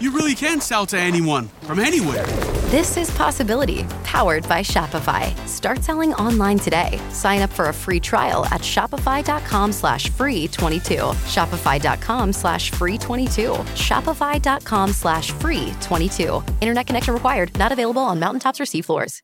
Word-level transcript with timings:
you 0.00 0.10
really 0.12 0.34
can 0.34 0.60
sell 0.60 0.86
to 0.86 0.98
anyone 0.98 1.48
from 1.62 1.78
anywhere. 1.78 2.26
This 2.70 2.96
is 2.96 3.10
Possibility, 3.10 3.84
powered 4.04 4.48
by 4.48 4.60
Shopify. 4.60 5.36
Start 5.48 5.82
selling 5.82 6.14
online 6.14 6.58
today. 6.58 7.00
Sign 7.10 7.42
up 7.42 7.50
for 7.50 7.68
a 7.68 7.72
free 7.72 7.98
trial 8.00 8.46
at 8.46 8.60
shopify.com 8.60 9.72
slash 9.72 10.08
free 10.10 10.46
22. 10.48 10.94
Shopify.com 11.26 12.32
slash 12.32 12.70
free 12.70 12.96
22. 12.98 13.50
Shopify.com 13.74 14.92
slash 14.92 15.32
free 15.32 15.74
22. 15.80 16.42
Internet 16.60 16.86
connection 16.86 17.14
required. 17.14 17.56
Not 17.58 17.72
available 17.72 18.02
on 18.02 18.20
mountaintops 18.20 18.60
or 18.60 18.64
seafloors. 18.64 19.20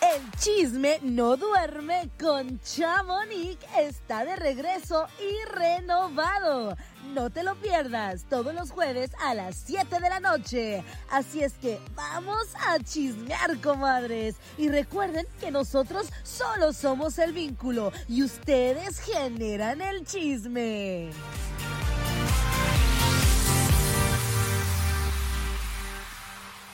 El 0.00 0.20
chisme 0.38 1.00
no 1.02 1.36
duerme 1.36 2.08
con 2.18 2.60
Chamonix 2.64 3.58
está 3.76 4.24
de 4.24 4.36
regreso 4.36 5.08
y 5.18 5.34
renovado. 5.52 6.76
No 7.14 7.30
te 7.30 7.42
lo 7.42 7.54
pierdas 7.54 8.26
todos 8.28 8.52
los 8.54 8.70
jueves 8.70 9.10
a 9.20 9.34
las 9.34 9.56
7 9.56 9.98
de 9.98 10.08
la 10.10 10.20
noche. 10.20 10.84
Así 11.10 11.42
es 11.42 11.54
que 11.54 11.78
vamos 11.94 12.46
a 12.66 12.78
chismear, 12.80 13.58
comadres. 13.62 14.36
Y 14.58 14.68
recuerden 14.68 15.26
que 15.40 15.50
nosotros 15.50 16.10
solo 16.22 16.72
somos 16.74 17.18
el 17.18 17.32
vínculo 17.32 17.92
y 18.08 18.22
ustedes 18.22 19.00
generan 19.00 19.80
el 19.80 20.04
chisme. 20.04 21.10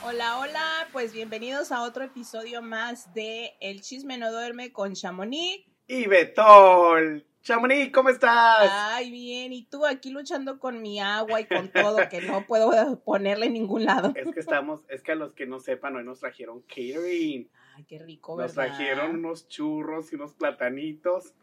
Hola, 0.04 0.38
hola, 0.38 0.88
pues 0.92 1.12
bienvenidos 1.12 1.70
a 1.70 1.82
otro 1.82 2.04
episodio 2.04 2.60
más 2.60 3.14
de 3.14 3.52
El 3.60 3.82
chisme 3.82 4.18
no 4.18 4.32
duerme 4.32 4.72
con 4.72 4.94
Chamonix. 4.94 5.64
Y 5.86 6.06
Betol. 6.06 7.24
Chamonix, 7.44 7.92
¿cómo 7.92 8.08
estás? 8.08 8.70
Ay, 8.72 9.10
bien, 9.10 9.52
y 9.52 9.64
tú 9.64 9.84
aquí 9.84 10.08
luchando 10.10 10.58
con 10.58 10.80
mi 10.80 10.98
agua 10.98 11.42
y 11.42 11.44
con 11.44 11.68
todo 11.70 11.98
que 12.08 12.22
no 12.22 12.46
puedo 12.46 12.98
ponerle 13.04 13.46
en 13.46 13.52
ningún 13.52 13.84
lado. 13.84 14.14
Es 14.16 14.32
que 14.32 14.40
estamos, 14.40 14.80
es 14.88 15.02
que 15.02 15.12
a 15.12 15.14
los 15.14 15.34
que 15.34 15.44
no 15.46 15.60
sepan, 15.60 15.94
hoy 15.94 16.04
nos 16.04 16.20
trajeron 16.20 16.62
catering. 16.62 17.50
Ay, 17.76 17.84
qué 17.84 17.98
rico, 17.98 18.34
Nos 18.40 18.54
¿verdad? 18.54 18.74
trajeron 18.74 19.16
unos 19.16 19.46
churros 19.48 20.10
y 20.10 20.14
unos 20.14 20.32
platanitos. 20.32 21.34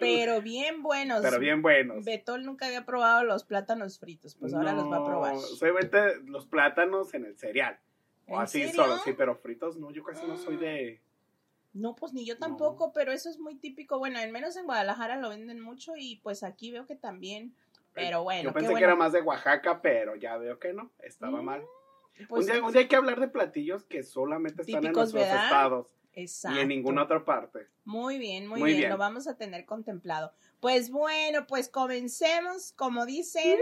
Pero 0.00 0.40
bien 0.40 0.82
buenos. 0.82 1.20
Pero 1.20 1.38
bien 1.38 1.60
buenos. 1.60 2.06
Betol 2.06 2.42
nunca 2.46 2.64
había 2.66 2.86
probado 2.86 3.24
los 3.24 3.44
plátanos 3.44 3.98
fritos, 3.98 4.36
pues 4.36 4.54
ahora 4.54 4.72
los 4.72 4.90
va 4.90 4.96
a 4.96 5.04
probar. 5.04 5.34
No, 5.34 5.40
Solamente 5.40 6.20
los 6.24 6.46
plátanos 6.46 7.12
en 7.12 7.26
el 7.26 7.36
cereal. 7.36 7.78
O 8.28 8.36
¿En 8.36 8.42
así 8.44 8.60
serio? 8.64 8.82
solo, 8.82 8.96
sí, 9.04 9.12
pero 9.12 9.36
fritos 9.36 9.76
no, 9.76 9.90
yo 9.90 10.02
casi 10.04 10.26
no 10.26 10.38
soy 10.38 10.56
de... 10.56 11.02
No, 11.74 11.96
pues 11.96 12.12
ni 12.12 12.24
yo 12.24 12.38
tampoco, 12.38 12.92
pero 12.92 13.12
eso 13.12 13.28
es 13.28 13.38
muy 13.38 13.56
típico. 13.56 13.98
Bueno, 13.98 14.18
al 14.20 14.30
menos 14.30 14.56
en 14.56 14.64
Guadalajara 14.64 15.16
lo 15.16 15.28
venden 15.28 15.60
mucho 15.60 15.92
y 15.96 16.16
pues 16.22 16.42
aquí 16.44 16.70
veo 16.70 16.86
que 16.86 16.94
también. 16.94 17.54
Pero 17.92 18.22
bueno, 18.22 18.44
Yo 18.44 18.52
pensé 18.52 18.74
que 18.74 18.84
era 18.84 18.96
más 18.96 19.12
de 19.12 19.20
Oaxaca, 19.22 19.82
pero 19.82 20.16
ya 20.16 20.36
veo 20.36 20.58
que 20.58 20.72
no, 20.72 20.90
estaba 21.00 21.42
Mm, 21.42 21.44
mal. 21.44 21.64
Pues, 22.28 22.46
un, 22.46 22.52
día, 22.52 22.64
un 22.64 22.72
día 22.72 22.82
hay 22.82 22.88
que 22.88 22.96
hablar 22.96 23.18
de 23.20 23.28
platillos 23.28 23.84
que 23.84 24.04
solamente 24.04 24.62
están 24.62 24.86
en 24.86 24.92
nuestros 24.92 25.12
¿verdad? 25.12 25.44
estados 25.44 25.88
Exacto. 26.16 26.58
y 26.58 26.62
en 26.62 26.68
ninguna 26.68 27.02
otra 27.04 27.24
parte. 27.24 27.66
Muy 27.84 28.18
bien, 28.18 28.46
muy, 28.46 28.60
Muy 28.60 28.70
bien, 28.70 28.80
bien. 28.82 28.90
lo 28.92 28.96
vamos 28.98 29.26
a 29.26 29.36
tener 29.36 29.66
contemplado. 29.66 30.32
Pues 30.60 30.90
bueno, 30.90 31.46
pues 31.46 31.68
comencemos, 31.68 32.72
como 32.72 33.04
dicen, 33.04 33.58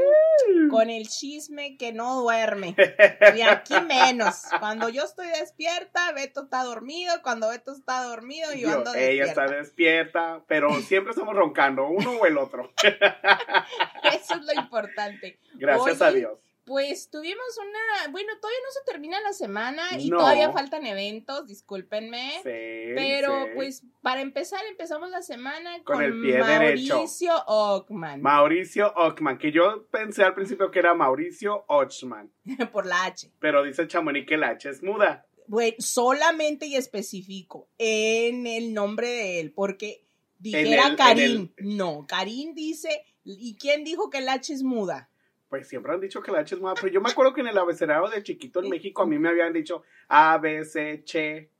con 0.70 0.90
el 0.90 1.08
chisme 1.08 1.76
que 1.76 1.92
no 1.92 2.20
duerme. 2.20 2.76
Y 3.36 3.40
aquí 3.40 3.74
menos. 3.80 4.42
Cuando 4.60 4.88
yo 4.88 5.02
estoy 5.02 5.26
despierta, 5.28 6.12
Beto 6.12 6.44
está 6.44 6.62
dormido. 6.62 7.14
Cuando 7.22 7.48
Beto 7.48 7.72
está 7.72 8.02
dormido, 8.04 8.52
yo, 8.52 8.68
Yo- 8.68 8.78
ando 8.78 8.94
ella 8.94 9.24
despierta. 9.24 9.44
está 9.44 9.56
despierta, 9.56 10.44
pero 10.46 10.70
siempre 10.82 11.10
estamos 11.10 11.34
roncando, 11.34 11.86
uno 11.88 12.12
o 12.20 12.26
el 12.26 12.38
otro. 12.38 12.70
Eso 12.82 14.34
es 14.34 14.42
lo 14.44 14.60
importante. 14.60 15.38
Gracias 15.54 16.00
Oye, 16.00 16.04
a 16.08 16.12
Dios. 16.12 16.38
Pues 16.72 17.10
tuvimos 17.10 17.44
una, 17.58 18.10
bueno, 18.12 18.32
todavía 18.40 18.58
no 18.64 18.72
se 18.72 18.90
termina 18.90 19.20
la 19.20 19.34
semana 19.34 19.82
y 19.98 20.08
No. 20.08 20.16
todavía 20.16 20.50
faltan 20.52 20.86
eventos, 20.86 21.46
discúlpenme. 21.46 22.30
Sí, 22.36 22.94
Pero 22.94 23.44
sí. 23.44 23.50
pues 23.54 23.82
para 24.00 24.22
empezar 24.22 24.64
empezamos 24.70 25.10
la 25.10 25.20
semana 25.20 25.74
Con 25.84 25.96
con, 25.96 26.02
el 26.04 26.18
pie 26.22 26.42
derecho. 26.42 26.94
Mauricio 26.94 27.34
Ockman 27.46 28.22
Mauricio 28.22 28.90
Ockman, 28.96 29.36
que 29.36 29.52
yo 29.52 29.86
pensé 29.90 30.22
al 30.22 30.34
principio 30.34 30.70
que 30.70 30.78
era 30.78 30.94
Mauricio 30.94 31.66
Ochman, 31.68 32.32
por 32.72 32.86
la 32.86 33.04
H. 33.04 33.30
pero 33.38 33.62
dice 33.62 33.86
Chamonix 33.86 34.26
que 34.26 34.38
la 34.38 34.48
H 34.48 34.70
es 34.70 34.82
muda. 34.82 35.26
Bueno, 35.48 35.76
solamente 35.78 36.64
y 36.64 36.76
específico 36.76 37.68
en 37.76 38.46
el 38.46 38.72
nombre 38.72 39.08
de 39.08 39.40
él, 39.40 39.52
porque 39.52 40.04
dijera 40.38 40.86
el- 40.86 40.96
Karim. 40.96 41.52
No, 41.58 42.06
Karim 42.08 42.54
dice, 42.54 43.04
¿y 43.24 43.56
quién 43.56 43.84
dijo 43.84 44.08
que 44.08 44.18
el 44.18 44.28
H 44.30 44.54
es 44.54 44.62
muda? 44.62 45.10
Pues 45.52 45.68
siempre 45.68 45.92
han 45.92 46.00
dicho 46.00 46.22
que 46.22 46.32
la 46.32 46.38
H 46.38 46.54
es 46.54 46.60
muda, 46.62 46.72
pero 46.72 46.88
yo 46.88 47.02
me 47.02 47.10
acuerdo 47.10 47.34
que 47.34 47.42
en 47.42 47.46
el 47.48 47.58
abecedario 47.58 48.08
de 48.08 48.22
chiquito 48.22 48.62
en 48.62 48.70
México 48.70 49.02
a 49.02 49.06
mí 49.06 49.18
me 49.18 49.28
habían 49.28 49.52
dicho 49.52 49.82
A, 50.08 50.38
B, 50.38 50.64
C, 50.64 51.02
Che, 51.04 51.50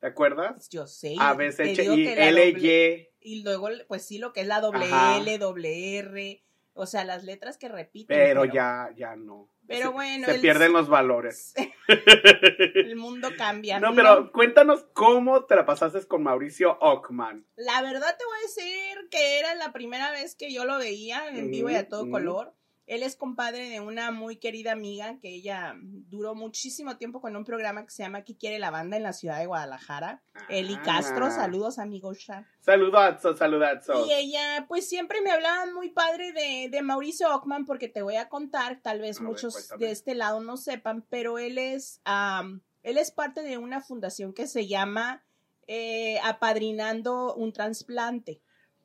¿te 0.00 0.06
acuerdas? 0.08 0.68
Yo 0.68 0.84
sé. 0.88 1.14
A, 1.20 1.32
B, 1.34 1.52
C, 1.52 1.72
Che 1.72 1.84
y 1.84 2.08
L, 2.08 2.54
doble- 2.54 3.08
Y, 3.20 3.34
Y 3.36 3.42
luego, 3.44 3.68
pues 3.86 4.04
sí, 4.04 4.18
lo 4.18 4.32
que 4.32 4.40
es 4.40 4.48
la 4.48 4.60
doble 4.60 4.86
Ajá. 4.86 5.18
L, 5.18 5.38
doble 5.38 5.96
R, 5.98 6.42
o 6.74 6.86
sea, 6.86 7.04
las 7.04 7.22
letras 7.22 7.56
que 7.56 7.68
repiten. 7.68 8.16
pero 8.18 8.44
ya, 8.46 8.90
ya 8.96 9.14
no. 9.14 9.48
Pero 9.68 9.92
bueno, 9.92 10.26
Se 10.26 10.34
el- 10.34 10.40
pierden 10.40 10.72
los 10.72 10.88
valores. 10.88 11.54
El 11.86 12.96
mundo 12.96 13.28
cambia. 13.38 13.78
No, 13.78 13.94
pero 13.94 14.32
cuéntanos 14.32 14.86
cómo 14.92 15.44
te 15.44 15.54
la 15.54 15.64
pasaste 15.64 16.04
con 16.08 16.24
Mauricio 16.24 16.78
Ockman. 16.80 17.46
La 17.54 17.80
verdad 17.82 18.16
te 18.18 18.24
voy 18.24 18.38
a 18.38 18.42
decir 18.42 19.08
que 19.08 19.38
era 19.38 19.54
la 19.54 19.72
primera 19.72 20.10
vez 20.10 20.34
que 20.34 20.52
yo 20.52 20.64
lo 20.64 20.78
veía 20.78 21.28
en 21.28 21.48
vivo 21.52 21.70
y 21.70 21.76
a 21.76 21.88
todo 21.88 22.02
ujú. 22.02 22.10
color. 22.10 22.52
Él 22.86 23.02
es 23.02 23.16
compadre 23.16 23.68
de 23.68 23.80
una 23.80 24.12
muy 24.12 24.36
querida 24.36 24.70
amiga 24.72 25.18
que 25.20 25.28
ella 25.30 25.74
duró 25.82 26.36
muchísimo 26.36 26.96
tiempo 26.96 27.20
con 27.20 27.34
un 27.36 27.44
programa 27.44 27.84
que 27.84 27.90
se 27.90 28.04
llama 28.04 28.22
¿Qué 28.22 28.36
quiere 28.36 28.60
la 28.60 28.70
banda 28.70 28.96
en 28.96 29.02
la 29.02 29.12
ciudad 29.12 29.38
de 29.40 29.46
Guadalajara? 29.46 30.22
Eli 30.48 30.76
Castro, 30.84 31.26
Ah. 31.26 31.30
saludos 31.30 31.80
amigos. 31.80 32.26
Saludazo, 32.60 33.36
saludazo. 33.36 34.06
Y 34.06 34.12
ella, 34.12 34.66
pues 34.68 34.88
siempre 34.88 35.20
me 35.20 35.32
hablaban 35.32 35.74
muy 35.74 35.90
padre 35.90 36.32
de, 36.32 36.68
de 36.70 36.82
Mauricio 36.82 37.34
Ockman, 37.34 37.64
porque 37.64 37.88
te 37.88 38.02
voy 38.02 38.16
a 38.16 38.28
contar, 38.28 38.80
tal 38.80 39.00
vez 39.00 39.20
muchos 39.20 39.68
de 39.78 39.90
este 39.90 40.14
lado 40.14 40.40
no 40.40 40.56
sepan, 40.56 41.02
pero 41.08 41.38
él 41.38 41.58
es, 41.58 42.00
él 42.84 42.98
es 42.98 43.10
parte 43.10 43.42
de 43.42 43.58
una 43.58 43.80
fundación 43.80 44.32
que 44.32 44.46
se 44.46 44.68
llama 44.68 45.24
eh, 45.66 46.20
Apadrinando 46.22 47.34
un 47.34 47.52
trasplante. 47.52 48.40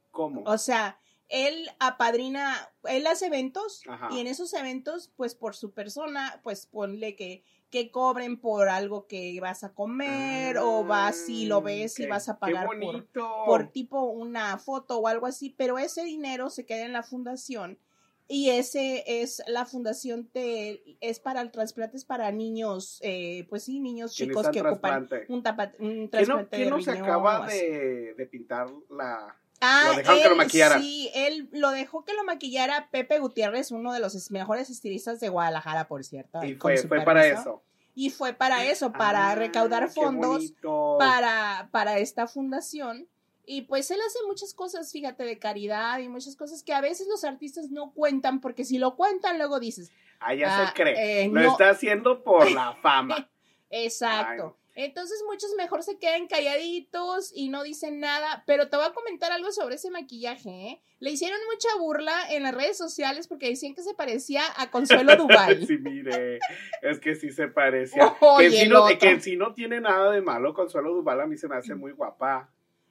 ¿Cómo? 0.09 0.41
O 0.45 0.57
sea, 0.57 0.99
él 1.31 1.69
apadrina, 1.79 2.69
él 2.83 3.07
hace 3.07 3.27
eventos 3.27 3.81
Ajá. 3.87 4.09
y 4.11 4.19
en 4.19 4.27
esos 4.27 4.53
eventos, 4.53 5.11
pues 5.15 5.33
por 5.35 5.55
su 5.55 5.71
persona, 5.71 6.39
pues 6.43 6.65
ponle 6.67 7.15
que 7.15 7.43
que 7.71 7.89
cobren 7.89 8.37
por 8.37 8.67
algo 8.67 9.07
que 9.07 9.39
vas 9.39 9.63
a 9.63 9.73
comer 9.73 10.57
o 10.57 10.83
vas 10.83 11.29
y 11.29 11.45
lo 11.45 11.61
ves 11.61 11.97
y 12.01 12.03
Ah, 12.03 12.09
vas 12.09 12.27
a 12.27 12.37
pagar 12.37 12.67
por, 12.81 13.07
por 13.45 13.67
tipo 13.71 14.01
una 14.03 14.57
foto 14.57 14.97
o 14.99 15.07
algo 15.07 15.25
así, 15.25 15.51
pero 15.57 15.79
ese 15.79 16.03
dinero 16.03 16.49
se 16.49 16.65
queda 16.65 16.83
en 16.83 16.91
la 16.91 17.01
fundación 17.01 17.79
y 18.27 18.49
ese 18.49 19.05
es 19.21 19.41
la 19.47 19.65
fundación 19.65 20.29
de 20.33 20.97
es 20.99 21.21
para 21.21 21.39
el 21.39 21.49
trasplante 21.51 21.95
es 21.95 22.03
para 22.03 22.29
niños 22.33 22.99
eh, 23.03 23.45
pues 23.49 23.63
sí 23.63 23.79
niños 23.79 24.15
¿Quién 24.17 24.29
chicos 24.31 24.49
que 24.49 24.61
ocupan 24.61 25.07
un, 25.29 25.41
tapa- 25.41 25.71
un 25.79 25.87
¿Quién 25.87 26.03
no, 26.03 26.09
trasplante 26.09 26.55
quién 26.57 26.65
de 26.69 26.71
no 26.71 26.81
se 26.81 26.91
riñón 26.91 27.05
acaba 27.05 27.39
o 27.39 27.43
así. 27.43 27.57
de, 27.57 28.13
de 28.17 28.25
pintar 28.25 28.67
la... 28.89 29.37
Ah, 29.61 29.89
lo 29.91 29.97
dejaron 29.97 30.19
que 30.21 30.25
lo 30.27 30.31
él, 30.31 30.37
maquillara? 30.37 30.79
Sí, 30.79 31.11
él 31.13 31.47
lo 31.51 31.69
dejó 31.71 32.03
que 32.03 32.13
lo 32.13 32.23
maquillara 32.23 32.89
Pepe 32.91 33.19
Gutiérrez, 33.19 33.71
uno 33.71 33.93
de 33.93 33.99
los 33.99 34.31
mejores 34.31 34.69
estilistas 34.69 35.19
de 35.19 35.29
Guadalajara, 35.29 35.87
por 35.87 36.03
cierto. 36.03 36.43
Y 36.43 36.55
fue, 36.55 36.75
para 37.05 37.27
eso. 37.27 37.61
Y 37.93 38.09
fue 38.09 38.33
para 38.33 38.65
eso, 38.65 38.91
para 38.91 39.31
Ah, 39.31 39.35
recaudar 39.35 39.89
fondos 39.89 40.53
para, 40.97 41.69
para 41.71 41.99
esta 41.99 42.27
fundación. 42.27 43.07
Y 43.45 43.63
pues 43.63 43.91
él 43.91 43.99
hace 44.05 44.19
muchas 44.27 44.53
cosas, 44.53 44.91
fíjate, 44.91 45.23
de 45.25 45.37
caridad 45.39 45.99
y 45.99 46.07
muchas 46.07 46.35
cosas 46.35 46.63
que 46.63 46.73
a 46.73 46.81
veces 46.81 47.07
los 47.07 47.23
artistas 47.23 47.69
no 47.69 47.91
cuentan, 47.91 48.39
porque 48.39 48.63
si 48.65 48.77
lo 48.77 48.95
cuentan, 48.95 49.37
luego 49.37 49.59
dices, 49.59 49.91
Ah, 50.19 50.33
ya 50.35 50.63
Ah, 50.63 50.67
se 50.67 50.73
cree. 50.73 51.23
eh, 51.23 51.27
lo 51.27 51.41
no. 51.41 51.51
está 51.51 51.69
haciendo 51.71 52.23
por 52.23 52.49
la 52.51 52.75
fama. 52.75 53.29
Exacto. 53.71 54.55
Ay, 54.57 54.60
Entonces 54.75 55.21
muchos 55.29 55.51
mejor 55.57 55.83
se 55.83 55.97
quedan 55.97 56.27
calladitos 56.27 57.31
y 57.35 57.49
no 57.49 57.63
dicen 57.63 57.99
nada, 57.99 58.43
pero 58.47 58.69
te 58.69 58.77
voy 58.77 58.85
a 58.85 58.93
comentar 58.93 59.31
algo 59.31 59.51
sobre 59.51 59.75
ese 59.75 59.89
maquillaje, 59.91 60.49
¿eh? 60.49 60.81
Le 60.99 61.11
hicieron 61.11 61.39
mucha 61.51 61.67
burla 61.79 62.13
en 62.31 62.43
las 62.43 62.53
redes 62.53 62.77
sociales 62.77 63.27
porque 63.27 63.47
decían 63.49 63.73
que 63.75 63.81
se 63.83 63.93
parecía 63.93 64.43
a 64.57 64.69
Consuelo 64.71 65.15
Duval. 65.15 65.65
sí, 65.67 65.77
mire, 65.79 66.39
es 66.81 66.99
que 66.99 67.15
sí 67.15 67.31
se 67.31 67.47
parecía. 67.47 68.15
Que, 68.37 68.45
en 68.45 68.51
sí 68.51 68.59
el 68.61 68.69
no, 68.69 68.85
que 68.99 69.19
sí 69.19 69.35
no 69.35 69.53
tiene 69.53 69.81
nada 69.81 70.11
de 70.11 70.21
malo, 70.21 70.53
Consuelo 70.53 70.93
Duval 70.93 71.21
a 71.21 71.25
mí 71.27 71.37
se 71.37 71.47
me 71.47 71.55
hace 71.55 71.75
muy 71.75 71.91
guapa. 71.91 72.49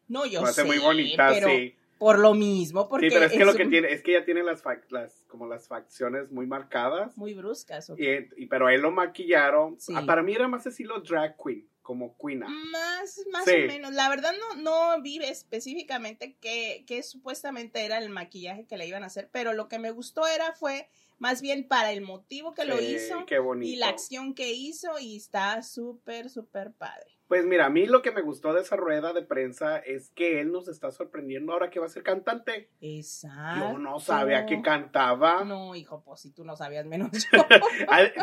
No, 0.08 0.26
yo 0.26 0.40
Se 0.40 0.42
me 0.44 0.48
hace 0.50 0.62
sé, 0.62 0.66
muy 0.66 0.78
bonita, 0.78 1.28
pero 1.32 1.48
sí. 1.48 1.74
por 1.98 2.18
lo 2.18 2.34
mismo, 2.34 2.88
porque 2.88 3.08
Sí, 3.10 3.14
pero 3.14 3.26
es 3.26 3.32
que 3.32 3.44
lo 3.44 3.54
que 3.54 3.62
un- 3.64 3.70
tiene, 3.70 3.92
es 3.92 4.02
que 4.02 4.16
ella 4.16 4.24
tiene 4.24 4.42
las, 4.42 4.62
las 4.90 5.24
como 5.28 5.46
las 5.46 5.68
facciones 5.68 6.30
muy 6.32 6.46
marcadas. 6.46 7.16
muy 7.16 7.32
bruscas. 7.34 7.88
¿ok? 7.90 7.98
Y, 8.00 8.42
y- 8.42 8.46
pero 8.46 8.66
a 8.66 8.74
él 8.74 8.80
lo 8.80 8.90
maquillaron. 8.90 9.78
Sí. 9.80 9.92
Ah, 9.96 10.02
para 10.04 10.22
mí 10.24 10.34
era 10.34 10.48
más 10.48 10.66
estilo 10.66 11.00
drag 11.00 11.36
queen, 11.42 11.64
como 11.82 12.16
queena. 12.18 12.48
Más, 12.48 13.20
más 13.32 13.44
Sí. 13.44 13.52
o 13.64 13.66
menos. 13.66 13.92
La 13.92 14.08
verdad 14.08 14.32
no, 14.38 14.62
no 14.62 15.02
vi 15.02 15.18
específicamente 15.22 16.36
qué, 16.40 16.84
qué 16.86 17.02
supuestamente 17.02 17.84
era 17.84 17.98
el 17.98 18.10
maquillaje 18.10 18.66
que 18.66 18.76
le 18.76 18.86
iban 18.86 19.02
a 19.02 19.06
hacer, 19.06 19.28
pero 19.32 19.52
lo 19.52 19.68
que 19.68 19.78
me 19.78 19.90
gustó 19.90 20.26
era 20.26 20.52
fue 20.52 20.88
más 21.18 21.42
bien 21.42 21.68
para 21.68 21.92
el 21.92 22.00
motivo 22.00 22.54
que 22.54 22.64
lo 22.64 22.80
hizo 22.80 23.26
Qué 23.26 23.38
y 23.62 23.76
la 23.76 23.88
acción 23.88 24.34
que 24.34 24.52
hizo 24.52 24.98
y 24.98 25.16
está 25.16 25.62
súper, 25.62 26.30
súper 26.30 26.72
padre. 26.72 27.19
Pues 27.30 27.46
mira, 27.46 27.66
a 27.66 27.70
mí 27.70 27.86
lo 27.86 28.02
que 28.02 28.10
me 28.10 28.22
gustó 28.22 28.52
de 28.52 28.62
esa 28.62 28.74
rueda 28.74 29.12
de 29.12 29.22
prensa 29.22 29.78
es 29.78 30.10
que 30.16 30.40
él 30.40 30.50
nos 30.50 30.66
está 30.66 30.90
sorprendiendo 30.90 31.52
ahora 31.52 31.70
que 31.70 31.78
va 31.78 31.86
a 31.86 31.88
ser 31.88 32.02
cantante. 32.02 32.70
Exacto. 32.80 33.70
Yo 33.70 33.78
no 33.78 34.00
sabía 34.00 34.46
que 34.46 34.60
cantaba. 34.62 35.44
No, 35.44 35.76
hijo, 35.76 36.02
pues 36.02 36.22
si 36.22 36.32
tú 36.32 36.42
no 36.44 36.56
sabías 36.56 36.86
menos 36.86 37.12
yo. 37.32 37.46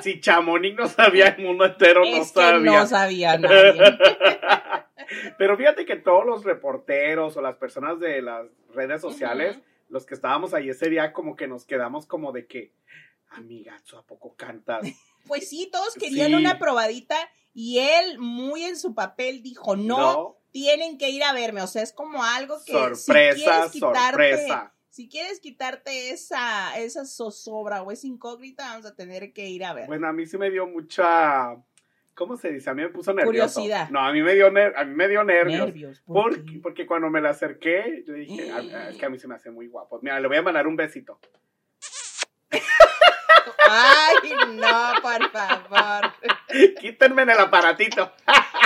Si 0.01 0.19
Chamonix 0.19 0.75
no 0.75 0.88
sabía, 0.89 1.27
el 1.27 1.42
mundo 1.42 1.63
entero 1.63 2.01
no 2.04 2.18
que 2.18 2.25
sabía. 2.25 2.81
no 2.81 2.86
sabía 2.86 3.38
nadie. 3.38 3.98
Pero 5.38 5.56
fíjate 5.56 5.86
que 5.86 5.95
todos 5.95 6.25
los 6.25 6.44
reporteros 6.44 7.38
o 7.38 7.42
las 7.42 7.56
personas 7.56 8.01
de 8.01 8.21
las 8.21 8.45
redes 8.74 9.00
sociales, 9.00 9.57
los 9.88 10.06
que 10.06 10.15
estábamos 10.15 10.54
ahí 10.54 10.68
ese 10.68 10.89
día, 10.89 11.13
como 11.13 11.38
que 11.38 11.48
nos 11.48 11.63
quedamos 11.63 12.07
como 12.07 12.33
de 12.33 12.45
que, 12.45 12.74
amigazo, 13.30 14.00
¿a 14.00 14.06
poco 14.06 14.36
cantas? 14.36 14.86
Pues 15.27 15.50
sí, 15.50 15.69
todos 15.71 15.94
querían 15.95 16.27
Sí. 16.29 16.33
una 16.35 16.59
probadita 16.59 17.15
y 17.53 17.79
él, 17.79 18.19
muy 18.19 18.63
en 18.63 18.77
su 18.77 18.94
papel, 18.95 19.41
dijo, 19.44 19.75
no, 19.75 20.38
tienen 20.51 20.97
que 20.97 21.09
ir 21.09 21.24
a 21.24 21.33
verme. 21.33 21.62
O 21.62 21.68
sea, 21.68 21.81
es 21.83 21.91
como 21.94 22.24
algo 22.24 22.57
que 22.65 22.71
si 22.71 23.06
sorpresa, 23.06 23.35
quieres 23.35 23.71
quitarte, 23.71 24.09
sorpresa. 24.38 24.74
si 24.89 25.09
quieres 25.09 25.39
quitarte 25.39 26.09
esa, 26.12 26.77
esa 26.79 27.06
zozobra 27.06 27.81
o 27.83 27.91
esa 27.91 28.07
incógnita, 28.07 28.65
vamos 28.69 28.85
a 28.85 28.95
tener 28.95 29.33
que 29.33 29.47
ir 29.50 29.63
a 29.65 29.74
ver. 29.74 29.88
Bueno, 29.88 30.07
a 30.07 30.13
mí 30.13 30.25
sí 30.25 30.38
me 30.38 30.50
dio 30.50 30.65
mucha, 30.68 31.56
¿cómo 32.15 32.38
se 32.38 32.51
dice? 32.51 32.69
A 32.69 32.73
mí 32.73 32.81
me 32.83 32.89
puso 32.89 33.13
nervioso. 33.13 33.56
Curiosidad. 33.59 33.89
No, 33.91 34.00
a 34.00 34.12
mí 34.12 34.21
me 34.23 34.33
dio, 34.33 34.50
ner- 34.51 34.73
a 34.75 34.83
mí 34.85 34.95
me 34.95 35.07
dio 35.07 35.23
nervios. 35.23 35.65
Nervios. 35.65 36.01
¿por 36.01 36.35
Porque, 36.35 36.59
porque 36.63 36.85
cuando 36.88 37.09
me 37.09 37.21
la 37.21 37.30
acerqué, 37.31 38.03
yo 38.07 38.13
dije, 38.13 38.51
"Ah, 38.51 38.62
ah, 38.73 38.89
es 38.89 38.97
que 38.97 39.06
a 39.06 39.09
mí 39.09 39.19
se 39.19 39.27
me 39.27 39.35
hace 39.35 39.51
muy 39.51 39.68
guapo. 39.68 40.00
Mira, 40.01 40.19
le 40.19 40.27
voy 40.27 40.38
a 40.38 40.41
mandar 40.41 40.65
un 40.68 40.75
besito. 40.75 41.19
Ay, 43.69 44.31
no, 44.55 44.93
por 45.01 45.29
favor. 45.31 46.11
Quítenme 46.79 47.23
en 47.23 47.29
el 47.31 47.39
aparatito. 47.39 48.11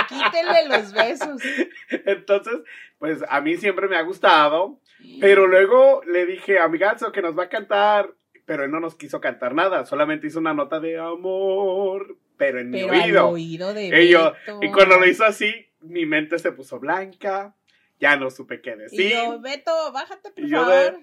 Quítenle 0.08 0.68
los 0.68 0.92
besos. 0.92 1.42
Entonces, 1.90 2.54
pues 2.98 3.22
a 3.28 3.40
mí 3.40 3.56
siempre 3.56 3.88
me 3.88 3.96
ha 3.96 4.02
gustado. 4.02 4.78
Pero 5.20 5.46
luego 5.46 6.02
le 6.06 6.26
dije, 6.26 6.58
amigazo, 6.58 7.10
que 7.12 7.22
nos 7.22 7.36
va 7.38 7.44
a 7.44 7.48
cantar. 7.48 8.14
Pero 8.44 8.64
él 8.64 8.70
no 8.70 8.80
nos 8.80 8.94
quiso 8.96 9.20
cantar 9.20 9.54
nada. 9.54 9.84
Solamente 9.86 10.26
hizo 10.26 10.38
una 10.38 10.54
nota 10.54 10.80
de 10.80 10.98
amor. 10.98 12.16
Pero 12.36 12.60
en 12.60 12.70
Pero 12.72 12.88
mi 12.92 13.00
al 13.00 13.04
oído. 13.06 13.28
oído 13.28 13.74
de 13.74 14.04
Y, 14.04 14.08
yo- 14.10 14.32
y 14.60 14.70
cuando 14.70 14.98
lo 14.98 15.06
hizo 15.06 15.24
así, 15.24 15.52
mi 15.80 16.06
mente 16.06 16.38
se 16.38 16.52
puso 16.52 16.78
blanca. 16.80 17.54
Ya 18.00 18.16
no 18.16 18.30
supe 18.30 18.60
qué 18.60 18.70
Y 18.72 18.76
decir. 18.78 19.12
yo, 19.12 19.40
Beto, 19.40 19.92
bájate, 19.92 20.32
por 20.32 20.44
Y 20.44 20.50
yo 20.50 20.58
favor. 20.64 20.72
de- 20.74 20.98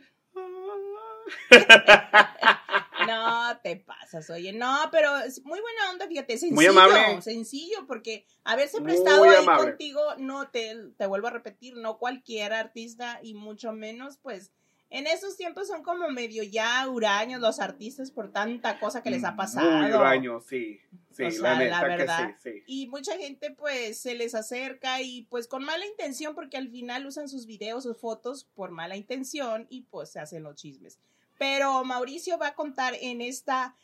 No, 3.07 3.57
te 3.63 3.77
pasas, 3.77 4.29
oye, 4.29 4.53
no, 4.53 4.89
pero 4.91 5.17
es 5.19 5.43
muy 5.43 5.59
buena 5.61 5.89
onda, 5.91 6.05
fíjate, 6.07 6.33
sencillo, 6.37 6.55
Muy 6.55 6.65
amable. 6.67 7.21
sencillo, 7.21 7.87
porque 7.87 8.25
haberse 8.43 8.79
Muy 8.81 8.91
prestado 8.91 9.23
ahí 9.23 9.37
amable. 9.37 9.69
contigo, 9.69 10.01
no 10.17 10.49
te, 10.49 10.75
te 10.97 11.07
vuelvo 11.07 11.27
a 11.27 11.31
repetir, 11.31 11.75
no 11.77 11.97
cualquier 11.97 12.53
artista 12.53 13.19
y 13.23 13.33
mucho 13.33 13.71
menos, 13.71 14.17
pues, 14.17 14.51
en 14.91 15.07
esos 15.07 15.37
tiempos 15.37 15.67
son 15.67 15.81
como 15.81 16.09
medio 16.09 16.43
ya 16.43 16.87
huraños 16.87 17.39
los 17.41 17.59
artistas 17.59 18.11
por 18.11 18.31
tanta 18.31 18.79
cosa 18.79 19.01
que 19.01 19.11
les 19.11 19.23
ha 19.23 19.35
pasado. 19.35 19.69
Muy 19.71 19.91
huraño, 19.91 20.41
sí. 20.41 20.79
Sí, 21.11 21.23
O 21.23 21.31
sea, 21.31 21.59
la 21.59 21.83
verdad. 21.83 22.27
que 22.27 22.33
sí, 22.51 22.51
sí. 22.57 22.63
Y 22.67 22.87
mucha 22.87 23.15
gente 23.17 23.51
pues 23.51 23.99
se 23.99 24.15
les 24.15 24.33
acerca 24.35 25.01
y 25.01 25.23
pues 25.29 25.47
con 25.47 25.63
mala 25.63 25.85
intención 25.85 26.33
porque 26.35 26.57
al 26.57 26.69
final 26.69 27.05
usan 27.05 27.29
sus 27.29 27.45
videos, 27.45 27.83
sus 27.83 27.97
fotos 27.97 28.45
por 28.55 28.71
mala 28.71 28.95
intención 28.95 29.67
y 29.69 29.81
pues 29.83 30.09
se 30.11 30.19
hacen 30.19 30.43
los 30.43 30.55
chismes. 30.55 30.97
Pero 31.39 31.83
Mauricio 31.85 32.37
va 32.37 32.47
a 32.49 32.55
contar 32.55 32.93
en 32.99 33.21
esta, 33.21 33.75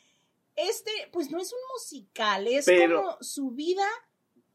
este 0.54 0.90
pues 1.10 1.30
no 1.30 1.40
es 1.40 1.52
un 1.52 1.58
musical, 1.74 2.46
es 2.46 2.66
Pero- 2.66 3.02
como 3.02 3.16
su 3.22 3.50
vida 3.50 3.86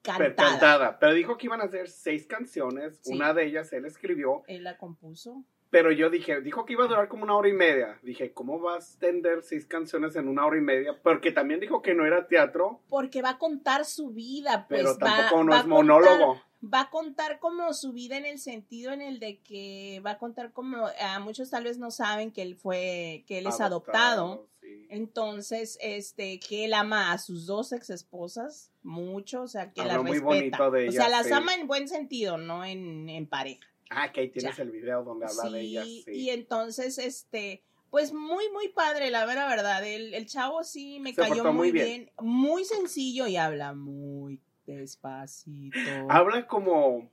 cantada. 0.02 0.50
cantada. 0.50 1.00
Pero 1.00 1.14
dijo 1.14 1.38
que 1.38 1.48
iban 1.48 1.62
a 1.62 1.66
hacer 1.66 1.90
seis 1.90 2.26
canciones. 2.26 3.00
Sí. 3.02 3.14
Una 3.14 3.34
de 3.34 3.46
ellas 3.46 3.72
él 3.74 3.86
escribió. 3.86 4.44
Él 4.48 4.64
la 4.64 4.78
compuso. 4.78 5.44
Pero 5.70 5.90
yo 5.94 6.10
dije, 6.10 6.42
dijo 6.42 6.66
que 6.66 6.74
iba 6.74 6.84
a 6.84 6.88
durar 6.88 7.08
como 7.08 7.24
una 7.24 7.36
hora 7.36 7.48
y 7.48 7.54
media. 7.54 7.98
Dije, 8.04 8.34
¿cómo 8.34 8.60
vas 8.60 8.76
a 8.76 8.88
extender 8.90 9.42
seis 9.42 9.66
canciones 9.66 10.18
en 10.18 10.28
una 10.28 10.46
hora 10.46 10.58
y 10.58 10.62
media? 10.62 11.00
Porque 11.02 11.32
también 11.32 11.62
dijo 11.62 11.82
que 11.82 11.94
no 11.94 12.06
era 12.06 12.28
teatro, 12.28 12.82
Porque 12.90 13.22
va 13.22 13.30
a 13.32 13.38
contar 13.38 13.86
su 13.86 14.10
vida, 14.10 14.66
pues 14.68 14.82
pero 14.82 14.98
va- 15.00 15.16
tampoco 15.16 15.44
no 15.46 15.52
va 15.52 15.58
es 15.60 15.62
a 15.62 15.64
contar- 15.70 15.86
monólogo. 15.86 16.42
va 16.62 16.82
a 16.82 16.90
contar 16.90 17.40
como 17.40 17.72
su 17.74 17.94
vida 17.94 18.18
en 18.18 18.26
el 18.26 18.38
sentido 18.38 18.92
en 18.92 19.02
el 19.02 19.20
de 19.20 19.40
que 19.40 20.02
va 20.06 20.12
a 20.12 20.18
contar 20.18 20.52
como 20.52 20.88
a 21.00 21.20
muchos 21.20 21.50
tal 21.50 21.64
vez 21.64 21.78
no 21.78 21.90
saben 21.90 22.32
que 22.34 22.42
él 22.42 22.56
fue 22.58 23.24
que 23.26 23.38
él 23.40 23.48
es 23.48 23.62
adoptado, 23.62 24.48
sí. 24.80 24.88
entonces 24.90 25.78
este 25.82 26.40
que 26.40 26.66
él 26.66 26.74
ama 26.74 27.12
a 27.12 27.18
sus 27.18 27.46
dos 27.46 27.72
ex 27.74 27.90
esposas 27.90 28.72
mucho 28.84 29.44
o 29.44 29.48
sea 29.48 29.72
que 29.72 29.82
Habló 29.82 30.04
muy 30.04 30.20
respeta 30.20 30.28
bonito 30.28 30.72
de 30.72 30.90
o 30.90 30.92
sea 30.92 31.10
las 31.10 31.28
sí. 31.28 31.34
ama 31.34 31.54
en 31.56 31.68
buen 31.68 31.88
sentido 31.88 32.38
no 32.38 32.64
en, 32.66 33.10
en 33.10 33.26
pareja 33.28 33.66
Ah, 33.94 34.10
que 34.12 34.22
ahí 34.22 34.30
tienes 34.30 34.56
Ya. 34.56 34.64
el 34.64 34.72
video 34.72 35.04
donde 35.04 35.26
habla 35.26 35.50
de 35.50 35.60
sí, 35.62 35.68
ella. 35.68 35.84
y 35.86 36.04
Sí. 36.04 36.30
entonces 36.30 36.98
este 36.98 37.62
pues 37.90 38.14
muy 38.14 38.50
muy 38.54 38.70
padre 38.70 39.12
la 39.12 39.26
vera 39.26 39.48
verdad 39.50 39.86
el, 39.86 40.14
el 40.14 40.26
chavo 40.28 40.64
sí 40.64 41.00
me 41.02 41.14
Se 41.14 41.22
cayó 41.22 41.44
muy 41.46 41.54
muy 41.54 41.72
bien. 41.74 41.86
bien. 41.86 42.12
muy 42.22 42.64
sencillo 42.64 43.28
y 43.28 43.36
habla 43.36 43.74
muy 43.74 44.40
despacito 44.66 45.78
Habla 46.10 46.48
como. 46.48 47.10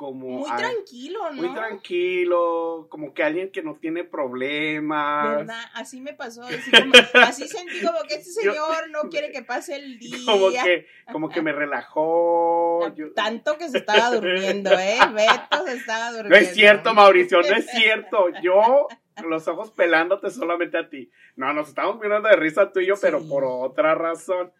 Como 0.00 0.38
muy 0.38 0.50
tranquilo 0.56 1.30
no 1.30 1.32
muy 1.42 1.52
tranquilo, 1.54 2.86
como 2.88 3.12
que 3.12 3.22
alguien 3.22 3.50
que 3.52 3.62
no 3.62 3.74
tiene 3.76 4.02
problemas. 4.02 5.36
¿Verdad? 5.36 5.62
Así 5.74 6.00
me 6.00 6.14
pasó. 6.14 6.42
Así, 6.42 6.70
como- 6.70 6.92
así 7.26 7.46
sentí 7.46 7.84
como 7.84 7.98
que 8.08 8.14
este 8.14 8.42
Yo- 8.42 8.52
señor 8.52 8.88
no 8.90 9.02
quiere 9.10 9.30
que 9.30 9.42
pase 9.42 9.76
el 9.76 9.98
día. 9.98 10.18
Como 10.24 10.50
que, 10.50 10.86
como 11.12 11.28
que 11.28 11.42
me 11.42 11.52
relajó. 11.52 12.94
yo- 12.94 13.12
Tanto 13.12 13.58
que 13.58 13.68
se 13.68 13.76
estaba 13.78 14.10
durmiendo, 14.10 14.70
¿eh? 14.78 14.96
Beto 15.14 15.66
se 15.66 15.74
estaba 15.76 16.06
No 16.12 16.16
durmiendo. 16.16 16.36
es 16.48 16.54
cierto, 16.54 16.94
Mauricio, 16.94 17.42
no 17.42 17.54
es 17.56 17.66
cierto. 17.70 18.28
Yo, 18.42 18.88
los 19.28 19.48
ojos 19.48 19.70
pelándote 19.70 20.30
solamente 20.30 20.78
a 20.78 20.88
ti. 20.88 21.10
No, 21.36 21.52
nos 21.52 21.68
estamos 21.68 22.00
mirando 22.00 22.30
de 22.30 22.36
risa 22.36 22.72
tú 22.72 22.80
y 22.80 22.86
yo, 22.86 22.94
pero 22.98 23.20
por 23.28 23.44
otra 23.44 23.94
razón. 23.94 24.50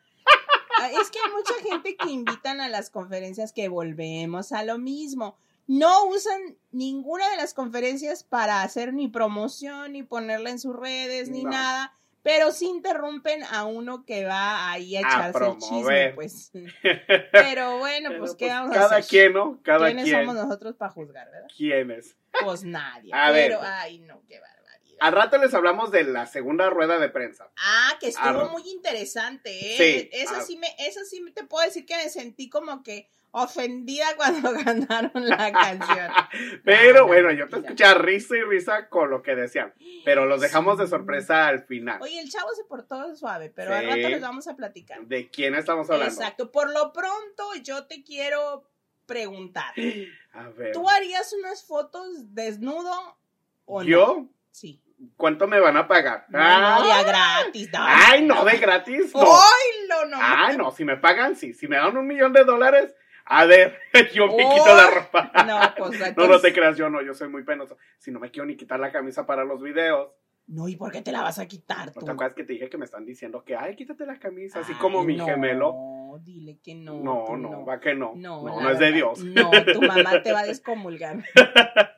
Es 0.89 1.11
que 1.11 1.19
hay 1.25 1.31
mucha 1.33 1.55
gente 1.69 1.97
que 1.97 2.11
invitan 2.11 2.61
a 2.61 2.69
las 2.69 2.91
conferencias 2.91 3.53
que 3.53 3.69
volvemos 3.69 4.53
a 4.53 4.65
lo 4.65 4.79
mismo. 4.79 5.37
No 5.67 6.07
usan 6.07 6.57
ninguna 6.73 7.29
de 7.31 7.37
las 7.37 7.55
conferencias 7.55 8.25
para 8.25 8.63
hacer 8.63 8.93
ni 8.93 9.09
promoción, 9.09 9.93
ni 9.93 10.03
ponerla 10.03 10.51
en 10.51 10.59
sus 10.59 10.75
redes, 10.75 11.29
ni 11.29 11.45
No. 11.45 11.51
nada. 11.51 11.93
Pero 12.23 12.53
sí 12.53 12.67
interrumpen 12.67 13.43
a 13.45 13.65
uno 13.65 14.05
que 14.05 14.27
va 14.27 14.71
ahí 14.73 14.95
a 14.97 14.99
A 14.99 15.03
echarse 15.31 15.47
el 15.47 15.57
chisme, 15.59 16.09
pues. 16.11 16.51
Pero 17.33 17.79
bueno, 17.79 18.11
pues, 18.19 18.33
¿qué 18.35 18.47
pues, 18.47 18.51
vamos 18.59 18.71
a 18.73 18.75
cada 18.81 18.97
hacer? 18.97 19.05
quien, 19.09 19.33
¿no? 19.33 19.59
Cada 19.63 19.87
¿Quiénes 19.87 20.05
quien. 20.05 20.21
somos 20.27 20.35
nosotros 20.35 20.77
para 20.77 20.91
juzgar, 20.93 21.31
verdad? 21.31 21.49
¿Quién 21.57 21.91
es? 21.91 22.17
Pues 22.45 22.63
nadie. 22.65 23.11
A 23.15 23.31
ver. 23.31 23.51
pero, 23.53 23.61
ay, 23.63 24.01
no, 24.01 24.21
qué 24.29 24.39
barbaridad. 24.39 24.60
Al 25.01 25.13
rato 25.13 25.39
les 25.39 25.55
hablamos 25.55 25.91
de 25.91 26.05
la 26.05 26.27
segunda 26.27 26.69
rueda 26.71 26.99
de 26.99 27.09
prensa. 27.09 27.51
Ah, 27.59 27.97
que 28.01 28.09
estuvo 28.09 28.49
muy 28.51 28.63
interesante, 28.71 29.51
¿eh? 29.51 29.77
Sí, 29.77 30.11
Esa 30.13 30.37
arro. 30.37 30.45
sí, 30.47 30.57
me, 30.59 30.69
esa 30.79 31.05
sí 31.05 31.25
te 31.35 31.45
puedo 31.45 31.65
decir 31.65 31.87
que 31.87 31.97
me 31.97 32.09
sentí 32.11 32.49
como 32.51 32.83
que 32.83 33.09
ofendida 33.33 34.07
cuando 34.17 34.53
cantaron 34.65 35.27
la 35.29 35.53
canción. 35.53 36.11
Pero 36.65 36.93
No, 36.93 36.99
no, 37.01 37.07
bueno, 37.07 37.33
yo 37.33 37.49
te 37.49 37.57
escuché 37.59 37.95
risa 37.95 38.37
y 38.37 38.43
risa 38.43 38.89
con 38.89 39.11
lo 39.11 39.23
que 39.23 39.35
decían. 39.35 39.73
Pero 40.05 40.27
los 40.27 40.41
dejamos 40.41 40.79
de 40.79 40.87
sorpresa 40.87 41.47
al 41.47 41.65
final. 41.65 42.01
Oye, 42.03 42.21
el 42.21 42.31
chavo 42.31 42.51
se 42.55 42.65
portó 42.65 43.15
suave, 43.17 43.51
pero 43.51 43.71
Sí. 43.71 43.77
al 43.79 43.87
rato 43.87 44.09
les 44.09 44.21
vamos 44.21 44.49
a 44.49 44.57
platicar. 44.57 45.01
¿De 45.07 45.31
quién 45.31 45.55
estamos 45.55 45.89
hablando? 45.91 46.13
Exacto. 46.13 46.51
Por 46.53 46.73
lo 46.73 46.93
pronto, 46.93 47.55
yo 47.63 47.87
te 47.87 48.03
quiero 48.03 48.69
preguntar. 49.07 49.73
A 50.33 50.49
ver. 50.51 50.73
¿Tú 50.73 50.89
harías 50.89 51.33
unas 51.33 51.65
fotos 51.65 52.35
desnudo 52.35 53.19
o 53.65 53.83
no? 53.83 53.89
¿Yo? 53.89 54.27
Sí. 54.53 54.81
¿Cuánto 55.17 55.47
me 55.49 55.61
van 55.61 55.77
a 55.77 55.87
pagar? 55.89 56.27
No, 56.29 56.39
no, 56.39 56.85
de 56.85 56.93
Ah. 56.93 57.03
gratis. 57.05 57.71
No, 57.73 57.79
Ay, 57.83 58.23
no, 58.23 58.45
de 58.45 58.59
gratis, 58.59 59.15
no. 59.15 59.21
Ay, 59.23 59.87
no, 59.89 60.05
no. 60.07 60.17
Ay, 60.21 60.57
no, 60.57 60.71
si 60.71 60.85
me 60.85 60.97
pagan, 60.97 61.37
sí. 61.37 61.53
Si 61.55 61.67
me 61.69 61.77
dan 61.77 61.97
un 61.97 62.07
millón 62.07 62.33
de 62.33 62.45
dólares, 62.45 62.95
a 63.25 63.45
ver, 63.45 63.79
yo 64.15 64.27
me 64.29 64.45
Oh, 64.45 64.55
quito 64.55 64.75
la 64.75 64.91
ropa. 64.91 65.31
No, 65.47 65.61
pues 65.77 66.01
No, 66.17 66.27
no 66.27 66.41
te 66.41 66.53
creas, 66.53 66.77
yo 66.77 66.91
no, 66.91 67.03
yo 67.03 67.15
soy 67.15 67.29
muy 67.29 67.45
penoso. 67.45 67.77
Si 67.99 68.11
no 68.11 68.19
me 68.21 68.31
quiero 68.31 68.47
ni 68.47 68.57
quitar 68.57 68.81
la 68.81 68.91
camisa 68.93 69.27
para 69.27 69.45
los 69.45 69.63
videos. 69.63 70.11
No, 70.47 70.69
¿y 70.69 70.75
por 70.77 70.91
qué 70.91 71.01
te 71.01 71.13
la 71.13 71.23
vas 71.23 71.39
a 71.39 71.47
quitar 71.47 71.87
¿No 71.87 71.93
tú? 71.93 72.05
te 72.07 72.11
acuerdas 72.11 72.35
que 72.35 72.43
te 72.43 72.55
dije 72.55 72.69
que 72.69 72.77
me 72.77 72.85
están 72.85 73.05
diciendo 73.07 73.45
que, 73.45 73.55
ay, 73.55 73.77
quítate 73.77 74.05
la 74.05 74.19
camisa, 74.19 74.61
así 74.61 74.73
Ay, 74.73 74.79
como 74.81 75.05
mi 75.05 75.17
no, 75.17 75.25
gemelo? 75.25 75.75
Dile 76.19 76.59
que 76.63 76.75
no. 76.75 76.95
No, 77.01 77.37
no, 77.37 77.65
va 77.65 77.79
que 77.81 77.95
no. 77.95 78.13
No, 78.17 78.43
No, 78.45 78.71
es 78.71 78.79
de 78.79 78.93
Dios. 78.93 79.21
No, 79.25 79.51
tu 79.73 79.81
mamá 79.83 80.23
te 80.23 80.33
va 80.33 80.41
a 80.41 80.45
descomulgar. 80.47 81.17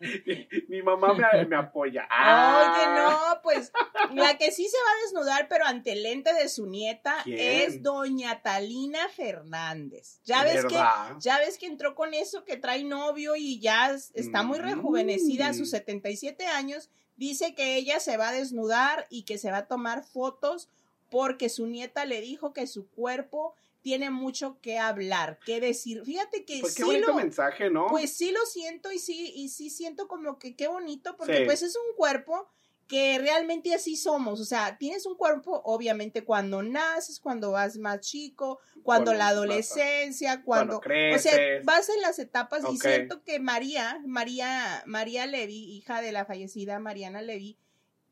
mi, 0.00 0.48
mi 0.68 0.82
mamá 0.82 1.14
me, 1.14 1.44
me 1.46 1.56
apoya. 1.56 2.02
Oye, 2.04 2.08
Ah, 2.10 3.32
no, 3.34 3.42
pues 3.42 3.72
la 4.14 4.36
que 4.38 4.50
sí 4.52 4.64
se 4.68 4.76
va 4.76 4.90
a 4.92 5.02
desnudar, 5.04 5.48
pero 5.48 5.64
ante 5.64 5.92
el 5.92 6.02
lente 6.02 6.32
de 6.34 6.48
su 6.48 6.66
nieta, 6.66 7.16
¿Quién? 7.24 7.38
es 7.38 7.82
doña 7.82 8.42
Talina 8.42 9.08
Fernández. 9.08 10.20
Ya 10.24 10.44
ves 10.44 10.64
que 10.66 10.74
ya 11.18 11.38
ves 11.38 11.58
que 11.58 11.66
entró 11.66 11.94
con 11.94 12.14
eso 12.14 12.44
que 12.44 12.56
trae 12.56 12.84
novio 12.84 13.36
y 13.36 13.60
ya 13.60 13.90
es- 13.90 14.12
está 14.14 14.42
muy 14.42 14.58
Mm. 14.58 14.62
rejuvenecida 14.62 15.48
a 15.48 15.54
sus 15.54 15.70
77 15.70 16.46
años. 16.46 16.90
Dice 17.16 17.54
que 17.54 17.76
ella 17.76 18.00
se 18.00 18.16
va 18.16 18.28
a 18.30 18.32
desnudar 18.32 19.06
y 19.10 19.22
que 19.24 19.38
se 19.38 19.50
va 19.50 19.58
a 19.58 19.66
tomar 19.66 20.02
fotos 20.02 20.68
porque 21.10 21.48
su 21.50 21.66
nieta 21.66 22.04
le 22.06 22.20
dijo 22.20 22.52
que 22.52 22.66
su 22.66 22.88
cuerpo 22.88 23.54
tiene 23.82 24.10
mucho 24.10 24.58
que 24.62 24.78
hablar, 24.78 25.38
que 25.44 25.60
decir. 25.60 26.02
Fíjate 26.04 26.44
que 26.44 26.60
Pues 26.60 26.74
qué 26.74 26.82
sí 26.84 26.88
bonito 26.88 27.08
lo, 27.08 27.14
mensaje, 27.14 27.68
¿no? 27.70 27.88
pues 27.88 28.16
sí 28.16 28.30
lo 28.30 28.44
siento 28.46 28.90
y 28.92 28.98
sí, 28.98 29.32
y 29.34 29.48
sí 29.50 29.68
siento 29.70 30.08
como 30.08 30.38
que 30.38 30.56
qué 30.56 30.68
bonito, 30.68 31.16
porque 31.16 31.38
Sí. 31.38 31.44
pues 31.44 31.62
es 31.62 31.76
un 31.76 31.94
cuerpo 31.96 32.48
que 32.88 33.18
realmente 33.18 33.74
así 33.74 33.96
somos. 33.96 34.40
O 34.40 34.44
sea, 34.44 34.76
tienes 34.76 35.06
un 35.06 35.16
cuerpo, 35.16 35.62
obviamente, 35.64 36.24
cuando 36.24 36.62
naces, 36.62 37.20
cuando 37.20 37.50
vas 37.52 37.76
más 37.78 38.00
chico, 38.00 38.58
cuando 38.82 38.82
Cuando 38.84 39.14
la 39.14 39.28
adolescencia, 39.28 40.42
cuando 40.42 40.80
cuando, 40.80 41.16
o 41.16 41.18
sea, 41.18 41.32
creces. 41.32 41.64
vas 41.64 41.88
en 41.88 42.00
las 42.02 42.18
etapas 42.18 42.64
y 42.70 42.76
siento 42.78 43.22
que 43.24 43.38
María, 43.40 44.00
María, 44.06 44.82
María 44.86 45.26
Levy, 45.26 45.74
hija 45.74 46.02
de 46.02 46.12
la 46.12 46.24
fallecida 46.26 46.78
Mariana 46.80 47.22
Levy, 47.22 47.56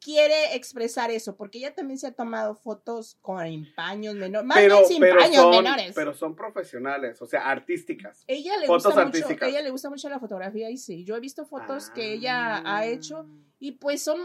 quiere 0.01 0.55
expresar 0.57 1.11
eso, 1.11 1.37
porque 1.37 1.59
ella 1.59 1.75
también 1.75 1.99
se 1.99 2.07
ha 2.07 2.13
tomado 2.13 2.55
fotos 2.55 3.19
con 3.21 3.45
empaños 3.45 4.15
menores, 4.15 4.47
más 4.47 4.57
pero, 4.59 4.77
bien 4.79 4.89
sin 4.89 5.01
pero 5.01 5.19
paños 5.19 5.37
son, 5.37 5.51
menores. 5.51 5.93
pero 5.95 6.15
son 6.15 6.35
profesionales, 6.35 7.21
o 7.21 7.27
sea, 7.27 7.49
artísticas. 7.51 8.25
Ella 8.27 8.57
le 8.59 8.67
Fotos 8.67 8.87
gusta 8.95 9.05
mucho, 9.07 9.45
ella 9.47 9.63
le 9.63 9.71
gusta 9.71 9.91
mucho 9.91 10.09
la 10.09 10.19
fotografía 10.19 10.71
y 10.71 10.79
sí, 10.79 11.05
yo 11.05 11.17
he 11.17 11.21
visto 11.21 11.45
fotos 11.45 11.91
que 11.91 12.13
ella 12.15 12.57
Ah. 12.59 12.79
ha 12.79 12.87
hecho 12.87 13.27
y 13.59 13.73
pues 13.73 14.03
son 14.03 14.19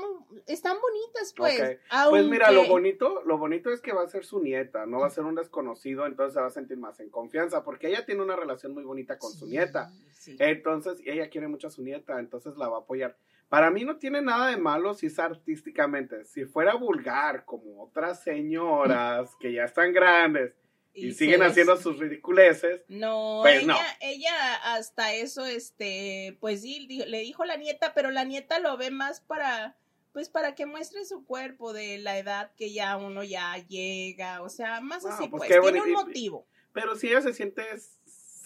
están 0.48 0.78
bonitas 0.82 1.34
pues. 1.36 1.80
Pues 2.10 2.26
mira, 2.26 2.52
lo 2.52 2.66
bonito, 2.68 3.22
lo 3.26 3.38
bonito 3.38 3.70
es 3.70 3.82
que 3.82 3.92
va 3.92 4.04
a 4.04 4.08
ser 4.08 4.24
su 4.24 4.40
nieta, 4.40 4.86
no 4.86 5.00
va 5.02 5.08
a 5.08 5.10
ser 5.10 5.26
un 5.26 5.36
desconocido, 5.36 6.06
entonces 6.06 6.34
se 6.36 6.40
va 6.40 6.48
a 6.48 6.52
sentir 6.52 6.78
más 6.78 7.00
en 7.02 7.10
confianza, 7.10 7.64
porque 7.66 7.90
ella 7.90 8.06
tiene 8.06 8.22
una 8.22 8.38
relación 8.38 8.74
muy 8.74 8.84
bonita 8.84 9.18
con 9.18 9.34
su 9.34 9.46
nieta. 9.48 9.92
sí. 10.14 10.38
Entonces, 10.40 11.02
ella 11.06 11.30
quiere 11.30 11.48
mucho 11.50 11.68
a 11.68 11.72
su 11.72 11.84
nieta, 11.84 12.18
entonces 12.20 12.56
la 12.58 12.70
va 12.70 12.78
a 12.78 12.80
apoyar. 12.82 13.18
Para 13.56 13.72
mí 13.72 13.86
no 13.86 13.96
tiene 13.96 14.22
nada 14.22 14.48
de 14.48 14.58
malo 14.58 14.94
si 14.94 15.06
es 15.06 15.18
artísticamente. 15.18 16.26
Si 16.26 16.44
fuera 16.44 16.74
vulgar, 16.76 17.46
como 17.46 17.82
otras 17.84 18.22
señoras 18.22 19.32
que 19.40 19.54
ya 19.54 19.64
están 19.64 19.94
grandes 19.94 20.54
y, 20.94 21.14
siguen 21.14 21.40
les- 21.40 21.52
haciendo 21.52 21.78
sus 21.78 21.98
ridiculeces, 21.98 22.82
No, 22.90 23.40
Pues 23.44 23.64
ella, 23.64 23.68
no. 23.74 23.78
ella 24.02 24.56
hasta 24.76 25.14
eso, 25.14 25.46
este, 25.46 26.38
pues 26.42 26.64
sí, 26.64 26.86
le 27.08 27.20
dijo 27.22 27.46
la 27.46 27.56
nieta, 27.56 27.94
pero 27.94 28.12
la 28.12 28.26
nieta 28.26 28.60
lo 28.60 28.76
ve 28.76 28.92
más 28.92 29.22
para, 29.22 29.78
pues 30.12 30.28
para 30.28 30.54
que 30.54 30.66
muestre 30.66 31.06
su 31.06 31.26
cuerpo 31.26 31.72
de 31.72 31.98
la 32.00 32.18
edad 32.18 32.52
que 32.58 32.74
ya 32.74 32.98
uno 32.98 33.24
ya 33.24 33.56
llega, 33.70 34.42
o 34.42 34.50
sea, 34.50 34.82
más 34.82 35.06
así, 35.06 35.30
pues 35.30 35.44
pues, 35.48 35.62
tiene 35.62 35.82
un 35.82 35.92
motivo. 35.94 36.46
pero 36.74 36.98
si 36.98 37.08
ella 37.08 37.22
se 37.22 37.34
siente 37.34 37.64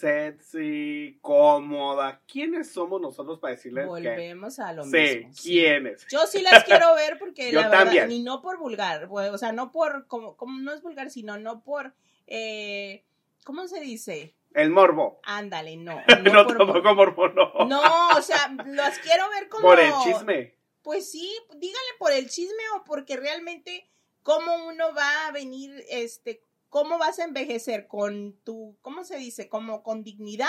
sexy, 0.00 1.18
cómoda, 1.20 2.20
¿quiénes 2.30 2.72
somos 2.72 3.00
nosotros 3.00 3.38
para 3.38 3.54
decirles 3.54 3.84
que... 3.84 3.88
Volvemos 3.88 4.58
a 4.58 4.72
lo 4.72 4.84
Sí, 4.84 4.90
mismo. 4.90 5.32
sí. 5.34 5.42
¿quiénes? 5.50 6.06
Yo 6.10 6.26
sí 6.26 6.42
las 6.42 6.64
quiero 6.64 6.94
ver 6.96 7.18
porque 7.18 7.50
Yo 7.52 7.60
la 7.60 7.68
verdad, 7.68 7.84
también. 7.84 8.10
y 8.10 8.22
no 8.22 8.40
por 8.42 8.58
vulgar, 8.58 9.08
o 9.10 9.38
sea, 9.38 9.52
no 9.52 9.70
por, 9.72 10.06
como, 10.06 10.36
como 10.36 10.58
no 10.58 10.72
es 10.72 10.82
vulgar, 10.82 11.10
sino 11.10 11.38
no 11.38 11.62
por, 11.62 11.94
eh, 12.26 13.04
¿cómo 13.44 13.66
se 13.68 13.80
dice? 13.80 14.34
El 14.54 14.70
morbo. 14.70 15.20
Ándale, 15.22 15.76
no. 15.76 16.02
No, 16.24 16.32
No, 16.32 16.46
por, 16.46 16.58
tampoco 16.58 16.94
morbo, 16.94 17.28
no. 17.28 17.52
no, 17.66 18.08
o 18.16 18.22
sea, 18.22 18.52
las 18.66 18.98
quiero 18.98 19.28
ver 19.30 19.48
como... 19.48 19.62
Por 19.62 19.78
el 19.80 19.92
chisme. 20.02 20.54
Pues 20.82 21.10
sí, 21.10 21.30
dígale 21.56 21.88
por 21.98 22.10
el 22.10 22.28
chisme 22.28 22.62
o 22.76 22.84
porque 22.84 23.16
realmente 23.16 23.86
cómo 24.22 24.66
uno 24.66 24.94
va 24.94 25.26
a 25.26 25.32
venir, 25.32 25.84
este, 25.90 26.42
cómo 26.70 26.96
vas 26.98 27.18
a 27.18 27.24
envejecer 27.24 27.86
con 27.86 28.32
tu, 28.44 28.76
¿cómo 28.80 29.04
se 29.04 29.18
dice? 29.18 29.48
Como 29.48 29.82
con 29.82 30.02
dignidad 30.02 30.48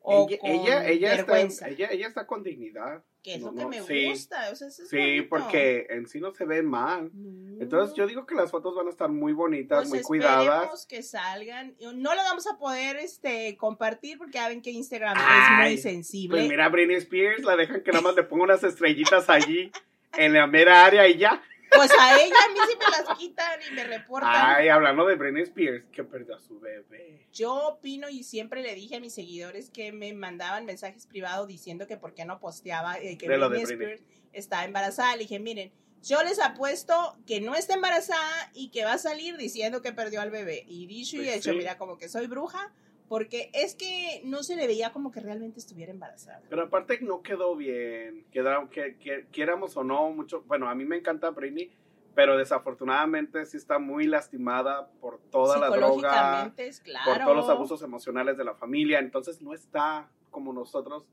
o 0.00 0.28
Ella, 0.28 0.38
con 0.38 0.50
ella, 0.50 0.86
ella, 0.88 1.08
vergüenza, 1.16 1.68
está, 1.68 1.84
ella, 1.84 1.92
ella 1.92 2.06
está 2.06 2.26
con 2.26 2.42
dignidad. 2.44 3.02
que 3.22 3.34
es 3.34 3.40
no, 3.40 3.46
lo 3.50 3.56
que 3.56 3.62
no, 3.62 3.68
me 3.68 3.82
sí. 3.82 4.08
gusta, 4.08 4.48
o 4.52 4.54
sea, 4.54 4.68
eso 4.68 4.82
es 4.84 4.88
Sí, 4.88 4.96
bonito. 4.96 5.28
porque 5.28 5.86
en 5.90 6.06
sí 6.06 6.20
no 6.20 6.32
se 6.32 6.44
ven 6.44 6.66
mal. 6.66 7.10
No. 7.12 7.60
Entonces 7.60 7.96
yo 7.96 8.06
digo 8.06 8.24
que 8.24 8.36
las 8.36 8.50
fotos 8.52 8.76
van 8.76 8.86
a 8.86 8.90
estar 8.90 9.08
muy 9.10 9.32
bonitas, 9.32 9.80
Pues 9.80 9.90
muy 9.90 10.02
cuidadas. 10.02 10.86
que 10.86 11.02
salgan. 11.02 11.74
No 11.80 12.14
lo 12.14 12.22
vamos 12.22 12.46
a 12.46 12.56
poder 12.58 12.96
este 12.96 13.56
compartir 13.56 14.18
porque 14.18 14.34
ya 14.34 14.48
ven 14.48 14.62
que 14.62 14.70
Instagram 14.70 15.16
Ay, 15.18 15.74
es 15.74 15.82
muy 15.82 15.82
sensible. 15.82 16.38
Pues 16.38 16.48
mira, 16.48 16.68
Britney 16.68 16.96
Spears, 16.96 17.42
la 17.42 17.56
dejan 17.56 17.82
que 17.82 17.90
nada 17.90 18.02
más 18.02 18.14
le 18.14 18.22
ponga 18.22 18.44
unas 18.44 18.62
estrellitas 18.62 19.28
allí 19.28 19.72
en 20.16 20.32
la 20.32 20.46
mera 20.46 20.86
área 20.86 21.08
y 21.08 21.18
ya. 21.18 21.42
Pues 21.74 21.90
a 21.98 22.20
ella 22.20 22.34
a 22.44 22.52
mí 22.52 22.58
sí 22.68 22.78
me 22.78 22.90
las 23.06 23.18
quitan 23.18 23.60
y 23.70 23.74
me 23.74 23.84
reportan. 23.84 24.32
Ay, 24.34 24.68
hablando 24.68 25.06
de 25.06 25.16
Britney 25.16 25.42
Spears, 25.42 25.84
que 25.92 26.04
perdió 26.04 26.36
a 26.36 26.40
su 26.40 26.58
bebé. 26.58 27.26
Yo 27.32 27.54
opino 27.68 28.08
y 28.08 28.22
siempre 28.22 28.62
le 28.62 28.74
dije 28.74 28.96
a 28.96 29.00
mis 29.00 29.14
seguidores 29.14 29.70
que 29.70 29.92
me 29.92 30.12
mandaban 30.12 30.64
mensajes 30.64 31.06
privados 31.06 31.46
diciendo 31.46 31.86
que 31.86 31.96
por 31.96 32.14
qué 32.14 32.24
no 32.24 32.40
posteaba 32.40 32.98
eh, 32.98 33.16
que 33.18 33.26
Britney 33.26 33.48
Britney. 33.48 33.72
Spears 33.72 34.02
estaba 34.32 34.64
embarazada. 34.64 35.12
Le 35.16 35.22
dije, 35.22 35.38
miren, 35.38 35.72
yo 36.02 36.22
les 36.22 36.38
apuesto 36.40 37.16
que 37.26 37.40
no 37.40 37.54
está 37.54 37.74
embarazada 37.74 38.50
y 38.54 38.70
que 38.70 38.84
va 38.84 38.94
a 38.94 38.98
salir 38.98 39.36
diciendo 39.36 39.82
que 39.82 39.92
perdió 39.92 40.20
al 40.20 40.30
bebé. 40.30 40.64
Y 40.66 40.86
dicho 40.86 41.16
y 41.16 41.20
Pues 41.20 41.36
hecho, 41.36 41.50
sí. 41.50 41.56
mira, 41.56 41.76
como 41.76 41.98
que 41.98 42.08
soy 42.08 42.26
bruja, 42.26 42.72
porque 43.08 43.50
es 43.54 43.74
que 43.74 44.20
no 44.24 44.42
se 44.42 44.54
le 44.56 44.66
veía 44.66 44.92
como 44.92 45.10
que 45.10 45.20
realmente 45.20 45.58
estuviera 45.58 45.90
embarazada. 45.92 46.42
Pero 46.48 46.62
aparte 46.62 47.00
no 47.00 47.22
quedó 47.22 47.56
bien. 47.56 48.26
Quedaron, 48.30 48.68
que, 48.68 48.96
que- 48.98 49.26
quiéramos 49.32 49.76
o 49.76 49.84
no, 49.84 50.10
mucho. 50.10 50.42
Bueno, 50.42 50.68
a 50.68 50.74
mí 50.74 50.84
me 50.84 50.96
encanta 50.96 51.30
Britney, 51.30 51.70
pero 52.14 52.36
desafortunadamente 52.36 53.44
sí 53.46 53.56
está 53.56 53.78
muy 53.78 54.06
lastimada 54.06 54.90
por 55.00 55.18
toda 55.30 55.58
la 55.58 55.70
droga, 55.70 56.52
claro. 56.84 57.04
por 57.04 57.24
todos 57.24 57.36
los 57.36 57.48
abusos 57.48 57.82
emocionales 57.82 58.36
de 58.36 58.44
la 58.44 58.54
familia. 58.54 58.98
Entonces 58.98 59.40
no 59.40 59.54
está 59.54 60.10
como 60.30 60.52
nosotros 60.52 61.04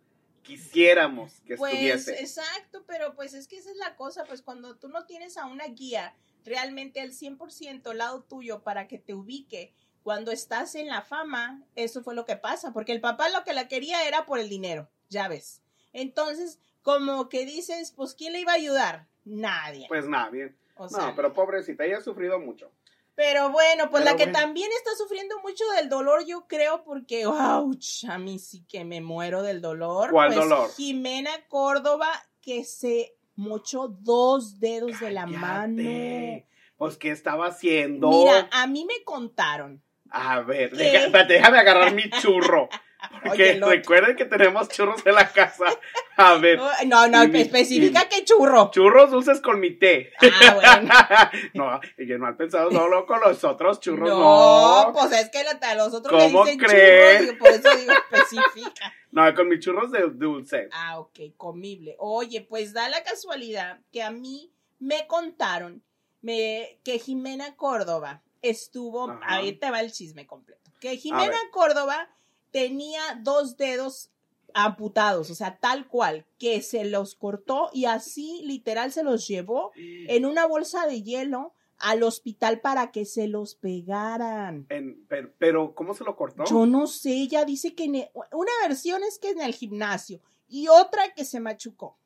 quisiéramos 0.46 1.42
que 1.42 1.58
Pues 1.58 1.74
estuviese. 1.74 2.20
exacto, 2.22 2.84
pero 2.86 3.16
pues 3.16 3.34
es 3.34 3.48
que 3.48 3.58
esa 3.58 3.72
es 3.72 3.78
la 3.78 3.96
cosa, 3.96 4.26
pues 4.26 4.42
cuando 4.42 4.76
tú 4.78 4.88
no 4.90 5.06
tienes 5.06 5.38
a 5.38 5.48
una 5.48 5.66
guía 5.66 6.16
realmente 6.46 7.02
al 7.02 7.12
100% 7.12 7.88
al 7.90 7.98
lado 7.98 8.24
tuyo 8.24 8.62
para 8.62 8.88
que 8.88 9.00
te 9.00 9.14
ubique 9.16 9.74
cuando 10.06 10.30
estás 10.30 10.76
en 10.76 10.86
la 10.86 11.02
fama, 11.02 11.64
eso 11.74 12.04
fue 12.04 12.14
lo 12.14 12.26
que 12.26 12.36
pasa, 12.36 12.72
porque 12.72 12.92
el 12.92 13.02
papá 13.02 13.28
lo 13.30 13.44
que 13.44 13.54
la 13.54 13.68
quería 13.68 14.08
era 14.08 14.28
por 14.28 14.38
el 14.38 14.50
dinero, 14.50 14.88
ya 15.10 15.28
ves. 15.28 15.64
Entonces, 15.94 16.60
como 16.84 17.28
que 17.28 17.44
dices, 17.44 17.92
pues 17.92 18.14
¿quién 18.14 18.34
le 18.34 18.42
iba 18.42 18.52
a 18.52 18.56
ayudar? 18.56 19.08
Nadie. 19.24 19.88
Pues 19.90 20.06
o 20.06 20.90
sea, 20.90 21.08
no, 21.08 21.16
pero 21.16 21.34
pobrecita, 21.34 21.86
ella 21.86 21.98
ha 21.98 22.02
sufrido 22.02 22.40
mucho. 22.40 22.72
Pero 23.16 23.50
bueno, 23.50 23.90
pues 23.90 24.04
Pero 24.04 24.12
la 24.12 24.16
que 24.16 24.26
bueno. 24.26 24.38
también 24.38 24.70
está 24.78 24.96
sufriendo 24.96 25.40
mucho 25.40 25.64
del 25.76 25.90
dolor, 25.90 26.24
yo 26.24 26.46
creo, 26.48 26.84
porque, 26.84 27.26
ouch, 27.26 28.06
a 28.08 28.20
mí 28.20 28.38
sí 28.38 28.64
que 28.70 28.86
me 28.86 29.02
muero 29.02 29.42
del 29.42 29.60
dolor. 29.60 30.12
¿Cuál 30.12 30.36
pues, 30.36 30.40
dolor? 30.40 30.70
Jimena 30.76 31.32
Córdoba, 31.48 32.10
que 32.44 32.64
se 32.64 33.16
mochó 33.36 33.88
dos 33.88 34.60
dedos 34.60 35.00
de 35.00 35.10
la 35.10 35.26
mano. 35.26 35.82
Pues, 36.78 36.96
¿qué 36.98 37.10
estaba 37.10 37.48
haciendo? 37.48 38.12
Mira, 38.12 38.50
a 38.52 38.68
mí 38.68 38.86
me 38.86 39.04
contaron. 39.04 39.82
A 40.18 40.40
ver, 40.42 40.72
deja- 40.76 41.06
espérate, 41.06 41.34
déjame 41.34 41.60
agarrar 41.60 41.94
mi 41.94 42.10
churro. 42.10 42.70
Porque 43.24 43.60
Oye, 43.62 43.76
recuerden 43.76 44.16
que 44.16 44.26
tenemos 44.26 44.68
churros 44.70 45.06
en 45.06 45.14
la 45.14 45.30
casa. 45.32 45.66
A 46.18 46.36
ver, 46.36 46.60
No, 46.88 47.08
no, 47.08 47.28
mi- 47.28 47.42
especifica 47.42 48.08
que 48.10 48.24
churro. 48.24 48.72
churros 48.72 49.12
dulces 49.12 49.42
con 49.42 49.60
mi 49.60 49.72
té. 49.78 50.12
Ah, 50.42 50.54
bueno. 50.56 50.94
no, 51.54 51.80
y 51.98 52.08
yo 52.08 52.18
no 52.18 52.30
he 52.30 52.34
pensado 52.34 52.72
solo 52.72 53.06
con 53.08 53.20
los 53.20 53.44
otros 53.44 53.80
churros, 53.80 54.10
no, 54.10 54.86
no. 54.88 54.94
pues 54.94 55.12
es 55.12 55.30
que 55.30 55.44
la- 55.44 55.76
los 55.76 55.94
otros 55.94 56.20
¿Cómo 56.24 56.46
le 56.46 56.52
dicen 56.54 56.68
crees? 56.68 57.20
churros, 57.20 57.34
y 57.34 57.38
por 57.38 57.50
eso 57.50 57.78
digo 57.78 57.94
especifica. 57.94 58.94
No, 59.12 59.34
con 59.34 59.48
mis 59.48 59.60
churros 59.62 59.92
de 59.94 60.10
dulce. 60.10 60.68
Ah, 60.74 61.00
ok, 61.00 61.18
comible. 61.38 61.96
Oye, 62.00 62.42
pues 62.42 62.74
da 62.74 62.90
la 62.90 63.02
casualidad 63.02 63.80
que 63.94 64.04
a 64.04 64.12
mí 64.12 64.52
me 64.80 65.08
contaron 65.08 65.84
me, 66.22 66.80
que 66.84 67.00
Jimena 67.00 67.56
Córdoba 67.56 68.24
estuvo, 68.42 69.10
Ajá. 69.10 69.20
ahí 69.28 69.54
te 69.54 69.70
va 69.72 69.82
el 69.82 69.92
chisme 69.92 70.26
completo, 70.28 70.72
que 70.80 70.98
Jimena. 70.98 71.34
Córdoba 71.52 72.10
tenía 72.52 73.02
dos 73.22 73.58
dedos 73.58 74.10
amputados, 74.54 75.30
o 75.30 75.36
sea, 75.36 75.58
tal 75.58 75.88
cual, 75.88 76.26
que 76.40 76.62
se 76.62 76.86
los 76.86 77.16
cortó 77.16 77.70
y 77.74 77.86
así 77.86 78.42
literal 78.46 78.92
se 78.94 79.04
los 79.04 79.28
llevó 79.28 79.72
en 79.76 80.26
una 80.26 80.46
bolsa 80.46 80.88
de 80.88 81.04
hielo 81.04 81.54
al 81.78 82.04
hospital 82.04 82.62
para 82.62 82.92
que 82.92 83.04
se 83.04 83.28
los 83.28 83.56
pegaran. 83.56 84.66
En- 84.70 85.06
pero, 85.10 85.32
pero, 85.38 85.76
¿cómo 85.76 85.94
se 85.94 86.06
lo 86.06 86.16
cortó? 86.16 86.46
Yo 86.46 86.66
no 86.66 86.88
sé, 86.88 87.12
ella 87.12 87.44
dice 87.44 87.76
que 87.76 88.10
una 88.32 88.52
versión 88.66 89.04
es 89.04 89.20
que 89.20 89.32
en 89.32 89.42
el 89.42 89.54
gimnasio 89.54 90.22
y 90.48 90.70
otra 90.70 91.14
que 91.14 91.26
se 91.26 91.42
machucó. 91.42 91.98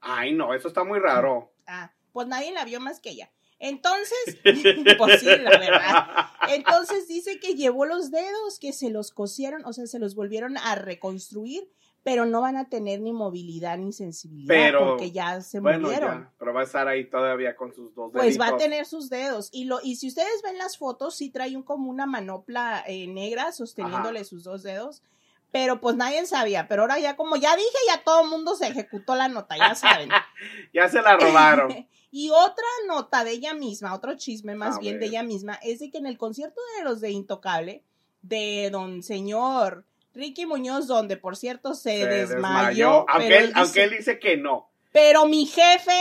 Ay, 0.00 0.32
no, 0.32 0.54
eso 0.54 0.66
está 0.68 0.82
muy 0.82 0.98
raro. 0.98 1.52
Ah, 1.66 1.92
pues 2.12 2.26
nadie 2.26 2.50
la 2.52 2.64
vio 2.64 2.80
más 2.80 2.98
que 2.98 3.10
ella. 3.10 3.30
Entonces, 3.58 4.38
pues 4.98 5.20
sí, 5.20 5.26
la 5.26 5.58
verdad. 5.58 6.06
Entonces 6.48 7.08
dice 7.08 7.40
que 7.40 7.54
llevó 7.54 7.86
los 7.86 8.10
dedos, 8.10 8.58
que 8.60 8.72
se 8.72 8.90
los 8.90 9.10
cosieron, 9.10 9.64
o 9.64 9.72
sea, 9.72 9.86
se 9.86 9.98
los 9.98 10.14
volvieron 10.14 10.56
a 10.58 10.76
reconstruir, 10.76 11.68
pero 12.04 12.24
no 12.24 12.40
van 12.40 12.56
a 12.56 12.68
tener 12.68 13.00
ni 13.00 13.12
movilidad 13.12 13.76
ni 13.76 13.92
sensibilidad 13.92 14.48
Pero, 14.48 14.86
porque 14.86 15.10
ya 15.10 15.40
se 15.40 15.60
Bueno, 15.60 15.88
murieron. 15.88 16.22
ya, 16.22 16.32
pero 16.38 16.54
va 16.54 16.60
a 16.60 16.64
estar 16.64 16.86
ahí 16.88 17.04
todavía 17.10 17.56
con 17.56 17.74
sus 17.74 17.94
dos 17.94 18.12
Pues 18.12 18.40
va 18.40 18.48
a 18.48 18.56
tener 18.56 18.86
sus 18.86 19.10
dedos. 19.10 19.50
Y 19.52 19.64
lo, 19.64 19.80
y 19.82 19.96
si 19.96 20.08
ustedes 20.08 20.40
ven 20.42 20.56
las 20.56 20.78
fotos, 20.78 21.16
sí 21.16 21.28
trae 21.30 21.56
un, 21.56 21.64
como 21.64 21.90
una 21.90 22.06
manopla 22.06 22.84
eh, 22.86 23.08
negra 23.08 23.52
sosteniéndole 23.52 24.24
sus 24.24 24.44
dos 24.44 24.62
dedos. 24.62 25.02
Pero 25.50 25.80
pues 25.80 25.96
nadie 25.96 26.24
sabía. 26.26 26.68
Pero 26.68 26.82
ahora 26.82 26.98
ya, 26.98 27.16
como 27.16 27.36
ya 27.36 27.56
dije, 27.56 27.68
ya 27.88 28.02
todo 28.04 28.22
el 28.22 28.28
mundo 28.28 28.54
se 28.54 28.68
ejecutó 28.68 29.14
la 29.14 29.28
nota, 29.28 29.56
ya 29.56 29.74
saben. 29.74 30.10
Ya 30.72 30.88
se 30.88 31.02
la 31.02 31.16
robaron. 31.16 31.86
y 32.10 32.30
otra 32.30 32.64
nota 32.86 33.24
de 33.24 33.32
ella 33.32 33.54
misma, 33.54 33.94
otro 33.94 34.16
chisme 34.16 34.54
más 34.54 34.76
A 34.76 34.78
bien 34.78 34.98
de 34.98 35.06
ella 35.06 35.22
misma, 35.22 35.54
es 35.62 35.80
de 35.80 35.90
que 35.90 35.98
en 35.98 36.06
el 36.06 36.16
concierto 36.18 36.60
de 36.78 36.84
los 36.84 37.00
de 37.00 37.10
Intocable, 37.10 37.82
de 38.22 38.70
don 38.70 39.02
señor 39.02 39.84
Ricky 40.14 40.46
Muñoz, 40.46 40.86
donde 40.86 41.16
por 41.16 41.36
cierto 41.36 41.74
se, 41.74 42.00
Se 42.00 42.06
desmayó. 42.06 43.04
Aunque, 43.08 43.38
él, 43.38 43.52
aunque 43.54 43.80
dice- 43.80 43.84
él 43.84 43.90
dice 43.98 44.18
que 44.18 44.36
no. 44.36 44.68
pero 44.92 45.26
mi 45.26 45.46
jefe, 45.46 45.92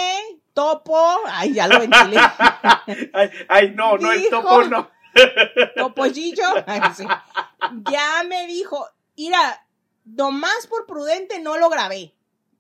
Topo, 0.53 0.97
ay, 1.27 1.53
ya 1.53 1.67
lo 1.67 1.79
ventilé. 1.79 2.17
Ay, 3.13 3.29
ay, 3.47 3.71
no, 3.75 3.97
no, 3.97 4.11
el 4.11 4.27
topo 4.29 4.63
no. 4.63 4.89
Topollillo, 5.75 6.45
ay, 6.65 6.81
sí. 6.95 7.05
ya 7.91 8.23
me 8.27 8.47
dijo, 8.47 8.87
mira, 9.15 9.65
nomás 10.05 10.65
por 10.67 10.85
prudente 10.87 11.39
no 11.39 11.57
lo 11.57 11.69
grabé. 11.69 12.13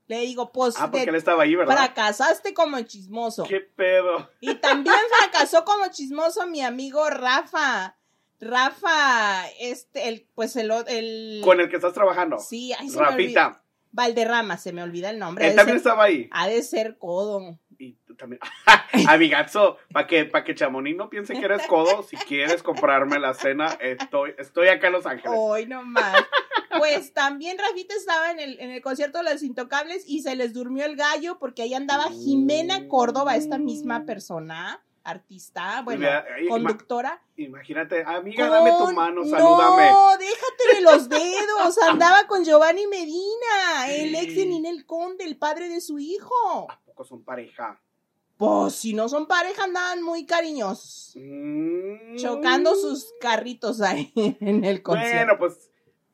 Le 0.07 0.21
digo, 0.21 0.51
pues 0.53 0.75
Ah, 0.79 0.89
porque 0.89 1.09
él 1.09 1.15
estaba 1.15 1.43
ahí, 1.43 1.55
¿verdad? 1.55 1.75
fracasaste 1.75 2.53
como 2.53 2.79
chismoso. 2.81 3.43
¿Qué 3.43 3.59
pedo? 3.59 4.29
Y 4.39 4.55
también 4.55 4.95
fracasó 5.19 5.65
como 5.65 5.87
chismoso 5.89 6.47
mi 6.47 6.61
amigo 6.63 7.09
Rafa. 7.09 7.95
Rafa, 8.39 9.47
este, 9.59 10.07
el, 10.09 10.27
pues 10.35 10.55
el, 10.55 10.71
el 10.87 11.41
Con 11.43 11.59
el 11.59 11.69
que 11.69 11.75
estás 11.77 11.93
trabajando. 11.93 12.37
sí, 12.39 12.71
ay, 12.79 12.89
se 12.89 12.97
me. 12.99 13.05
Rapita. 13.05 13.63
Valderrama, 13.91 14.57
se 14.57 14.73
me 14.73 14.83
olvida 14.83 15.09
el 15.09 15.17
nombre. 15.17 15.47
Él 15.47 15.55
también 15.55 15.79
ser, 15.79 15.87
estaba 15.87 16.03
ahí. 16.03 16.29
ha 16.31 16.47
de 16.47 16.61
ser 16.61 16.97
codo. 16.99 17.57
Y 17.79 17.93
tú 18.05 18.15
también. 18.15 18.39
Amigazo, 19.07 19.77
para 19.91 20.05
que, 20.07 20.25
pa 20.25 20.43
que 20.43 20.53
Chamonix 20.55 20.95
no 20.95 21.09
piense 21.09 21.33
que 21.33 21.45
eres 21.45 21.65
codo, 21.67 22.03
si 22.03 22.15
quieres 22.15 22.61
comprarme 22.63 23.17
la 23.19 23.33
cena, 23.33 23.75
estoy, 23.79 24.35
estoy 24.37 24.67
acá 24.67 24.87
en 24.87 24.93
Los 24.93 25.05
Ángeles. 25.05 25.31
Hoy 25.35 25.65
nomás. 25.65 26.23
Pues 26.77 27.13
también 27.13 27.57
Rafita 27.57 27.95
estaba 27.95 28.31
en 28.31 28.39
el, 28.39 28.59
en 28.59 28.71
el 28.71 28.81
concierto 28.81 29.19
de 29.19 29.31
los 29.31 29.43
Intocables 29.43 30.03
y 30.07 30.21
se 30.21 30.35
les 30.35 30.53
durmió 30.53 30.85
el 30.85 30.95
gallo 30.95 31.37
porque 31.39 31.61
ahí 31.61 31.73
andaba 31.73 32.09
Jimena 32.11 32.87
Córdoba, 32.87 33.35
esta 33.35 33.57
misma 33.57 34.05
persona, 34.05 34.83
artista, 35.03 35.81
bueno, 35.83 36.01
Mira, 36.01 36.25
ahí, 36.35 36.47
conductora. 36.47 37.21
Imagínate, 37.37 38.03
amiga, 38.05 38.49
dame 38.49 38.71
tu 38.71 38.93
mano, 38.93 39.23
salúdame. 39.23 39.89
No, 39.89 40.17
déjate 40.17 40.75
de 40.75 40.81
los 40.81 41.09
dedos. 41.09 41.77
Andaba 41.89 42.27
con 42.27 42.43
Giovanni 42.43 42.87
Medina, 42.87 43.89
el 43.89 44.13
ex 44.15 44.35
de 44.35 44.45
Ninel 44.45 44.85
Conde, 44.85 45.23
el 45.23 45.37
padre 45.37 45.69
de 45.69 45.81
su 45.81 45.97
hijo. 45.99 46.69
¿A 46.69 46.79
poco 46.85 47.05
son 47.05 47.23
pareja? 47.23 47.79
Pues 48.37 48.75
si 48.75 48.93
no 48.93 49.09
son 49.09 49.25
pareja, 49.25 49.63
andaban 49.63 50.03
muy 50.03 50.25
cariñosos. 50.25 51.13
Mm. 51.15 52.17
Chocando 52.17 52.75
sus 52.75 53.13
carritos 53.19 53.81
ahí 53.81 54.11
en 54.41 54.63
el 54.63 54.83
concierto. 54.83 55.15
Bueno, 55.15 55.39
pues 55.39 55.66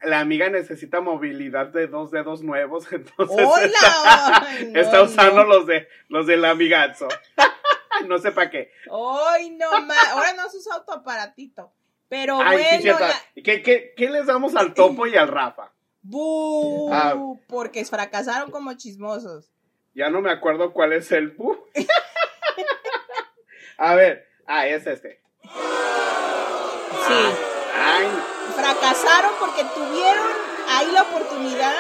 la 0.04 0.20
amiga 0.20 0.50
necesita 0.50 1.02
movilidad 1.02 1.68
de 1.68 1.88
dos 1.88 2.12
dedos 2.12 2.44
nuevos, 2.44 2.86
entonces 2.92 3.46
¡Hola! 3.48 3.66
está, 3.66 4.48
Ay, 4.48 4.70
no, 4.72 4.80
está 4.80 5.02
usando 5.02 5.44
no. 5.44 5.46
los 5.46 5.68
de 5.68 5.88
los 6.10 6.28
del 6.28 6.46
amigazo. 6.46 7.08
no 8.08 8.18
sé 8.18 8.32
para 8.32 8.50
qué. 8.50 8.72
¡Ay, 8.92 9.52
no 9.52 9.82
ma! 9.82 9.96
Ahora 10.12 10.34
no 10.34 10.50
sus 10.50 10.70
autoaparatito. 10.72 11.72
Pero 12.10 12.40
Ay, 12.42 12.58
bueno, 12.82 13.00
la- 13.00 13.44
¿Qué, 13.44 13.64
qué, 13.64 13.94
qué 13.98 14.10
les 14.10 14.28
damos 14.28 14.56
al 14.56 14.74
topo 14.74 15.08
y 15.08 15.16
al 15.16 15.30
Rafa? 15.30 15.72
¡Bu! 16.04 16.90
Ah. 16.94 17.16
Porque 17.48 17.84
fracasaron 17.86 18.52
como 18.52 18.74
chismosos. 18.74 19.50
Ya 19.96 20.10
no 20.10 20.22
me 20.22 20.32
acuerdo 20.32 20.74
cuál 20.74 20.94
es 20.94 21.12
el 21.12 21.30
bu. 21.30 21.58
A 23.78 23.96
ver, 23.96 24.28
ah, 24.46 24.68
es 24.68 24.86
este. 24.86 25.22
Sí. 27.08 27.14
Ay, 27.76 28.08
fracasaron 28.54 29.32
porque 29.40 29.64
tuvieron 29.76 30.28
ahí 30.70 30.92
la 30.92 31.04
oportunidad 31.04 31.76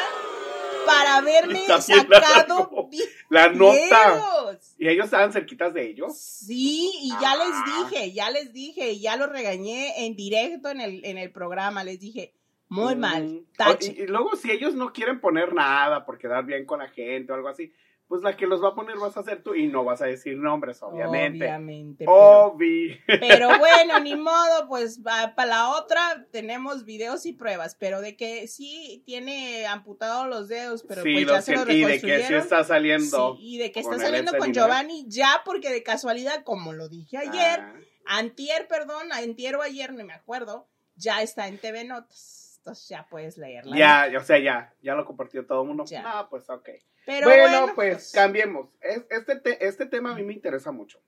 para 0.86 1.17
haberme 1.17 1.65
sacado 1.65 2.89
la 3.29 3.47
nota. 3.49 4.57
¿Y 4.77 4.88
ellos 4.89 5.05
estaban 5.05 5.31
cerquitas 5.31 5.73
de 5.73 5.88
ellos? 5.89 6.17
Sí, 6.17 6.91
y 7.01 7.09
ya 7.21 7.36
les 7.36 7.47
Ah. 7.53 7.88
dije, 7.89 8.12
ya 8.12 8.29
les 8.29 8.51
dije, 8.51 8.91
y 8.91 8.99
ya 8.99 9.15
los 9.15 9.29
regañé 9.29 10.05
en 10.05 10.15
directo 10.15 10.69
en 10.69 10.81
el, 10.81 11.05
en 11.05 11.17
el 11.17 11.31
programa, 11.31 11.83
les 11.83 11.99
dije, 11.99 12.33
muy 12.67 12.95
Mm. 12.95 12.99
mal, 12.99 13.45
tache. 13.55 13.93
Y, 13.97 14.01
y 14.03 14.07
luego, 14.07 14.36
si 14.36 14.51
ellos 14.51 14.73
no 14.73 14.91
quieren 14.91 15.21
poner 15.21 15.53
nada 15.53 16.05
por 16.05 16.17
quedar 16.17 16.43
bien 16.43 16.65
con 16.65 16.79
la 16.79 16.89
gente 16.89 17.31
o 17.31 17.36
algo 17.36 17.47
así, 17.47 17.71
pues 18.13 18.21
la 18.21 18.38
que 18.38 18.45
los 18.45 18.63
va 18.63 18.67
a 18.67 18.76
poner 18.76 18.95
vas 18.99 19.17
a 19.17 19.23
ser 19.23 19.41
tú 19.41 19.56
y 19.56 19.65
no 19.65 19.84
vas 19.84 19.99
a 20.04 20.06
decir 20.06 20.38
nombres, 20.38 20.84
obviamente. 20.84 21.45
Obviamente, 21.45 22.06
pero- 22.06 22.45
Obvi. 22.45 22.99
Pero 23.08 23.49
bueno, 23.58 23.99
ni 24.02 24.15
modo, 24.15 24.67
pues 24.67 24.99
para 25.04 25.45
la 25.47 25.69
otra 25.71 26.28
tenemos 26.32 26.86
videos 26.86 27.26
y 27.26 27.34
pruebas, 27.34 27.73
pero 27.73 28.02
de 28.02 28.15
que 28.15 28.47
sí 28.47 29.02
tiene 29.08 29.65
amputados 29.65 30.28
los 30.28 30.47
dedos, 30.47 30.84
pero 30.88 31.02
sí, 31.02 31.12
pues 31.12 31.26
ya 31.26 31.41
se 31.41 31.54
lo 31.54 31.65
siento, 31.65 31.71
y 31.73 31.91
de 31.91 32.02
que 32.02 32.23
sí 32.28 32.34
está 32.36 32.63
saliendo. 32.63 33.36
Sí, 33.36 33.56
y 33.56 33.58
de 33.58 33.71
que 33.71 33.80
está 33.80 33.97
saliendo 33.97 34.32
con. 34.38 34.54
Giovanni 34.54 35.06
ya, 35.08 35.41
porque 35.43 35.71
de 35.71 35.82
casualidad, 35.82 36.43
como 36.43 36.71
lo 36.71 36.89
dije 36.89 37.17
ayer, 37.17 37.62
Ah, 37.62 37.73
antier, 38.06 38.67
perdón, 38.67 39.12
antier 39.12 39.56
o 39.56 39.63
ayer, 39.63 39.91
no 39.91 40.06
me 40.06 40.13
acuerdo, 40.13 40.67
ya 40.95 41.23
está 41.23 41.47
en 41.47 41.58
TV 41.58 41.84
Notas. 41.84 42.60
Entonces 42.60 42.88
ya 42.89 43.08
puedes 43.10 43.39
leerla. 43.39 43.76
ya, 43.76 44.08
o 44.15 44.23
sea, 44.23 44.38
ya, 44.38 44.71
ya 44.84 44.93
lo 44.93 45.04
compartió 45.04 45.47
todo 45.47 45.63
el 45.63 45.67
mundo. 45.69 45.84
Ya. 45.88 46.04
Ah, 46.06 46.28
pues 46.30 46.47
ok. 46.47 46.69
Pero 47.06 47.28
bueno, 47.28 47.44
bueno, 47.62 47.72
pues, 47.76 48.12
cambiemos. 48.13 48.70
Es- 48.82 49.06
Este, 49.10 49.36
te- 49.39 49.66
este 49.68 49.86
tema 49.86 50.12
a 50.12 50.16
mí 50.16 50.24
me 50.24 50.34
interesa 50.34 50.72
mucho. 50.72 51.00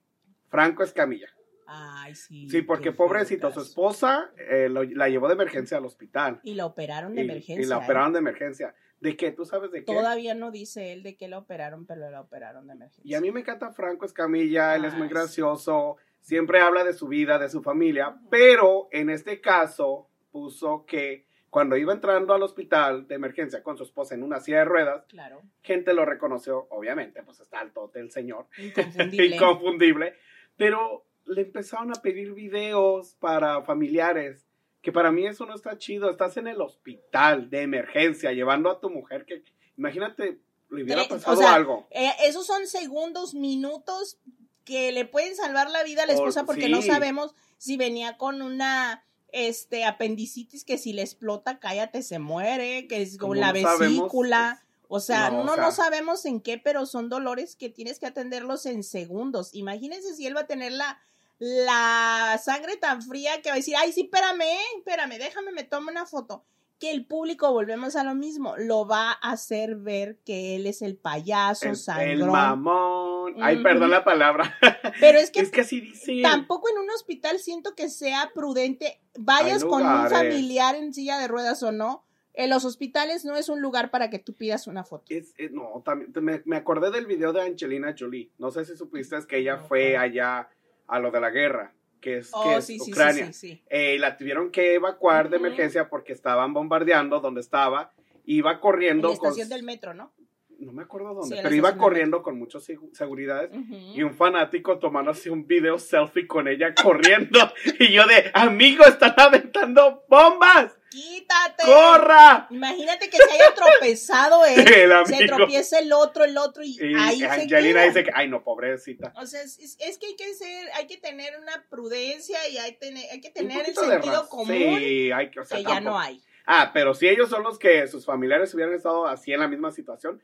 Franco 0.48 0.82
Escamilla. 0.82 1.28
Ay, 1.66 2.14
sí. 2.14 2.48
Sí, 2.48 2.62
porque 2.62 2.92
pobrecito, 2.92 3.50
su 3.50 3.60
esposa 3.60 4.30
eh, 4.38 4.68
lo- 4.68 4.84
la 4.84 5.08
llevó 5.08 5.26
de 5.26 5.34
emergencia 5.34 5.78
al 5.78 5.84
hospital. 5.84 6.40
Y 6.44 6.54
la 6.54 6.66
operaron 6.66 7.14
de 7.14 7.22
Y- 7.22 7.24
emergencia. 7.24 7.60
Y 7.64 7.66
la 7.66 7.76
¿eh? 7.76 7.84
operaron 7.84 8.12
de 8.12 8.18
emergencia. 8.20 8.74
¿De 9.00 9.16
qué? 9.16 9.32
¿Tú 9.32 9.44
sabes 9.44 9.72
de 9.72 9.80
qué? 9.80 9.84
Todavía 9.92 10.34
no 10.34 10.50
dice 10.50 10.92
él 10.92 11.02
de 11.02 11.16
qué 11.16 11.28
la 11.28 11.38
operaron, 11.38 11.84
pero 11.86 12.08
la 12.10 12.20
operaron 12.20 12.66
de 12.66 12.74
emergencia. 12.74 13.02
Y 13.04 13.14
a 13.14 13.20
mí 13.20 13.30
me 13.32 13.40
encanta 13.40 13.72
Franco 13.72 14.06
Escamilla, 14.06 14.74
él 14.76 14.84
es 14.86 14.94
muy 14.94 15.08
sí. 15.08 15.14
gracioso, 15.14 15.96
siempre 16.20 16.60
habla 16.60 16.82
de 16.84 16.92
su 16.94 17.06
vida, 17.08 17.38
de 17.38 17.48
su 17.50 17.62
familia, 17.62 18.16
pero 18.30 18.88
en 18.92 19.10
este 19.10 19.40
caso 19.40 20.08
puso 20.30 20.86
que 20.86 21.26
cuando 21.56 21.78
iba 21.78 21.94
entrando 21.94 22.34
al 22.34 22.42
hospital 22.42 23.08
de 23.08 23.14
emergencia 23.14 23.62
con 23.62 23.78
su 23.78 23.84
esposa 23.84 24.14
en 24.14 24.22
una 24.22 24.40
silla 24.40 24.58
de 24.58 24.64
ruedas, 24.66 25.06
Claro. 25.08 25.40
gente 25.62 25.94
lo 25.94 26.04
reconoció, 26.04 26.66
obviamente, 26.68 27.22
pues 27.22 27.40
está 27.40 27.60
alto 27.60 27.90
el 27.94 28.10
señor, 28.10 28.46
Inconfundible. 28.58 29.26
inconfundible, 29.36 30.14
pero 30.58 31.06
le 31.24 31.40
empezaron 31.40 31.92
a 31.96 32.02
pedir 32.02 32.34
videos 32.34 33.14
para 33.20 33.62
familiares, 33.62 34.46
que 34.82 34.92
para 34.92 35.10
mí 35.10 35.26
eso 35.26 35.46
no 35.46 35.54
está 35.54 35.78
chido, 35.78 36.10
estás 36.10 36.36
en 36.36 36.46
el 36.46 36.60
hospital 36.60 37.48
de 37.48 37.62
emergencia 37.62 38.32
llevando 38.32 38.70
a 38.70 38.78
tu 38.78 38.90
mujer 38.90 39.24
que, 39.24 39.42
imagínate, 39.78 40.38
le 40.68 40.82
hubiera 40.82 41.04
Tre- 41.04 41.06
o 41.06 41.08
pasado 41.08 41.36
sea, 41.38 41.54
algo. 41.54 41.86
Eh, 41.90 42.10
esos 42.26 42.46
son 42.46 42.66
segundos, 42.66 43.32
minutos 43.34 44.18
que 44.66 44.92
le 44.92 45.06
pueden 45.06 45.34
salvar 45.36 45.70
la 45.70 45.82
vida 45.84 46.02
a 46.02 46.06
la 46.06 46.12
esposa 46.12 46.44
porque 46.44 46.68
no 46.68 46.82
sabemos 46.82 47.34
si 47.56 47.78
venía 47.78 48.18
con 48.18 48.42
una 48.42 49.05
este 49.36 49.84
apendicitis 49.84 50.64
que 50.64 50.78
si 50.78 50.92
le 50.92 51.02
explota, 51.02 51.58
cállate, 51.58 52.02
se 52.02 52.18
muere, 52.18 52.86
que 52.88 53.02
es 53.02 53.18
Como 53.18 53.30
con 53.32 53.40
la 53.40 53.52
no 53.52 53.60
sabemos, 53.60 53.78
vesícula. 54.02 54.62
O 54.88 55.00
sea, 55.00 55.30
no, 55.30 55.44
no, 55.44 55.52
o 55.52 55.56
no, 55.56 55.72
sea- 55.72 55.84
sabemos 55.84 56.24
en 56.24 56.40
qué, 56.40 56.58
pero 56.58 56.86
son 56.86 57.08
dolores 57.08 57.56
que 57.56 57.68
tienes 57.68 57.98
que 57.98 58.06
atenderlos 58.06 58.66
en 58.66 58.82
segundos. 58.84 59.50
Imagínense 59.52 60.14
si 60.14 60.26
él 60.26 60.36
va 60.36 60.42
a 60.42 60.46
tener 60.46 60.72
la, 60.72 61.00
la 61.38 62.40
sangre 62.42 62.76
tan 62.76 63.02
fría 63.02 63.42
que 63.42 63.48
va 63.50 63.54
a 63.54 63.58
decir, 63.58 63.74
ay, 63.76 63.92
sí, 63.92 64.02
espérame, 64.02 64.44
espérame, 64.78 65.18
déjame, 65.18 65.52
me 65.52 65.64
tomo 65.64 65.90
una 65.90 66.06
foto. 66.06 66.44
Que 66.78 66.90
el 66.90 67.06
público, 67.06 67.52
volvemos 67.52 67.96
a 67.96 68.04
lo 68.04 68.14
mismo, 68.14 68.54
lo 68.58 68.86
va 68.86 69.12
a 69.12 69.30
hacer 69.32 69.76
ver 69.76 70.18
que 70.26 70.56
él 70.56 70.66
es 70.66 70.82
el 70.82 70.96
payaso, 70.96 71.66
El, 71.66 72.10
el 72.10 72.24
mamón. 72.26 73.34
Ay, 73.40 73.62
perdón 73.62 73.90
la 73.90 74.04
palabra. 74.04 74.54
Pero 75.00 75.18
es 75.18 75.30
que 75.30 75.40
es 75.40 75.50
que 75.50 75.62
así 75.62 75.80
dice. 75.80 76.20
tampoco 76.22 76.68
en 76.68 76.78
un 76.78 76.90
hospital 76.90 77.38
siento 77.38 77.74
que 77.74 77.88
sea 77.88 78.30
prudente, 78.34 79.00
vayas 79.18 79.64
con 79.64 79.82
un 79.86 80.08
familiar 80.10 80.74
en 80.74 80.92
silla 80.92 81.18
de 81.18 81.28
ruedas 81.28 81.62
o 81.62 81.72
no, 81.72 82.04
En 82.34 82.50
los 82.50 82.66
hospitales 82.66 83.24
no 83.24 83.34
es 83.36 83.48
un 83.48 83.62
lugar 83.62 83.90
para 83.90 84.10
que 84.10 84.18
tú 84.18 84.34
pidas 84.34 84.66
una 84.66 84.84
foto. 84.84 85.06
Es, 85.08 85.32
es- 85.38 85.52
no, 85.52 85.82
también 85.82 86.12
me, 86.22 86.42
me 86.44 86.56
acordé 86.56 86.90
del 86.90 87.06
video 87.06 87.32
de 87.32 87.40
Angelina 87.40 87.94
Jolie. 87.98 88.30
No 88.36 88.50
sé 88.50 88.66
si 88.66 88.76
supiste 88.76 89.16
es 89.16 89.24
que 89.24 89.38
ella 89.38 89.56
fue 89.56 89.96
allá 89.96 90.50
a 90.86 90.98
lo 90.98 91.10
de 91.10 91.20
la 91.20 91.30
guerra, 91.30 91.72
que 92.00 92.18
es, 92.18 92.26
que 92.28 92.32
Oh, 92.34 92.58
es 92.58 92.66
sí, 92.66 92.78
Ucrania. 92.80 93.32
sí. 93.32 93.62
Eh, 93.68 93.98
la 93.98 94.16
tuvieron 94.16 94.50
que 94.50 94.74
evacuar 94.74 95.28
de 95.30 95.36
Ujú. 95.36 95.46
emergencia 95.46 95.88
porque 95.88 96.12
estaban 96.12 96.52
bombardeando 96.52 97.20
donde 97.20 97.40
estaba. 97.40 97.92
Iba 98.24 98.52
En 98.52 98.58
corriendo 98.60 99.08
la 99.10 99.16
con. 99.16 99.28
estación 99.28 99.48
del 99.48 99.62
metro, 99.64 99.94
¿no? 99.94 100.12
No 100.58 100.72
me 100.72 100.82
acuerdo 100.84 101.12
dónde, 101.12 101.28
Sí, 101.28 101.32
en 101.34 101.36
la 101.38 101.42
pero 101.42 101.54
iba 101.54 101.76
corriendo 101.76 102.22
con 102.22 102.38
muchas 102.38 102.66
segu- 102.66 102.90
seguridades. 102.94 103.50
Ujú. 103.52 103.74
Y 103.94 104.02
un 104.02 104.14
fanático 104.14 104.78
tomando 104.78 105.10
así 105.10 105.28
un 105.28 105.46
video 105.46 105.78
selfie 105.78 106.26
con 106.26 106.48
ella 106.48 106.74
corriendo. 106.74 107.38
y 107.78 107.92
yo 107.92 108.06
de, 108.06 108.30
amigo, 108.32 108.84
están 108.86 109.12
aventando 109.18 110.04
bombas. 110.08 110.74
¡Quítate! 110.96 111.62
¡Corra! 111.66 112.46
Imagínate 112.48 113.10
que 113.10 113.18
se 113.18 113.30
haya 113.30 113.54
tropezado 113.54 114.44
él, 114.46 114.64
se 115.04 115.26
tropieza 115.26 115.78
el 115.78 115.92
otro, 115.92 116.24
el 116.24 116.38
otro, 116.38 116.62
y, 116.62 116.78
Y 116.80 116.94
ahí 116.94 117.18
se 117.18 117.26
Angelina 117.26 117.82
dice 117.82 118.02
que, 118.02 118.10
ay 118.14 118.28
no, 118.28 118.42
pobrecita. 118.42 119.12
O 119.16 119.26
sea, 119.26 119.42
es, 119.42 119.76
que 119.78 120.06
hay 120.06 120.16
que 120.16 120.32
ser, 120.32 120.70
hay 120.74 120.86
que 120.86 120.96
tener 120.96 121.38
una 121.38 121.66
prudencia 121.68 122.38
y 122.48 122.56
hay, 122.56 122.78
que 123.20 123.30
tener 123.30 123.68
el 123.68 123.74
sentido 123.74 124.26
común 124.30 124.46
Sí, 124.78 125.12
hay 125.12 125.30
que, 125.30 125.40
o 125.40 125.44
sea, 125.44 125.58
que 125.58 125.64
ya 125.64 125.80
no 125.80 125.98
hay. 125.98 126.22
Ah, 126.46 126.70
pero 126.72 126.94
si 126.94 127.06
ellos 127.08 127.28
son 127.28 127.42
los 127.42 127.58
que 127.58 127.86
sus 127.88 128.06
familiares 128.06 128.54
hubieran 128.54 128.74
estado 128.74 129.06
así 129.06 129.34
en 129.34 129.40
la 129.40 129.48
misma 129.48 129.72
situación, 129.72 130.22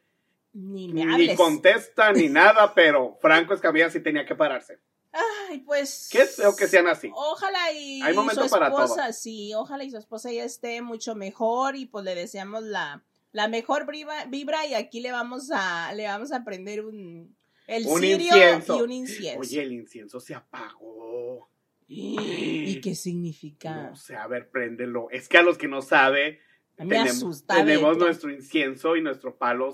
Ni 0.54 0.88
me 0.88 1.04
ni 1.04 1.12
hables. 1.12 1.36
contestan 1.36 2.16
ni 2.16 2.30
nada, 2.30 2.72
pero 2.72 3.18
Franco 3.20 3.52
Escamilla 3.52 3.90
sí 3.90 4.00
tenía 4.00 4.24
que 4.24 4.34
pararse. 4.34 4.78
Ay, 5.12 5.58
pues. 5.60 6.08
Qué 6.10 6.24
feo 6.24 6.56
que 6.56 6.66
sean 6.66 6.86
así. 6.86 7.10
Ojalá 7.14 7.72
y 7.72 8.00
Hay 8.02 8.14
su 8.14 8.48
para 8.50 8.68
esposa, 8.68 9.12
sí, 9.12 9.52
ojalá 9.54 9.84
y 9.84 9.90
su 9.90 9.98
esposa 9.98 10.32
ya 10.32 10.44
esté 10.44 10.80
mucho 10.80 11.14
mejor 11.14 11.76
y 11.76 11.86
pues 11.86 12.04
le 12.04 12.14
deseamos 12.14 12.62
la, 12.62 13.04
la 13.32 13.48
mejor 13.48 13.90
vibra, 13.90 14.24
vibra 14.26 14.66
y 14.66 14.74
aquí 14.74 15.00
le 15.00 15.12
vamos 15.12 15.50
a, 15.52 15.92
le 15.94 16.06
vamos 16.06 16.32
a 16.32 16.44
prender 16.44 16.84
un, 16.84 17.36
el 17.66 17.86
Un 17.86 18.00
cirio 18.00 18.26
incienso. 18.26 18.78
y 18.78 18.82
un 18.82 18.92
incienso. 18.92 19.40
Oye, 19.40 19.62
el 19.62 19.72
incienso 19.72 20.20
se 20.20 20.34
apagó. 20.34 21.48
¿Y 21.86 22.80
qué 22.80 22.94
significa? 22.94 23.90
No 23.90 23.96
sé, 23.96 24.16
a 24.16 24.26
ver, 24.26 24.48
préndelo. 24.50 25.10
Es 25.10 25.28
que 25.28 25.36
a 25.36 25.42
los 25.42 25.58
que 25.58 25.68
no 25.68 25.82
sabe, 25.82 26.40
tenemos, 26.74 27.10
asusta. 27.10 27.56
tenemos 27.56 27.98
nuestro 27.98 28.30
incienso 28.30 28.96
y 28.96 29.02
nuestro 29.02 29.36
palo. 29.36 29.72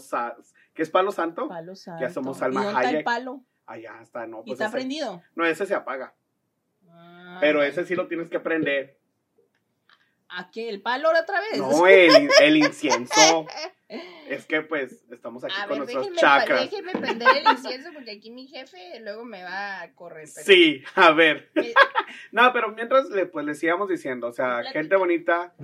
¿Qué 0.74 0.82
es 0.82 0.90
palo 0.90 1.12
santo? 1.12 1.46
Palo 1.46 1.76
santo. 1.76 2.00
Ya 2.00 2.10
somos 2.10 2.36
¿Y 2.36 2.40
Salma 2.40 2.64
dónde 2.64 2.80
está 2.80 2.98
el 2.98 3.04
palo? 3.04 3.44
Allá 3.68 4.00
está, 4.02 4.26
no. 4.26 4.40
¿Y 4.40 4.42
Pues 4.48 4.52
está 4.54 4.66
ese- 4.66 4.72
prendido? 4.76 5.22
No, 5.36 5.44
ese 5.46 5.66
se 5.66 5.74
apaga. 5.74 6.14
Ah, 6.90 7.38
Pero 7.40 7.62
ese 7.62 7.84
sí 7.84 7.94
lo 7.94 8.08
tienes 8.08 8.30
que 8.30 8.40
prender. 8.40 8.96
¿A 10.30 10.50
qué? 10.50 10.68
¿El 10.68 10.82
palo 10.82 11.08
otra 11.10 11.40
vez? 11.40 11.58
No, 11.58 11.86
el, 11.86 12.28
el 12.40 12.56
incienso. 12.56 13.46
Es 14.28 14.44
que 14.44 14.60
pues 14.60 15.02
estamos 15.10 15.42
aquí 15.44 15.54
A 15.56 15.62
con 15.66 15.70
ver, 15.70 15.78
nuestros 15.78 16.02
déjenme, 16.04 16.20
chakras. 16.20 16.60
déjenme 16.60 16.92
prender 16.92 17.28
el 17.38 17.50
incienso 17.52 17.88
porque 17.94 18.10
aquí 18.10 18.30
mi 18.30 18.46
jefe 18.46 19.00
luego 19.00 19.24
me 19.24 19.42
va 19.42 19.80
a 19.80 19.94
correr. 19.94 20.28
pero- 20.34 20.46
Sí, 20.46 20.82
a 20.94 21.12
ver. 21.12 21.50
Eh, 21.54 21.72
No, 22.32 22.52
pero 22.52 22.70
mientras 22.72 23.08
le, 23.08 23.24
pues 23.24 23.46
le 23.46 23.54
sigamos 23.54 23.88
diciendo, 23.88 24.26
o 24.26 24.32
sea, 24.32 24.58
Platica. 24.58 24.72
gente 24.80 24.96
bonita, 24.96 25.54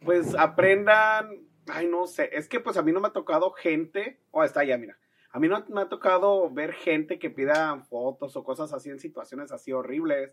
pues 0.00 0.34
aprendan, 0.34 1.42
ay, 1.68 1.86
no 1.86 2.06
sé, 2.06 2.30
es 2.32 2.48
que 2.48 2.58
pues 2.60 2.78
a 2.78 2.82
mí 2.82 2.92
no 2.92 3.00
me 3.00 3.08
ha 3.08 3.12
tocado 3.12 3.50
gente, 3.52 4.18
oh, 4.30 4.42
está 4.44 4.60
allá, 4.60 4.78
mira, 4.78 4.96
a 5.36 5.38
mí 5.38 5.48
no 5.48 5.62
me 5.68 5.82
ha 5.82 5.88
tocado 5.90 6.48
ver 6.48 6.72
gente 6.72 7.18
que 7.18 7.28
pida 7.28 7.78
fotos 7.90 8.34
o 8.36 8.42
cosas 8.42 8.72
así 8.72 8.88
en 8.88 8.98
situaciones 8.98 9.52
así 9.52 9.70
horribles, 9.70 10.32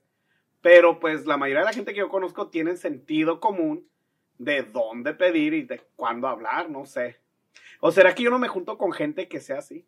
pero 0.61 1.01
pues 1.01 1.25
la 1.25 1.35
mayoría 1.35 1.59
de 1.59 1.65
la 1.65 1.73
gente 1.73 1.91
que 1.91 1.99
yo 1.99 2.07
conozco 2.07 2.47
tiene 2.47 2.77
sentido 2.77 3.41
común 3.41 3.85
de 4.37 4.63
dónde 4.63 5.13
pedir 5.13 5.55
y 5.55 5.63
de 5.63 5.81
cuándo 5.97 6.29
hablar, 6.29 6.69
no 6.69 6.85
sé. 6.85 7.19
¿O 7.81 7.91
será 7.91 8.15
que 8.15 8.23
yo 8.23 8.29
no 8.29 8.39
me 8.39 8.47
junto 8.47 8.77
con 8.77 8.93
gente 8.93 9.27
que 9.27 9.41
sea 9.41 9.57
así? 9.57 9.85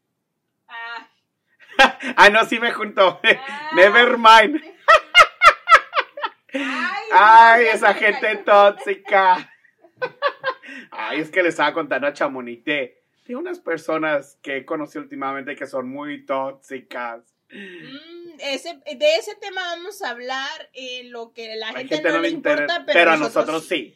ah, 0.68 1.08
Ah, 2.18 2.30
no, 2.30 2.44
sí 2.44 2.60
me 2.60 2.74
junto. 2.74 3.22
Ah. 3.24 3.72
Never 3.74 4.18
mind. 4.18 4.62
ay, 6.54 7.10
Ay, 7.14 7.66
esa 7.68 7.94
gente 7.94 8.36
tóxica. 8.44 9.50
Ay, 10.92 11.22
es 11.22 11.32
que 11.32 11.42
le 11.42 11.48
estaba 11.48 11.74
contando 11.74 12.06
a 12.06 12.12
Chamonix 12.12 12.66
de 13.26 13.36
unas 13.36 13.60
personas 13.60 14.38
que 14.42 14.58
he 14.58 14.66
conocido 14.66 15.02
últimamente 15.02 15.56
que 15.56 15.66
son 15.66 15.90
muy 15.90 16.26
tóxicas. 16.26 17.36
Mm, 17.50 18.40
ese, 18.40 18.80
de 18.96 19.16
ese 19.16 19.36
tema 19.36 19.62
vamos 19.76 20.02
a 20.02 20.12
hablar 20.12 20.70
lo 21.06 21.32
que 21.34 21.56
la 21.56 21.70
A 21.70 21.74
gente, 21.74 22.02
no, 22.02 22.20
le 22.20 22.30
importa, 22.30 22.84
pero, 22.86 23.00
pero 23.00 23.12
a 23.12 23.18
nosotros 23.18 23.66
sí. 23.66 23.96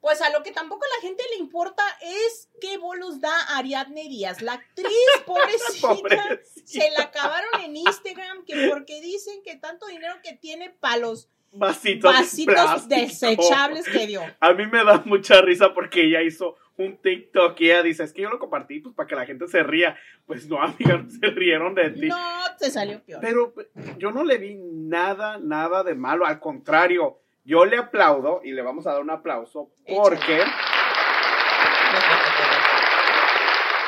Pues 0.00 0.20
a 0.20 0.30
lo 0.30 0.42
que 0.42 0.52
tampoco 0.52 0.84
a 0.84 0.96
la 0.98 1.08
gente 1.08 1.22
le 1.30 1.36
importa 1.36 1.82
es 2.02 2.50
qué 2.60 2.76
bolos 2.76 3.22
da 3.22 3.56
Ariadne 3.56 4.02
Díaz, 4.02 4.42
la 4.42 4.54
actriz, 4.54 4.90
pobrecita. 5.24 5.88
Pobrecita. 5.94 6.66
Se 6.66 6.90
la 6.90 7.04
acabaron 7.04 7.62
en 7.62 7.76
Instagram 7.76 8.44
que 8.44 8.68
porque 8.68 9.00
dicen 9.00 9.42
que 9.42 9.56
tanto 9.56 9.86
dinero 9.86 10.16
que 10.22 10.34
tiene 10.34 10.70
para 10.70 10.98
los 10.98 11.30
Vasitos, 11.56 12.12
vasitos 12.12 12.88
desechables 12.88 13.88
que 13.88 14.08
dio. 14.08 14.22
A 14.40 14.52
mí 14.54 14.66
me 14.66 14.82
da 14.82 15.02
mucha 15.04 15.40
risa 15.40 15.72
porque 15.72 16.02
ella 16.02 16.20
hizo 16.20 16.56
un 16.76 16.96
TikTok 16.96 17.60
y 17.60 17.70
ella 17.70 17.82
dice, 17.82 18.04
es 18.04 18.12
que 18.12 18.22
yo 18.22 18.30
lo 18.30 18.38
compartí 18.38 18.80
pues 18.80 18.94
para 18.94 19.06
que 19.06 19.14
la 19.14 19.26
gente 19.26 19.46
se 19.48 19.62
ría. 19.62 19.96
Pues 20.26 20.48
no, 20.48 20.60
amiga, 20.62 20.98
no 20.98 21.10
se 21.10 21.26
rieron 21.26 21.74
de 21.74 21.90
ti. 21.90 22.08
No, 22.08 22.18
te 22.58 22.70
salió 22.70 23.02
peor. 23.04 23.20
Pero 23.20 23.54
yo 23.98 24.10
no 24.10 24.24
le 24.24 24.38
vi 24.38 24.56
nada, 24.56 25.38
nada 25.38 25.82
de 25.84 25.94
malo. 25.94 26.26
Al 26.26 26.40
contrario, 26.40 27.20
yo 27.44 27.64
le 27.64 27.76
aplaudo 27.76 28.40
y 28.42 28.52
le 28.52 28.62
vamos 28.62 28.86
a 28.86 28.92
dar 28.92 29.02
un 29.02 29.10
aplauso 29.10 29.70
porque... 29.86 30.42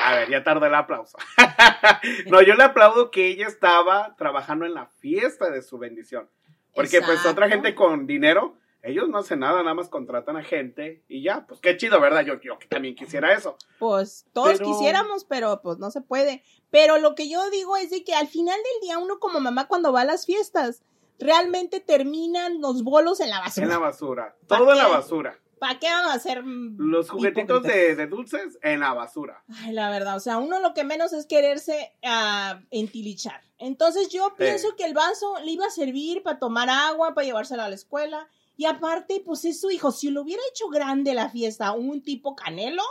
A 0.05 0.15
ver, 0.15 0.31
ya 0.31 0.45
tardé 0.45 0.69
el 0.69 0.75
aplauso. 0.75 1.19
no, 2.27 2.41
yo 2.41 2.55
le 2.55 2.63
aplaudo 2.63 3.11
que 3.11 3.27
ella 3.27 3.49
estaba 3.49 4.15
trabajando 4.17 4.65
en 4.65 4.75
la 4.75 4.87
fiesta 4.87 5.51
de 5.51 5.63
su 5.63 5.79
bendición. 5.79 6.31
Porque 6.77 7.01
pues 7.01 7.25
otra 7.27 7.49
gente 7.49 7.75
con 7.75 8.07
dinero, 8.07 8.57
ellos 8.87 9.09
no 9.09 9.19
hacen 9.19 9.41
nada, 9.41 9.63
nada 9.63 9.75
más 9.75 9.89
contratan 9.89 10.37
a 10.37 10.43
gente 10.43 11.05
y 11.09 11.23
ya, 11.23 11.47
pues 11.47 11.61
qué 11.61 11.77
chido, 11.77 12.01
¿verdad? 12.01 12.25
Yo, 12.25 12.41
yo 12.41 12.59
también 12.69 12.95
quisiera 12.95 13.35
eso. 13.35 13.57
Pues 13.79 14.27
todos 14.33 14.59
Pero- 14.59 14.67
quisiéramos, 14.67 15.25
pero 15.25 15.61
pues 15.63 15.79
no 15.79 15.91
se 15.91 16.01
puede. 16.01 16.43
Pero 16.71 16.99
lo 16.99 17.15
que 17.15 17.29
yo 17.29 17.51
digo 17.51 17.77
es 17.77 17.91
de 17.91 18.05
que 18.05 18.15
al 18.15 18.29
final 18.29 18.57
del 18.57 18.89
día 18.89 18.99
uno 18.99 19.19
como 19.19 19.41
mamá 19.41 19.69
cuando 19.69 19.93
va 19.93 20.03
a 20.03 20.05
las 20.05 20.27
fiestas, 20.27 20.83
realmente 21.19 21.81
terminan 21.81 22.61
los 22.61 22.83
bolos 22.83 23.21
en 23.21 23.31
la 23.31 23.41
basura. 23.41 23.65
En 23.65 23.71
la 23.71 23.79
basura. 23.79 24.37
¿Para 24.47 24.61
Todo 24.61 24.73
en 24.73 24.79
la 24.79 24.89
basura. 24.89 25.39
¿Para 25.59 25.79
qué 25.79 25.87
vamos 25.87 26.11
a 26.11 26.15
hacer 26.15 26.45
Los 26.45 27.09
juguetitos 27.09 27.63
de, 27.63 27.97
de 27.97 28.07
dulces 28.07 28.59
en 28.63 28.81
la 28.81 28.93
basura. 28.93 29.43
Ay, 29.63 29.73
la 29.73 29.89
verdad, 29.91 30.17
o 30.17 30.21
sea, 30.21 30.37
uno 30.37 30.61
lo 30.61 30.75
que 30.75 30.85
menos 30.85 31.15
es 31.15 31.27
quererse 31.27 31.95
ah, 32.05 32.61
entilichar. 32.71 33.41
Entonces 33.59 34.11
yo 34.11 34.35
pienso 34.37 34.77
que 34.77 34.85
el 34.85 34.93
vaso 34.93 35.39
le 35.43 35.53
iba 35.53 35.65
a 35.67 35.71
servir 35.71 36.23
para 36.23 36.39
tomar 36.39 36.69
agua, 36.69 37.15
para 37.15 37.25
llevárselo 37.25 37.63
a 37.63 37.71
la 37.71 37.75
escuela. 37.75 38.29
Y 38.57 38.65
aparte, 38.65 39.23
pues 39.25 39.45
es 39.45 39.61
su 39.61 39.71
hijo. 39.71 39.93
Si 39.93 40.11
lo 40.11 40.23
hubiera 40.23 40.43
hecho 40.51 40.69
grande 40.69 41.13
la 41.15 41.29
fiesta, 41.29 41.73
un 41.73 42.03
tipo 42.03 42.35
canelo, 42.35 42.83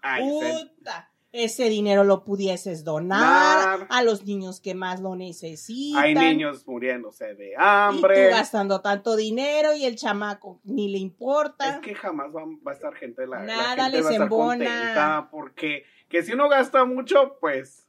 Ay, 0.00 0.22
puta, 0.22 1.10
ese 1.32 1.68
dinero 1.68 2.04
lo 2.04 2.24
pudieses 2.24 2.84
donar 2.84 3.78
Dar. 3.80 3.86
a 3.90 4.02
los 4.02 4.24
niños 4.24 4.60
que 4.60 4.74
más 4.74 5.00
lo 5.00 5.14
necesitan. 5.16 6.02
hay 6.02 6.14
niños 6.14 6.66
muriéndose 6.66 7.34
de 7.34 7.50
Y 7.50 7.54
hambre. 7.56 8.28
tú 8.28 8.30
gastando 8.36 8.80
tanto 8.80 9.14
dinero 9.16 9.74
y 9.74 9.84
el 9.84 9.96
chamaco 9.96 10.60
ni 10.64 10.88
le 10.88 10.98
importa. 10.98 11.68
Es 11.76 11.80
que 11.80 11.94
jamás 11.94 12.28
va, 12.34 12.44
va 12.66 12.72
a 12.72 12.74
estar 12.74 12.94
gente 12.94 13.26
la, 13.26 13.40
la 13.40 13.44
Nada 13.44 13.84
gente 13.84 13.96
les 13.98 14.04
va 14.06 14.08
a 14.08 14.12
estar 14.12 14.22
embona. 14.22 14.64
contenta 14.64 15.28
porque 15.30 15.84
que 16.08 16.22
si 16.22 16.32
uno 16.32 16.48
gasta 16.48 16.84
mucho, 16.86 17.36
pues 17.40 17.86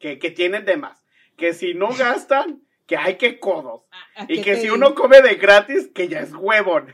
que, 0.00 0.18
que 0.18 0.30
tienen 0.32 0.64
de 0.64 0.76
más. 0.76 1.04
Que 1.36 1.52
si 1.54 1.74
no 1.74 1.88
gastan, 1.96 2.62
que 2.86 2.96
hay 2.96 3.16
que 3.16 3.38
codos. 3.38 3.82
¿A- 4.16 4.22
a 4.22 4.26
Y 4.28 4.42
que 4.42 4.54
te 4.54 4.60
si 4.62 4.70
uno 4.70 4.94
come 4.94 5.20
de 5.22 5.34
gratis, 5.36 5.90
que 5.94 6.08
ya 6.08 6.20
es 6.20 6.32
huevón. 6.34 6.92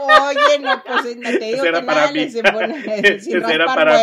Oye, 0.00 0.58
no, 0.60 0.82
pues 0.84 1.16
no 1.16 1.30
te 1.30 1.44
digo 1.44 1.62
que 1.64 1.72
para 1.72 1.82
nada 1.82 2.12
mí. 2.12 2.18
les 2.20 2.34
mí. 2.34 2.40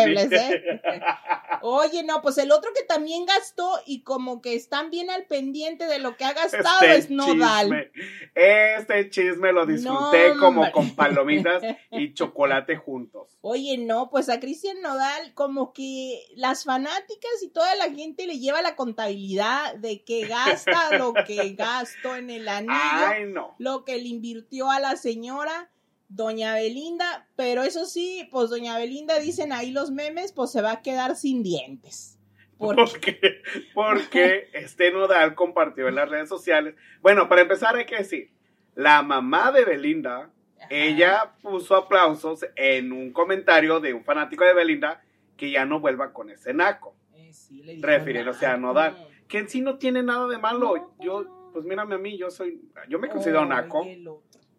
muebles, 0.04 0.32
¿eh? 0.32 0.80
Oye, 1.62 2.02
no, 2.04 2.22
pues 2.22 2.38
el 2.38 2.52
otro 2.52 2.70
que 2.74 2.84
también 2.84 3.24
gastó 3.24 3.68
y 3.86 4.02
como 4.02 4.40
que 4.40 4.54
están 4.54 4.90
bien 4.90 5.10
al 5.10 5.24
pendiente 5.26 5.86
de 5.86 5.98
lo 5.98 6.16
que 6.16 6.24
ha 6.24 6.32
gastado 6.32 6.80
Este 6.82 6.96
es 6.96 7.10
Nodal. 7.10 7.66
chisme, 7.66 7.90
este 8.34 9.10
chisme 9.10 9.52
lo 9.52 9.66
disfruté 9.66 10.34
No, 10.34 10.40
como 10.40 10.70
con 10.70 10.94
palomitas 10.94 11.62
y 11.90 12.12
chocolate 12.14 12.76
juntos. 12.76 13.36
Oye, 13.40 13.78
no, 13.78 14.10
pues 14.10 14.28
a 14.28 14.38
Cristian 14.38 14.80
Nodal 14.80 15.32
como 15.34 15.72
que 15.72 16.20
las 16.36 16.64
fanáticas 16.64 17.42
y 17.42 17.48
toda 17.48 17.74
la 17.74 17.90
gente 17.90 18.26
le 18.26 18.38
lleva 18.38 18.62
la 18.62 18.76
contabilidad 18.76 19.74
de 19.76 20.04
que 20.04 20.26
gasta 20.26 20.98
lo 20.98 21.14
que 21.26 21.54
gastó 21.54 22.16
en 22.16 22.30
el 22.30 22.48
anillo, 22.48 22.72
Ay, 22.74 23.24
no. 23.26 23.54
lo 23.58 23.84
que 23.84 23.96
le 23.96 24.08
invirtió 24.08 24.70
a 24.70 24.78
la 24.78 24.96
señora 24.96 25.70
Doña 26.08 26.54
Belinda, 26.54 27.28
pero 27.36 27.62
eso 27.62 27.84
sí, 27.84 28.28
pues 28.30 28.50
Doña 28.50 28.78
Belinda 28.78 29.18
dicen 29.18 29.52
ahí 29.52 29.70
los 29.70 29.90
memes, 29.90 30.32
pues 30.32 30.52
se 30.52 30.62
va 30.62 30.72
a 30.72 30.82
quedar 30.82 31.16
sin 31.16 31.42
dientes. 31.42 32.18
Porque 32.58 32.86
Porque, 32.92 33.42
porque 33.74 34.48
este 34.52 34.90
Nodal 34.90 35.34
compartió 35.34 35.88
en 35.88 35.96
las 35.96 36.08
redes 36.08 36.28
sociales. 36.28 36.74
Bueno, 37.02 37.28
para 37.28 37.42
empezar 37.42 37.76
hay 37.76 37.84
que 37.84 37.98
decir, 37.98 38.30
la 38.74 39.02
mamá 39.02 39.52
de 39.52 39.64
Belinda 39.64 40.30
ella 40.70 41.32
puso 41.42 41.76
aplausos 41.76 42.46
en 42.56 42.92
un 42.92 43.12
comentario 43.12 43.80
de 43.80 43.94
un 43.94 44.04
fanático 44.04 44.44
de 44.44 44.54
Belinda 44.54 45.02
que 45.36 45.50
ya 45.50 45.64
no 45.64 45.80
vuelva 45.80 46.12
con 46.12 46.30
ese 46.30 46.54
naco. 46.54 46.96
Eh, 47.14 47.32
sí, 47.32 47.62
le 47.62 47.76
Refiriéndose 47.80 48.46
a. 48.46 48.56
Nodal. 48.56 48.96
Que 49.28 49.38
en 49.38 49.48
sí 49.48 49.60
no 49.60 49.78
tiene 49.78 50.02
nada 50.02 50.26
de 50.28 50.38
malo. 50.38 50.76
No, 50.76 51.04
yo, 51.04 51.50
pues 51.52 51.64
mírame 51.64 51.94
a 51.94 51.98
mí, 51.98 52.16
yo 52.16 52.30
soy, 52.30 52.60
yo 52.88 52.98
me 52.98 53.08
considero 53.08 53.40
Ay, 53.40 53.48
naco. 53.48 53.86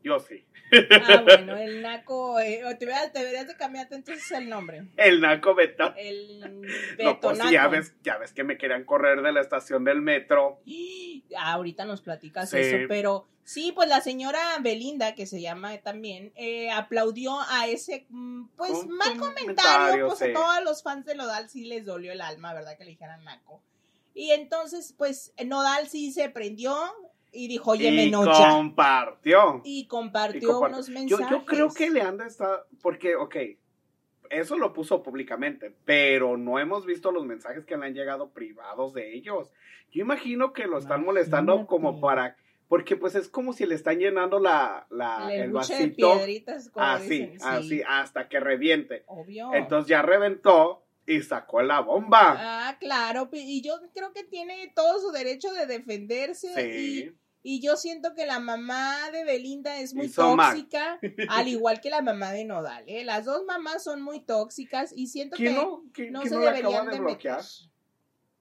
Yo 0.04 0.20
sí. 0.20 0.46
Ah, 0.71 1.21
bueno, 1.23 1.56
el 1.58 1.82
naco. 1.82 2.39
eh, 2.39 2.62
te 2.77 2.86
deberías, 3.19 3.47
de 3.47 3.56
cambiarte 3.56 3.95
entonces 3.95 4.32
el 4.32 4.49
nombre. 4.49 4.86
El 4.97 5.21
naco 5.21 5.56
beta. 5.56 5.93
El 5.97 6.39
No, 6.99 7.19
pues 7.19 7.39
sí, 7.39 7.51
ya 7.51 7.67
ves, 7.67 7.93
ya 8.03 8.17
ves 8.17 8.34
que 8.34 8.43
me 8.43 8.58
querían 8.58 8.84
correr 8.84 9.21
de 9.21 9.32
la 9.32 9.41
estación 9.41 9.84
del 9.84 10.01
metro. 10.01 10.60
Ah, 11.38 11.53
ahorita 11.53 11.84
nos 11.84 12.01
platicas 12.01 12.49
Sí. 12.49 12.58
eso, 12.58 12.77
pero 12.88 13.27
sí, 13.43 13.73
pues 13.75 13.89
la 13.89 13.99
señora 13.99 14.39
Belinda, 14.62 15.13
que 15.13 15.25
se 15.25 15.41
llama 15.41 15.77
también, 15.80 16.32
eh, 16.36 16.71
aplaudió 16.71 17.38
a 17.49 17.67
ese, 17.67 18.06
mm, 18.10 18.47
pues, 18.56 18.71
Un 18.71 18.95
mal 18.95 19.17
comentario, 19.17 20.08
pues 20.08 20.19
sí. 20.19 20.25
a 20.30 20.34
todos 20.34 20.63
los 20.63 20.84
fans 20.84 21.06
de 21.06 21.15
Nodal 21.15 21.49
sí 21.49 21.65
les 21.65 21.86
dolió 21.86 22.13
el 22.13 22.21
alma, 22.21 22.53
¿verdad? 22.53 22.77
Que 22.77 22.86
le 22.86 22.91
dijeran 22.91 23.25
naco. 23.25 23.62
Y 24.13 24.32
entonces, 24.32 24.95
pues, 24.97 25.34
Nodal 25.45 25.89
sí 25.89 26.12
se 26.13 26.30
prendió 26.30 26.75
y 27.32 27.48
dijo, 27.48 27.72
oye, 27.72 27.90
y 27.90 27.96
Menocha. 27.96 28.50
compartió. 28.50 29.62
Y 29.63 29.82
Y 29.82 29.88
compartió 29.88 30.60
unos 30.60 30.88
Yo, 30.88 30.94
mensajes. 30.94 31.30
yo 31.30 31.46
creo 31.46 31.70
que 31.74 31.90
Leandra 31.90 32.28
está, 32.28 32.66
porque, 32.82 33.16
ok, 33.16 33.36
eso 34.30 34.58
lo 34.58 34.74
puso 34.74 35.04
públicamente, 35.04 35.74
pero 35.86 36.38
no 36.38 36.60
hemos 36.60 36.86
visto 36.86 37.12
los 37.12 37.26
mensajes 37.26 37.66
que 37.66 37.78
le 37.78 37.86
han 37.86 37.94
llegado 37.94 38.32
privados 38.32 38.94
de 38.94 39.13
ellos. 39.16 39.52
Yo 39.92 40.02
imagino 40.02 40.52
que 40.54 40.68
lo 40.68 40.78
están 40.78 41.06
molestando 41.06 41.66
como 41.66 42.02
para, 42.02 42.36
porque 42.68 42.98
pues 42.98 43.16
es 43.16 43.30
como 43.30 43.54
si 43.54 43.66
le 43.66 43.76
están 43.76 44.00
llenando 44.00 44.40
la, 44.40 44.86
la 44.90 45.34
el 45.34 45.48
de 45.48 45.54
vasito 45.54 46.13
piedritas, 46.16 46.70
como 46.70 46.86
así, 46.86 47.28
dicen, 47.28 47.40
sí, 47.40 47.46
así, 47.48 47.84
hasta 47.88 48.28
que 48.28 48.40
reviente. 48.42 49.04
Obvio. 49.08 49.54
Entonces 49.54 49.90
ya 49.90 50.02
reventó 50.02 50.84
y 51.08 51.22
sacó 51.22 51.62
la 51.62 51.80
bomba. 51.80 52.36
Ah, 52.38 52.78
claro, 52.80 53.30
y 53.32 53.62
yo 53.62 53.80
creo 53.93 54.12
que 54.13 54.24
tiene 54.26 54.72
todo 54.76 55.00
su 55.00 55.12
derecho 55.12 55.52
de 55.54 55.65
defenderse 55.65 56.54
sí. 56.54 57.15
y, 57.43 57.56
y 57.56 57.62
yo 57.62 57.78
siento 57.78 58.13
que 58.13 58.26
la 58.26 58.39
mamá 58.39 59.10
de 59.12 59.24
Belinda 59.24 59.80
es 59.80 59.93
muy 59.96 60.10
mal. 60.36 60.54
tóxica, 60.54 61.00
al 61.30 61.48
igual 61.48 61.80
que 61.80 61.89
la 61.89 62.02
mamá 62.02 62.32
de 62.34 62.43
Nodal, 62.43 62.84
¿eh? 62.88 63.06
Las 63.06 63.24
dos 63.26 63.43
mamás 63.48 63.84
son 63.86 64.02
muy 64.02 64.20
tóxicas 64.20 64.91
y 64.96 65.08
siento 65.08 65.38
¿Quién 65.38 65.54
que 65.56 65.62
no? 65.62 65.84
¿Quién, 65.93 66.12
no 66.12 66.24
se 66.24 66.32
no 66.32 66.39
deberían 66.41 66.89
de 66.89 67.00
bloquear? 67.00 67.38
meter. 67.38 67.72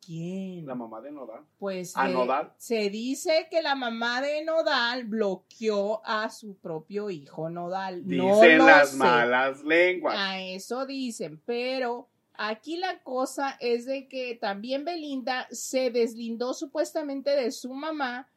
¿Quién? 0.05 0.66
La 0.66 0.74
mamá 0.76 1.00
de 1.00 1.11
Nodal. 1.11 1.44
Pues 1.59 1.96
¿A 1.96 2.07
Nodal? 2.09 2.52
se 2.59 2.90
dice 2.90 3.48
que 3.50 3.61
la 3.61 3.74
mamá 3.74 4.20
de 4.20 4.44
Nodal 4.44 5.05
bloqueó 5.05 6.00
a 6.07 6.31
su 6.31 6.57
propio 6.59 7.11
hijo 7.11 7.50
Nodal. 7.50 8.02
no 8.07 8.35
Dicen 8.37 8.59
lo 8.59 8.66
las 8.66 8.90
sé. 8.90 8.96
malas 8.98 9.64
lenguas. 9.64 10.14
A 10.16 10.40
eso 10.40 10.87
dicen, 10.87 11.42
pero 11.44 12.09
aquí 12.38 12.77
la 12.77 13.03
cosa 13.03 13.57
es 13.61 13.87
de 13.87 14.09
que 14.09 14.37
también 14.40 14.85
Belinda 14.85 15.46
se 15.51 15.90
deslindó 15.90 16.55
supuestamente 16.55 17.31
de 17.31 17.51
su 17.51 17.72
mamá 17.72 18.29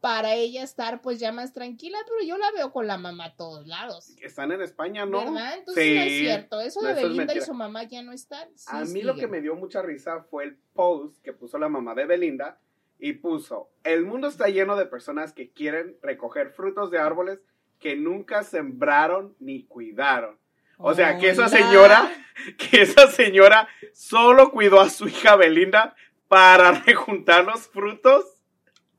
para 0.00 0.34
ella 0.34 0.62
estar 0.62 1.00
pues 1.00 1.18
ya 1.18 1.32
más 1.32 1.52
tranquila, 1.52 1.98
pero 2.06 2.24
yo 2.24 2.38
la 2.38 2.52
veo 2.52 2.72
con 2.72 2.86
la 2.86 2.98
mamá 2.98 3.24
a 3.26 3.34
todos 3.34 3.66
lados. 3.66 4.14
Están 4.20 4.52
en 4.52 4.62
España, 4.62 5.06
¿no? 5.06 5.18
¿Verdad? 5.18 5.58
Entonces 5.58 5.94
no 5.94 6.00
es 6.02 6.18
cierto. 6.20 6.60
Eso 6.60 6.80
No, 6.80 6.88
de 6.88 6.94
es 6.94 7.02
Belinda 7.02 7.34
y 7.34 7.40
su 7.40 7.54
mamá 7.54 7.84
ya 7.84 8.02
no 8.02 8.12
están. 8.12 8.48
Sí 8.54 8.66
a 8.68 8.84
mí 8.84 9.02
lo 9.02 9.16
que 9.16 9.26
me 9.26 9.40
dio 9.40 9.56
mucha 9.56 9.82
risa 9.82 10.20
fue 10.30 10.44
el 10.44 10.56
post 10.74 11.20
que 11.22 11.32
puso 11.32 11.58
la 11.58 11.68
mamá 11.68 11.94
de 11.94 12.06
Belinda 12.06 12.60
y 12.98 13.14
puso, 13.14 13.70
el 13.84 14.06
mundo 14.06 14.28
está 14.28 14.48
lleno 14.48 14.76
de 14.76 14.86
personas 14.86 15.32
que 15.32 15.50
quieren 15.50 15.96
recoger 16.02 16.50
frutos 16.50 16.90
de 16.90 16.98
árboles 16.98 17.40
que 17.78 17.96
nunca 17.96 18.42
sembraron 18.42 19.34
ni 19.38 19.64
cuidaron. 19.64 20.38
O 20.78 20.94
sea, 20.94 21.18
que 21.18 21.30
esa 21.30 21.48
señora, 21.48 22.10
que 22.58 22.82
esa 22.82 23.10
señora 23.10 23.68
solo 23.92 24.50
cuidó 24.50 24.80
a 24.80 24.90
su 24.90 25.08
hija 25.08 25.36
Belinda 25.36 25.94
para 26.28 26.72
rejuntar 26.86 27.44
los 27.44 27.68
frutos 27.68 28.24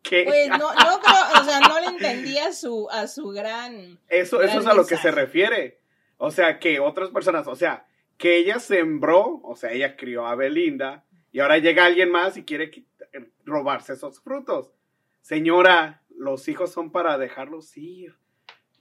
que... 0.02 0.24
Pues 0.24 0.50
no, 0.50 0.58
no 0.58 1.00
creo, 1.02 1.42
o 1.42 1.44
sea, 1.44 1.60
no 1.60 1.80
le 1.80 1.88
entendía 1.88 2.48
a 2.48 2.54
su, 2.54 2.88
a 2.90 3.08
su 3.08 3.30
gran... 3.30 4.00
Eso, 4.08 4.42
eso 4.42 4.60
es 4.60 4.66
a 4.68 4.74
lo 4.74 4.86
que 4.86 4.98
se 4.98 5.12
refiere. 5.12 5.80
O 6.18 6.32
sea, 6.32 6.60
que 6.60 6.80
otras 6.80 7.10
personas, 7.10 7.48
o 7.48 7.56
sea, 7.56 7.86
que 8.18 8.38
ella 8.38 8.60
sembró, 8.60 9.40
o 9.44 9.56
sea, 9.56 9.72
ella 9.72 9.96
crió 9.98 10.26
a 10.26 10.36
Belinda, 10.36 11.04
y 11.32 11.40
ahora 11.42 11.58
llega 11.60 11.86
alguien 11.86 12.10
más 12.10 12.38
y 12.38 12.44
quiere 12.46 12.72
qui- 12.72 12.86
robarse 13.46 13.94
esos 13.94 14.20
frutos. 14.22 14.72
Señora, 15.22 16.02
los 16.10 16.48
hijos 16.48 16.72
son 16.72 16.92
para 16.92 17.18
dejarlos 17.18 17.76
ir. 17.78 18.18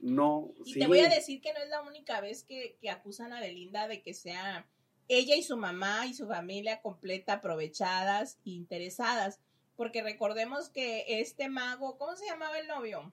No, 0.01 0.53
Y 0.65 0.75
sí. 0.75 0.79
te 0.81 0.87
voy 0.87 1.01
a 1.01 1.09
decir 1.09 1.41
que 1.41 1.53
no 1.53 1.61
es 1.61 1.69
la 1.69 1.83
única 1.83 2.21
vez 2.21 2.45
que, 2.45 2.77
que 2.81 2.91
acusan 2.91 3.33
a 3.33 3.41
Belinda 3.41 3.89
de 3.89 4.03
que 4.03 4.13
sea 4.15 4.67
ella 5.09 5.37
y 5.37 5.43
su 5.43 5.57
mamá 5.57 6.07
y 6.07 6.15
su 6.15 6.27
familia 6.27 6.81
completa 6.83 7.35
aprovechadas 7.35 8.39
e 8.45 8.51
interesadas. 8.51 9.41
Porque 9.77 10.03
recordemos 10.03 10.69
que 10.71 11.05
este 11.21 11.49
mago, 11.49 11.97
¿cómo 11.99 12.17
se 12.17 12.27
llamaba 12.27 12.59
el 12.59 12.67
novio? 12.67 13.13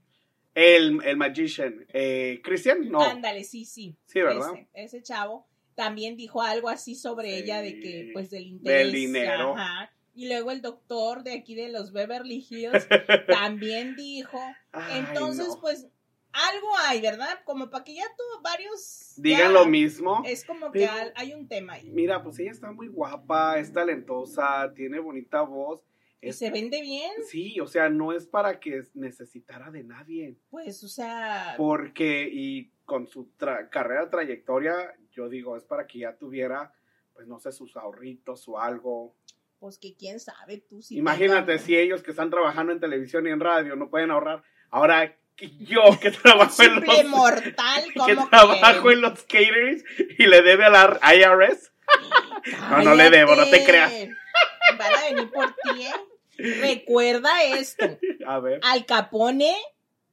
El, 0.56 1.00
el 1.04 1.18
magician, 1.18 1.86
eh, 1.94 2.40
Cristian, 2.44 2.90
no. 2.90 3.02
Ándale, 3.02 3.44
sí, 3.44 3.66
sí. 3.66 3.98
Sí, 4.06 4.22
¿verdad? 4.22 4.54
Ese, 4.54 4.68
ese 4.74 5.02
chavo 5.04 5.48
también 5.76 6.16
dijo 6.16 6.42
algo 6.42 6.70
así 6.70 6.96
sobre 6.96 7.30
Sí, 7.30 7.44
ella 7.44 7.62
de 7.62 7.80
que, 7.80 8.10
pues, 8.14 8.30
del 8.30 8.46
interés. 8.48 8.84
del 8.86 8.92
dinero. 8.94 9.56
ajá. 9.58 9.92
Y 10.16 10.28
luego 10.28 10.52
el 10.52 10.62
doctor 10.62 11.24
de 11.24 11.34
aquí 11.34 11.56
de 11.56 11.70
los 11.70 11.92
Beverly 11.92 12.46
Hills 12.48 12.88
también 13.28 13.96
dijo. 13.96 14.40
Ay, 14.72 15.00
Entonces, 15.00 15.48
no. 15.48 15.60
pues, 15.60 15.88
algo 16.34 16.68
hay, 16.88 17.00
¿verdad? 17.02 17.40
Como 17.46 17.70
para 17.70 17.84
que 17.84 17.96
ya 17.96 18.06
tú 18.18 18.24
varios... 18.44 19.14
Digan 19.18 19.40
ya- 19.40 19.50
lo 19.50 19.66
mismo. 19.66 20.24
Es 20.26 20.44
como 20.46 20.72
que 20.72 20.80
Pero- 20.80 20.92
al- 20.92 21.14
hay 21.16 21.34
un 21.34 21.48
tema 21.48 21.74
ahí. 21.74 21.90
Mira, 21.92 22.22
pues 22.24 22.40
ella 22.40 22.52
está 22.52 22.72
muy 22.72 22.88
guapa, 22.88 23.60
es 23.60 23.72
talentosa, 23.72 24.72
tiene 24.76 25.00
bonita 25.00 25.42
voz. 25.44 25.82
Y 26.22 26.30
Es- 26.30 26.38
se 26.40 26.50
vende 26.52 26.82
bien, 26.82 27.12
Sí, 27.28 27.60
o 27.60 27.68
sea, 27.68 27.90
no 27.90 28.14
es 28.14 28.26
para 28.26 28.60
que 28.60 28.82
necesitara 28.94 29.70
de 29.72 29.84
nadie. 29.84 30.38
pues, 30.50 30.84
o 30.84 30.88
sea... 30.88 31.54
Porque, 31.58 32.30
y 32.32 32.72
con 32.86 33.08
su 33.08 33.30
tra- 33.38 33.70
carrera, 33.70 34.10
trayectoria, 34.10 34.96
yo 35.12 35.30
digo, 35.30 35.56
es 35.58 35.64
para 35.64 35.86
que 35.88 36.00
ya 36.00 36.16
tuviera, 36.18 36.74
pues 37.14 37.28
no 37.28 37.40
sé, 37.40 37.52
sus 37.52 37.76
ahorritos 37.78 38.48
o 38.48 38.58
algo. 38.60 39.16
Pues 39.60 39.78
que 39.78 39.96
quién 39.96 40.20
sabe 40.20 40.58
tú 40.58 40.82
si... 40.82 40.98
Imagínate 40.98 41.54
tenga- 41.54 41.64
si 41.64 41.78
ellos 41.78 42.02
que 42.04 42.12
están 42.12 42.30
trabajando 42.30 42.72
en 42.74 42.80
televisión 42.80 43.28
y 43.28 43.30
en 43.30 43.40
radio 43.40 43.76
no 43.76 43.90
pueden 43.90 44.10
ahorrar. 44.12 44.44
Ahora, 44.70 45.18
yo 45.38 45.82
que 46.00 46.12
trabajo 46.24 46.64
en 46.64 46.76
los... 46.76 47.06
mortal, 47.06 47.84
Que 48.06 48.16
trabajo 48.16 48.92
en 48.92 49.02
los 49.02 49.22
caterings 49.24 49.84
y 50.18 50.28
le 50.28 50.42
debe 50.42 50.66
a 50.66 50.70
la 50.70 51.00
IRS. 51.16 51.72
No, 52.70 52.82
no 52.82 52.96
le 52.96 53.10
debo, 53.10 53.36
no 53.36 53.50
te 53.50 53.64
creas. 53.64 53.94
Van 54.78 54.94
a 54.94 55.04
venir 55.06 55.32
por 55.32 55.56
ti, 55.64 55.84
¿eh? 55.84 56.60
Recuerda 56.60 57.44
esto. 57.44 57.98
A 58.28 58.40
ver. 58.40 58.60
Al 58.64 58.86
Capone 58.86 59.56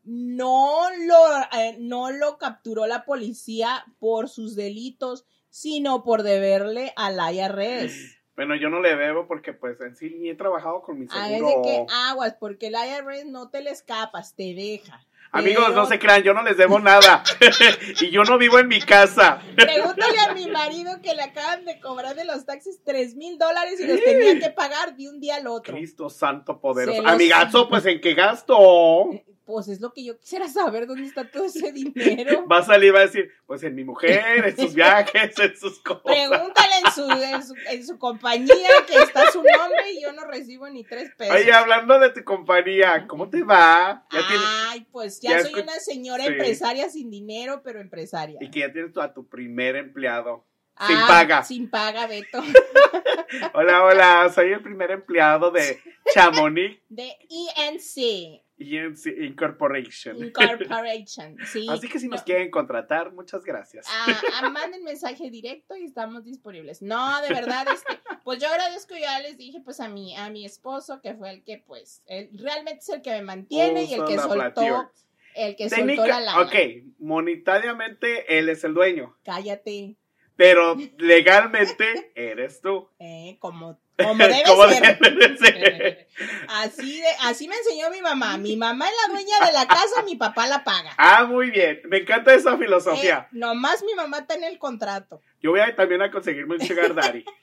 no 0.05 0.89
lo, 1.07 1.59
eh, 1.59 1.77
no 1.81 2.13
lo 2.13 2.39
capturó 2.39 2.87
la 2.87 3.05
policía 3.05 3.85
por 3.99 4.29
sus 4.29 4.55
delitos, 4.55 5.27
sino 5.49 6.05
por 6.05 6.23
deberle 6.23 6.93
al 6.97 7.19
IRS. 7.35 8.17
Bueno, 8.37 8.57
yo 8.57 8.71
no 8.71 8.81
le 8.81 8.97
debo 8.97 9.27
porque 9.27 9.53
pues 9.53 9.79
en 9.83 9.95
sí 9.97 10.17
ni 10.19 10.31
he 10.31 10.35
trabajado 10.35 10.81
con 10.81 10.99
mi 10.99 11.07
seguro. 11.07 11.47
de 11.47 11.63
que 11.63 11.87
aguas, 12.09 12.37
porque 12.41 12.69
el 12.69 12.75
IRS 12.75 13.27
no 13.27 13.51
te 13.51 13.61
le 13.61 13.69
escapas, 13.69 14.35
te 14.35 14.55
deja. 14.55 15.07
Amigos, 15.33 15.75
no 15.75 15.87
se 15.87 15.99
crean, 15.99 16.23
yo 16.23 16.35
no 16.35 16.43
les 16.43 16.57
debo 16.57 16.81
nada. 16.81 17.23
y 18.01 18.11
yo 18.11 18.25
no 18.25 18.37
vivo 18.37 18.59
en 18.59 18.67
mi 18.67 18.81
casa. 18.81 19.41
Pregúntale 19.55 20.19
a 20.29 20.35
mi 20.35 20.49
marido 20.49 21.01
que 21.03 21.15
le 21.15 21.23
acaban 21.23 21.65
de 21.65 21.79
cobrar 21.81 22.17
de 22.17 22.25
los 22.25 22.45
taxis 22.47 22.81
tres 22.85 23.15
mil 23.15 23.39
dólares 23.39 23.81
y 23.81 23.87
los 23.87 24.03
tenía 24.03 24.39
que 24.41 24.51
pagar 24.51 24.97
de 24.97 25.09
un 25.09 25.21
día 25.21 25.37
al 25.37 25.47
otro. 25.47 25.75
Cristo 25.75 26.11
santo 26.11 26.61
poderoso. 26.61 27.07
Amigazo, 27.07 27.69
pues 27.69 27.87
en 27.87 28.01
qué 28.01 28.15
gasto. 28.15 29.09
Pues 29.51 29.67
es 29.69 29.81
lo 29.81 29.93
que 29.93 30.05
yo 30.05 30.17
quisiera 30.19 30.49
saber 30.49 30.87
dónde 30.87 31.07
está 31.09 31.29
todo 31.29 31.45
ese 31.45 31.73
dinero. 31.73 32.47
Va 32.47 32.59
a 32.59 32.63
salir, 32.63 32.95
va 32.95 33.01
a 33.01 33.07
decir, 33.07 33.31
pues 33.47 33.63
en 33.65 33.75
mi 33.75 33.83
mujer, 33.85 34.47
en 34.47 34.57
sus 34.57 34.75
viajes, 34.77 35.37
en 35.39 35.57
sus 35.57 35.81
cosas. 35.81 36.03
Pregúntale 36.05 36.73
en 36.85 36.93
su, 36.93 37.11
en 37.11 37.43
su, 37.45 37.55
en 37.69 37.87
su 37.87 37.99
compañía 37.99 38.69
que 38.87 38.95
está 38.95 39.31
su 39.33 39.43
nombre 39.43 39.91
y 39.93 40.03
yo 40.03 40.13
no 40.13 40.25
recibo 40.25 40.69
ni 40.71 40.85
tres 40.85 41.11
pesos. 41.17 41.35
Oye, 41.35 41.53
hablando 41.53 41.99
de 41.99 42.11
tu 42.11 42.23
compañía, 42.23 43.07
¿cómo 43.09 43.29
te 43.29 43.43
va? 43.43 44.07
Ya 44.13 44.21
tienes, 44.29 44.47
Ay, 44.69 44.87
pues 44.93 45.21
ya, 45.21 45.31
ya 45.31 45.43
soy 45.43 45.61
una 45.61 45.75
señora 45.81 46.25
sí. 46.25 46.31
empresaria 46.31 46.89
sin 46.89 47.11
dinero, 47.11 47.63
pero 47.65 47.81
empresaria. 47.81 48.39
y 48.41 48.51
que 48.51 48.61
ya 48.61 48.73
tienes 48.73 48.97
a 48.99 49.13
tu 49.13 49.27
primer 49.29 49.75
empleado. 49.77 50.47
sin 50.87 50.97
Ah, 50.97 51.05
paga. 51.09 51.43
Sin 51.43 51.69
paga, 51.71 52.07
Beto. 52.07 52.41
Hola, 53.55 53.85
hola, 53.85 54.31
soy 54.35 54.53
el 54.53 54.63
primer 54.63 54.91
empleado 54.91 55.51
de 55.51 55.81
Chamonix 56.15 56.81
De 56.89 57.17
ENC 57.29 58.43
Incorporation. 58.61 60.17
Incorporation. 60.23 61.37
Sí. 61.47 61.67
Así 61.69 61.89
que 61.89 61.99
si 61.99 62.09
nos 62.09 62.21
No, 62.21 62.25
quieren 62.25 62.51
contratar, 62.51 63.13
muchas 63.13 63.45
gracias. 63.45 63.87
ah, 63.91 64.21
ah, 64.43 64.51
manden 64.51 64.85
mensaje 64.85 65.31
directo 65.31 65.77
y 65.77 65.85
estamos 65.85 66.25
disponibles. 66.25 66.83
No, 66.83 67.21
de 67.23 67.29
verdad, 67.31 67.67
este, 67.73 67.99
pues 68.25 68.39
yo 68.41 68.49
agradezco, 68.49 68.95
ya 68.97 69.19
les 69.21 69.37
dije 69.39 69.61
pues 69.65 69.81
a 69.81 69.89
mi, 69.89 70.17
a 70.17 70.29
mi 70.31 70.45
esposo, 70.45 71.01
que 71.01 71.15
fue 71.15 71.31
el 71.31 71.43
que 71.45 71.59
pues, 71.67 72.03
él 72.07 72.31
realmente 72.35 72.81
es 72.81 72.89
el 72.91 73.03
que 73.03 73.11
me 73.11 73.23
mantiene 73.23 73.85
y 73.85 73.95
el 73.95 74.05
que 74.05 74.19
soltó. 74.19 74.91
El 75.35 75.57
que 75.57 75.71
soltó 75.71 76.07
la 76.07 76.21
lana. 76.21 76.41
ok, 76.43 76.55
monetariamente 76.99 78.39
él 78.39 78.49
es 78.49 78.65
el 78.65 78.75
dueño, 78.75 79.17
Cállate. 79.25 79.97
pero 80.37 80.77
legalmente 80.99 82.13
eres 82.15 82.61
tú. 82.61 82.89
Eh, 82.99 83.37
como, 83.41 83.79
como 84.03 84.15
debe 84.25 84.43
Como 84.47 84.69
ser. 84.69 84.99
debe 84.99 85.29
de 85.29 85.37
ser. 85.37 86.09
Así, 86.49 87.01
de, 87.01 87.07
así 87.23 87.49
me 87.49 87.57
enseñó 87.57 87.91
mi 87.91 88.03
mamá. 88.03 88.37
Mi 88.37 88.57
mamá 88.57 88.87
es 88.89 88.95
la 89.07 89.13
dueña 89.15 89.47
de 89.47 89.53
la 89.53 89.67
casa, 89.67 90.03
mi 90.05 90.17
papá 90.17 90.47
la 90.47 90.63
paga. 90.65 90.93
Ah, 90.99 91.25
muy 91.25 91.51
bien. 91.51 91.81
Me 91.89 91.99
encanta 91.99 92.35
esa 92.35 92.59
filosofía. 92.59 93.21
Eh, 93.27 93.29
nomás 93.39 93.83
mi 93.83 93.95
mamá 93.95 94.19
está 94.19 94.35
en 94.35 94.45
el 94.45 94.59
contrato. 94.59 95.23
Yo 95.41 95.53
voy 95.53 95.61
a, 95.61 95.75
también 95.75 96.03
a 96.03 96.11
conseguirme 96.11 96.57
un 96.57 96.67
sugar 96.67 96.95
daddy. 96.95 97.25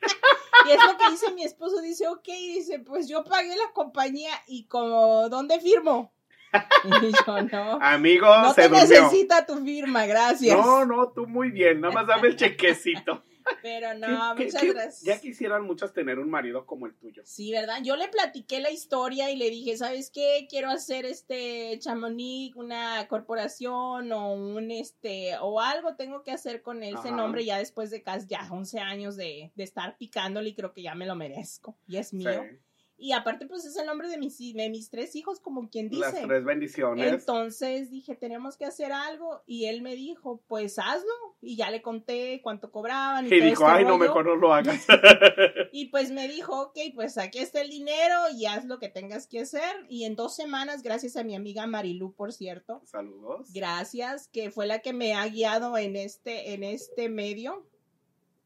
Y 0.67 0.71
es 0.71 0.83
lo 0.83 0.97
que 0.97 1.09
dice 1.11 1.31
mi 1.31 1.43
esposo. 1.43 1.79
Dice, 1.81 2.07
ok, 2.07 2.25
dice, 2.27 2.79
pues 2.79 3.07
yo 3.07 3.23
pagué 3.23 3.55
la 3.55 3.71
compañía 3.73 4.31
y 4.47 4.65
como, 4.65 5.29
¿dónde 5.29 5.59
firmo? 5.61 6.11
Y 6.83 7.11
yo, 7.25 7.41
no. 7.51 7.79
Amigo, 7.81 8.27
No 8.27 8.53
se 8.53 8.63
te 8.63 8.69
durmió. 8.69 8.85
necesita 8.87 9.45
tu 9.45 9.63
firma, 9.63 10.05
gracias. 10.05 10.57
No, 10.57 10.83
no, 10.85 11.09
tú 11.09 11.25
muy 11.27 11.51
bien. 11.51 11.79
Nada 11.81 11.93
más 11.93 12.07
dame 12.07 12.27
el 12.29 12.35
chequecito. 12.35 13.23
Pero 13.61 13.93
no, 13.93 14.35
¿Qué- 14.35 14.43
qué- 14.43 14.45
muchas 14.45 14.61
qué- 14.61 14.73
gracias. 14.73 15.01
Ya 15.03 15.19
quisieran 15.19 15.63
muchas 15.63 15.93
tener 15.93 16.19
un 16.19 16.29
marido 16.29 16.65
como 16.65 16.85
el 16.85 16.95
tuyo. 16.95 17.21
Sí, 17.25 17.51
¿verdad? 17.51 17.79
Yo 17.83 17.95
le 17.95 18.07
platiqué 18.07 18.59
la 18.59 18.71
historia 18.71 19.31
y 19.31 19.35
le 19.37 19.49
dije, 19.49 19.77
¿sabes 19.77 20.09
qué? 20.11 20.47
Quiero 20.49 20.69
hacer 20.69 21.05
este 21.05 21.77
Chamonix, 21.79 22.55
una 22.55 23.07
corporación 23.07 24.11
o 24.11 24.33
un 24.33 24.71
este, 24.71 25.37
o 25.41 25.59
algo 25.61 25.95
tengo 25.95 26.23
que 26.23 26.31
hacer 26.31 26.61
con 26.61 26.83
ese 26.83 26.97
Ajá. 27.09 27.11
nombre 27.11 27.45
ya 27.45 27.57
después 27.57 27.89
de 27.89 28.03
casi 28.03 28.27
ya 28.27 28.47
11 28.51 28.79
años 28.79 29.15
de, 29.15 29.51
de 29.55 29.63
estar 29.63 29.97
picándole 29.97 30.49
y 30.49 30.55
creo 30.55 30.73
que 30.73 30.81
ya 30.83 30.95
me 30.95 31.05
lo 31.05 31.15
merezco 31.15 31.77
y 31.87 31.97
es 31.97 32.13
mío. 32.13 32.43
Sí. 32.49 32.57
Y 32.99 33.11
aparte 33.11 33.45
pues 33.45 33.63
es 33.63 33.77
el 33.77 33.85
nombre 33.85 34.09
de 34.09 34.17
mis, 34.17 34.39
de 34.39 34.69
mis 34.69 34.89
tres 34.89 35.15
hijos 35.15 35.39
como 35.39 35.69
quien 35.69 35.87
dice. 35.89 36.01
Las 36.01 36.21
tres 36.21 36.43
bendiciones. 36.43 37.13
Entonces 37.13 37.91
dije, 37.91 38.15
tenemos 38.15 38.57
que 38.57 38.65
hacer 38.65 38.91
algo. 38.91 39.43
Y 39.45 39.65
él 39.65 39.83
me 39.83 39.95
dijo, 39.95 40.41
pues 40.47 40.79
hazlo. 40.79 41.13
Y 41.39 41.55
ya 41.55 41.69
le 41.69 41.83
conté 41.83 42.41
cuánto 42.41 42.71
cobraban. 42.71 43.27
Y, 43.27 43.29
dijo, 43.29 43.63
este 43.63 43.65
ay, 43.65 43.83
no, 43.83 43.91
rollo". 43.91 44.03
mejor 44.03 44.25
no 44.25 44.35
lo 44.35 44.53
hagas. 44.53 44.85
Y 45.71 45.87
pues 45.87 46.11
me 46.11 46.27
dijo, 46.27 46.59
ok, 46.59 46.77
pues 46.95 47.19
aquí 47.19 47.37
está 47.37 47.61
el 47.61 47.69
dinero 47.69 48.15
y 48.35 48.47
haz 48.47 48.65
lo 48.65 48.79
que 48.79 48.89
tengas 48.89 49.27
que 49.27 49.41
hacer. 49.41 49.85
Y 49.89 50.05
en 50.05 50.15
dos 50.15 50.35
semanas, 50.35 50.81
gracias 50.81 51.17
a 51.17 51.23
mi 51.23 51.35
amiga 51.35 51.67
Marilú, 51.67 52.13
por 52.13 52.33
cierto, 52.33 52.81
Saludos. 52.85 53.53
gracias, 53.53 54.27
que 54.27 54.49
fue 54.49 54.65
la 54.65 54.79
que 54.79 54.93
me 54.93 55.13
ha 55.13 55.27
guiado 55.27 55.77
en 55.77 55.95
este, 55.95 56.53
en 56.53 56.63
este 56.63 57.09
medio. 57.09 57.67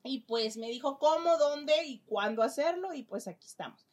Y 0.04 0.22
pues 0.22 0.58
me 0.58 0.68
dijo 0.68 1.00
cómo, 1.00 1.38
dónde 1.38 1.74
y 1.86 2.00
cuándo 2.00 2.44
hacerlo. 2.44 2.94
Y 2.94 3.04
pues 3.04 3.30
aquí 3.30 3.48
estamos. 3.48 3.91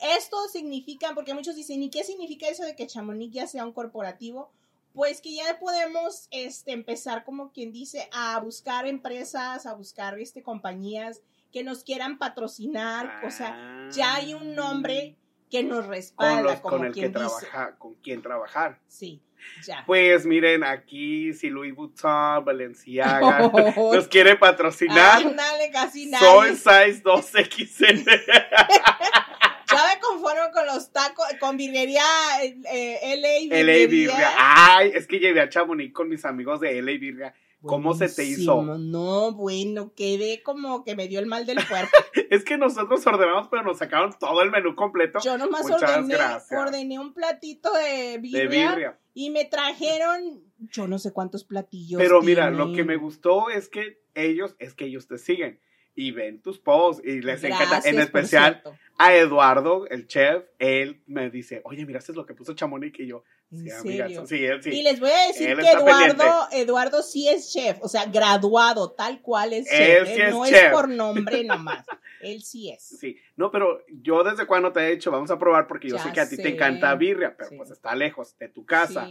Esto 0.00 0.36
significa, 0.48 1.12
porque 1.14 1.34
muchos 1.34 1.54
dicen, 1.56 1.82
¿y 1.82 1.90
qué 1.90 2.04
significa 2.04 2.48
eso 2.48 2.64
de 2.64 2.74
que 2.76 2.86
Chamonix 2.86 3.32
ya 3.32 3.46
sea 3.46 3.64
un 3.64 3.72
corporativo? 3.72 4.50
Pues 4.92 5.20
que 5.20 5.34
ya 5.34 5.58
podemos 5.58 6.28
este, 6.30 6.72
empezar, 6.72 7.24
como 7.24 7.50
quien 7.52 7.72
dice, 7.72 8.08
a 8.12 8.38
buscar 8.40 8.86
empresas, 8.86 9.66
a 9.66 9.74
buscar 9.74 10.18
este, 10.18 10.42
compañías 10.42 11.20
que 11.52 11.64
nos 11.64 11.82
quieran 11.84 12.18
patrocinar. 12.18 13.20
O 13.26 13.30
sea, 13.30 13.88
ya 13.92 14.16
hay 14.16 14.34
un 14.34 14.54
nombre 14.54 15.16
que 15.50 15.62
nos 15.62 15.78
Ah. 15.78 15.82
con, 15.82 15.90
respalda, 15.90 16.42
los, 16.42 16.60
como 16.60 16.76
con 16.78 16.86
el 16.86 16.92
que 16.92 17.00
quien 17.00 17.12
dice. 17.12 17.24
trabaja, 17.26 17.76
con 17.76 17.94
quien 17.96 18.22
trabajar. 18.22 18.78
Sí, 18.88 19.20
ya. 19.66 19.84
Pues 19.86 20.26
miren, 20.26 20.64
aquí 20.64 21.32
si 21.34 21.50
Louis 21.50 21.74
Vuitton, 21.74 22.44
Valenciaga 22.44 23.48
nos 23.92 24.08
quiere 24.08 24.36
patrocinar, 24.36 25.22
Ándale, 25.24 25.70
casi 25.70 26.06
nadie. 26.06 26.26
soy 26.26 26.50
size 26.56 27.02
2XL. 27.02 28.04
Ya 29.74 29.94
me 29.94 30.00
conformo 30.00 30.52
con 30.52 30.66
los 30.66 30.92
tacos, 30.92 31.26
con 31.40 31.56
birrería 31.56 32.02
eh, 32.42 33.16
LA 33.16 33.56
LA 33.56 33.56
birrería. 33.56 33.86
Virga. 33.86 34.34
Ay, 34.38 34.92
es 34.94 35.06
que 35.06 35.18
llevé 35.18 35.40
a 35.40 35.48
Chamonix 35.48 35.92
con 35.92 36.08
mis 36.08 36.24
amigos 36.24 36.60
de 36.60 36.80
LA 36.80 36.92
Virga. 36.92 37.34
¿Cómo 37.66 37.94
se 37.94 38.08
te 38.08 38.24
hizo? 38.24 38.62
No, 38.62 39.32
bueno, 39.32 39.92
quedé 39.96 40.42
como 40.42 40.84
que 40.84 40.94
me 40.94 41.08
dio 41.08 41.18
el 41.18 41.26
mal 41.26 41.46
del 41.46 41.66
cuerpo. 41.66 41.90
Es 42.30 42.44
que 42.44 42.56
nosotros 42.58 43.06
ordenamos, 43.06 43.48
pero 43.48 43.62
nos 43.62 43.78
sacaron 43.78 44.12
todo 44.18 44.42
el 44.42 44.50
menú 44.50 44.74
completo 44.74 45.20
Yo 45.22 45.38
nomás 45.38 45.70
ordené, 45.70 46.16
ordené 46.50 46.98
un 46.98 47.12
platito 47.12 47.72
de 47.72 48.18
birria, 48.18 48.40
de 48.40 48.48
birria. 48.48 48.98
y 49.14 49.30
me 49.30 49.44
trajeron 49.44 50.42
yo 50.58 50.88
no 50.88 50.98
sé 50.98 51.12
cuántos 51.12 51.44
platillos. 51.44 52.00
Pero 52.00 52.22
mira, 52.22 52.50
lo 52.50 52.72
que 52.72 52.84
me 52.84 52.96
gustó 52.96 53.50
es 53.50 53.68
que 53.68 54.00
ellos, 54.14 54.56
es 54.58 54.74
que 54.74 54.86
ellos 54.86 55.06
te 55.06 55.18
siguen 55.18 55.60
y 55.94 56.10
ven 56.10 56.40
tus 56.42 56.58
posts 56.58 57.02
y 57.04 57.20
les 57.20 57.42
encanta. 57.44 57.80
En 57.84 57.98
especial 58.00 58.62
a 58.98 59.14
Eduardo, 59.14 59.86
el 59.88 60.06
chef, 60.06 60.44
él 60.58 61.02
me 61.06 61.30
dice, 61.30 61.60
oye, 61.64 61.84
mira, 61.84 61.98
esto 61.98 62.12
es 62.12 62.16
lo 62.16 62.26
que 62.26 62.34
puso 62.34 62.54
Chamonix 62.54 62.98
y 63.00 63.06
yo, 63.06 63.24
¿En 63.50 63.58
sí, 63.58 63.70
amiga, 63.70 64.26
sí, 64.26 64.44
él 64.44 64.62
sí. 64.62 64.70
Y 64.70 64.82
les 64.82 64.98
voy 64.98 65.10
a 65.10 65.28
decir 65.28 65.50
Él 65.50 65.58
que 65.58 65.70
Eduardo. 65.70 66.48
Eduardo 66.52 67.02
sí 67.02 67.28
es 67.28 67.52
chef, 67.52 67.78
o 67.82 67.88
sea, 67.88 68.06
graduado, 68.06 68.92
tal 68.92 69.20
cual 69.20 69.52
es 69.52 69.70
Él 69.70 70.04
chef. 70.04 70.08
sí 70.08 70.22
es 70.22 70.30
no 70.32 70.44
chef. 70.44 70.64
es 70.64 70.70
por 70.72 70.88
nombre 70.88 71.44
nomás. 71.44 71.86
Él 72.20 72.42
sí 72.42 72.70
es. 72.70 72.82
Sí, 72.82 73.16
no, 73.36 73.50
pero 73.50 73.84
yo 73.88 74.24
desde 74.24 74.46
cuando 74.46 74.72
te 74.72 74.80
he 74.80 74.92
dicho, 74.92 75.10
vamos 75.10 75.30
a 75.30 75.38
probar 75.38 75.66
porque 75.66 75.88
yo 75.88 75.96
Ya 75.96 76.02
sé 76.02 76.12
que 76.12 76.20
a 76.20 76.28
ti 76.28 76.36
te 76.36 76.48
encanta 76.48 76.94
birria, 76.94 77.36
pero 77.36 77.50
pues 77.56 77.70
está 77.70 77.94
lejos 77.94 78.36
de 78.38 78.48
tu 78.48 78.64
casa. 78.64 79.08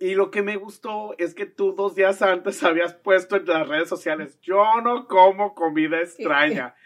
Y 0.00 0.14
lo 0.14 0.30
que 0.30 0.42
me 0.42 0.56
gustó 0.56 1.14
es 1.18 1.34
que 1.34 1.46
tú 1.46 1.72
dos 1.76 1.94
días 1.94 2.22
antes 2.22 2.62
habías 2.64 2.94
puesto 2.94 3.36
en 3.36 3.46
las 3.46 3.68
redes 3.68 3.88
sociales, 3.88 4.40
yo 4.40 4.80
no 4.82 5.06
como 5.06 5.54
comida 5.54 6.00
extraña. 6.00 6.74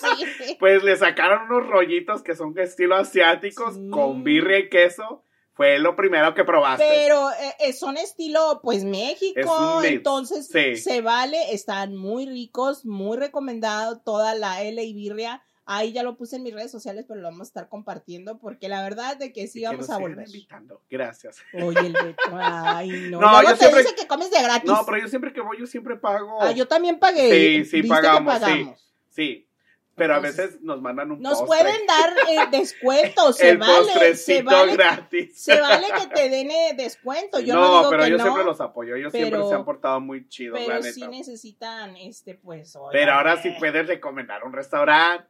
Sí. 0.00 0.56
Pues 0.60 0.84
le 0.84 0.96
sacaron 0.96 1.50
unos 1.50 1.68
rollitos 1.68 2.22
que 2.22 2.36
son 2.36 2.54
de 2.54 2.62
estilo 2.62 2.94
asiáticos 2.94 3.74
Sí. 3.74 3.90
con 3.90 4.22
birria 4.22 4.60
y 4.60 4.68
queso. 4.68 5.24
Fue 5.54 5.80
lo 5.80 5.96
primero 5.96 6.32
que 6.34 6.44
probaste. 6.44 6.86
Pero 6.88 7.28
eh, 7.32 7.54
eh, 7.58 7.72
son 7.72 7.96
estilo, 7.96 8.60
pues 8.62 8.84
México, 8.84 9.82
Es 9.82 9.90
entonces 9.90 10.46
sí. 10.46 10.76
se 10.76 11.00
vale, 11.00 11.52
están 11.52 11.96
muy 11.96 12.26
ricos, 12.26 12.86
muy 12.86 13.16
recomendado 13.16 14.00
toda 14.00 14.36
la 14.36 14.62
L 14.62 14.80
y 14.80 14.94
birria. 14.94 15.42
Ahí 15.70 15.92
ya 15.92 16.02
lo 16.02 16.16
puse 16.16 16.36
en 16.36 16.44
mis 16.44 16.54
redes 16.54 16.70
sociales, 16.70 17.04
pero 17.06 17.20
lo 17.20 17.28
vamos 17.28 17.42
a 17.42 17.50
estar 17.50 17.68
compartiendo 17.68 18.38
porque 18.38 18.70
la 18.70 18.82
verdad 18.82 19.18
de 19.18 19.34
que 19.34 19.46
sí 19.48 19.60
Y 19.60 19.64
vamos 19.64 19.90
a 19.90 19.98
volver. 19.98 20.26
invitando. 20.26 20.80
Gracias. 20.88 21.36
Oye, 21.52 21.78
el 21.80 21.92
Beto, 21.92 22.22
ay, 22.32 22.88
no. 23.10 23.20
No, 23.20 23.30
Luego 23.32 23.42
yo 23.42 23.50
te 23.50 23.56
siempre- 23.58 23.82
dice 23.82 23.94
que 23.94 24.06
comes 24.06 24.30
de 24.30 24.42
gratis. 24.42 24.64
No, 24.70 24.86
pero 24.86 24.98
yo 24.98 25.08
siempre 25.08 25.32
que 25.32 25.42
voy, 25.42 25.58
yo 25.58 25.66
siempre 25.66 25.96
pago. 25.96 26.38
Ah, 26.42 26.52
yo 26.52 26.66
también 26.66 26.98
pagué. 26.98 27.30
Sí, 27.30 27.64
sí, 27.66 27.82
¿Viste 27.82 27.96
que 27.96 28.02
pagamos, 28.02 28.40
sí. 29.10 29.44
Pero 29.94 30.14
a 30.14 30.20
veces 30.20 30.60
nos 30.60 30.80
mandan 30.80 31.10
un 31.10 31.20
Nos 31.20 31.40
postre. 31.40 31.46
pueden 31.64 31.86
dar 31.86 32.14
eh, 32.30 32.38
descuento, 32.56 33.32
se 33.32 33.50
el 33.50 33.58
vale, 33.58 34.14
se 34.14 34.42
vale, 34.42 34.72
gratis. 34.74 35.36
se 35.42 35.60
vale 35.60 35.88
que 36.00 36.06
te 36.14 36.28
den 36.28 36.50
eh, 36.52 36.74
descuento. 36.76 37.40
Yo 37.40 37.54
no, 37.54 37.60
no, 37.60 37.78
digo 37.78 37.90
pero 37.90 38.04
que 38.04 38.10
yo 38.10 38.16
no, 38.16 38.22
siempre 38.22 38.44
los 38.44 38.60
apoyo. 38.60 38.94
Ellos 38.94 39.10
siempre 39.12 39.42
se 39.48 39.54
han 39.54 39.64
portado 39.64 40.00
muy 40.00 40.28
chidos, 40.28 40.60
la 40.60 40.66
pero 40.66 40.78
neta. 40.80 40.92
sí 40.94 41.06
necesitan, 41.08 41.96
este, 41.96 42.34
pues, 42.36 42.78
pero 42.92 43.12
ahora 43.12 43.42
sí 43.42 43.50
puedes 43.58 43.88
recomendar 43.88 44.44
un 44.44 44.52
restaurante, 44.52 45.26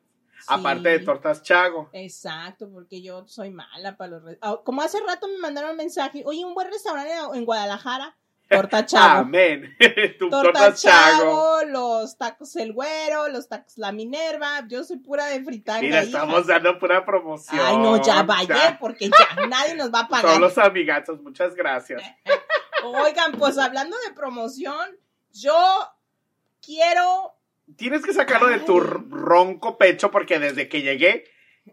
aparte 0.46 0.88
de 0.88 0.98
tortas 1.00 1.42
Chago. 1.42 1.90
Exacto, 1.92 2.68
porque 2.70 3.02
yo 3.02 3.26
soy 3.26 3.50
mala 3.50 3.96
para 3.96 4.18
los... 4.18 4.36
Ah, 4.40 4.56
Como 4.64 4.82
hace 4.82 4.98
rato 5.06 5.28
me 5.28 5.38
mandaron 5.38 5.72
un 5.72 5.76
mensaje, 5.76 6.22
oye, 6.24 6.44
un 6.44 6.54
buen 6.54 6.70
restaurante 6.70 7.12
en 7.34 7.44
Guadalajara, 7.44 8.16
Torta 8.48 8.86
Chago. 8.86 9.20
Amén. 9.20 9.76
tu 10.18 10.30
Torta 10.30 10.52
torta 10.52 10.74
Chago. 10.74 11.22
Chago, 11.22 11.64
los 11.66 12.16
tacos 12.16 12.56
El 12.56 12.72
Güero, 12.72 13.28
los 13.28 13.46
tacos 13.46 13.76
La 13.76 13.92
Minerva, 13.92 14.66
yo 14.68 14.84
soy 14.84 14.96
pura 14.96 15.26
de 15.26 15.44
fritanga. 15.44 15.82
Mira, 15.82 16.02
hija. 16.04 16.18
estamos 16.18 16.46
dando 16.46 16.78
pura 16.78 17.04
promoción. 17.04 17.60
Ay, 17.62 17.76
no, 17.76 18.02
ya 18.02 18.22
vaya, 18.22 18.54
Ya. 18.70 18.78
porque 18.78 19.10
ya 19.10 19.46
nadie 19.46 19.74
nos 19.74 19.92
va 19.92 20.00
a 20.00 20.08
pagar. 20.08 20.32
Son 20.32 20.40
los 20.40 20.56
amigazos, 20.56 21.20
muchas 21.20 21.54
gracias. 21.54 22.00
Oigan, 22.84 23.32
pues 23.32 23.58
hablando 23.58 23.96
de 24.06 24.14
promoción, 24.14 24.96
yo 25.32 25.54
quiero 26.64 27.34
Tienes 27.76 28.04
que 28.04 28.12
sacarlo 28.12 28.48
de 28.48 28.60
tu 28.60 28.80
ronco 28.80 29.76
pecho 29.78 30.10
porque 30.10 30.38
desde 30.38 30.68
que 30.68 30.82
llegué 30.82 31.24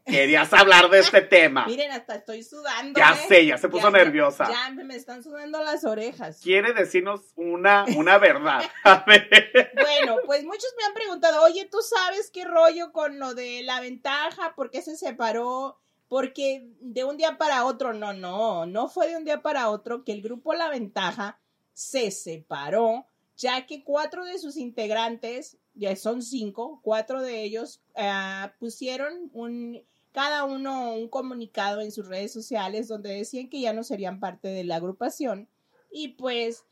querías 0.06 0.52
hablar 0.54 0.90
de 0.90 1.00
este 1.00 1.22
tema. 1.22 1.66
Miren, 1.68 1.92
hasta 1.92 2.16
estoy 2.16 2.44
sudando. 2.44 3.00
Ya 3.00 3.12
¿eh? 3.14 3.26
sé, 3.28 3.46
ya 3.46 3.58
se 3.58 3.70
puso 3.70 3.90
Ya- 3.92 3.98
nerviosa. 3.98 4.48
Ya, 4.50 4.70
me 4.72 4.96
están 4.96 5.24
sudando 5.24 5.64
las 5.64 5.86
orejas. 5.86 6.42
Quiere 6.42 6.74
decirnos 6.74 7.22
una, 7.36 7.86
una 7.96 8.18
verdad. 8.20 8.64
A 8.84 9.04
ver. 9.08 9.72
Bueno, 9.74 10.18
pues 10.26 10.44
muchos 10.44 10.74
me 10.78 10.86
han 10.86 10.94
preguntado, 10.94 11.44
oye, 11.44 11.66
¿tú 11.72 11.78
sabes 11.82 12.30
qué 12.32 12.44
rollo 12.46 12.92
con 12.92 13.20
lo 13.20 13.34
de 13.36 13.64
la 13.64 13.80
ventaja? 13.80 14.54
¿Por 14.56 14.70
qué 14.70 14.82
se 14.82 14.98
separó? 14.98 15.80
Porque 16.08 16.68
de 16.82 17.04
un 17.04 17.18
día 17.18 17.38
para 17.38 17.66
otro, 17.66 17.94
no, 17.94 18.14
no, 18.14 18.66
no 18.66 18.90
fue 18.90 19.08
de 19.10 19.18
un 19.18 19.26
día 19.26 19.42
para 19.42 19.70
otro 19.70 20.04
que 20.04 20.12
el 20.12 20.22
grupo 20.22 20.54
La 20.54 20.70
Ventaja 20.70 21.40
se 21.74 22.12
separó, 22.12 23.08
ya 23.36 23.66
que 23.66 23.84
cuatro 23.84 24.24
de 24.24 24.38
sus 24.38 24.56
integrantes, 24.56 25.58
ya 25.76 25.96
son 25.96 26.22
cinco, 26.22 26.80
cuatro 26.82 27.22
de 27.22 27.44
ellos 27.44 27.82
ah, 27.96 28.54
pusieron 28.60 29.30
un, 29.34 29.82
cada 30.12 30.46
uno 30.46 30.94
un 30.94 31.10
comunicado 31.10 31.82
en 31.82 31.92
sus 31.92 32.08
redes 32.08 32.32
sociales 32.32 32.88
donde 32.88 33.14
decían 33.14 33.50
que 33.50 33.62
ya 33.62 33.74
no 33.74 33.84
serían 33.84 34.20
parte 34.20 34.48
de 34.48 34.64
la 34.64 34.78
agrupación. 34.78 35.50
Y 35.92 36.10
pues 36.10 36.66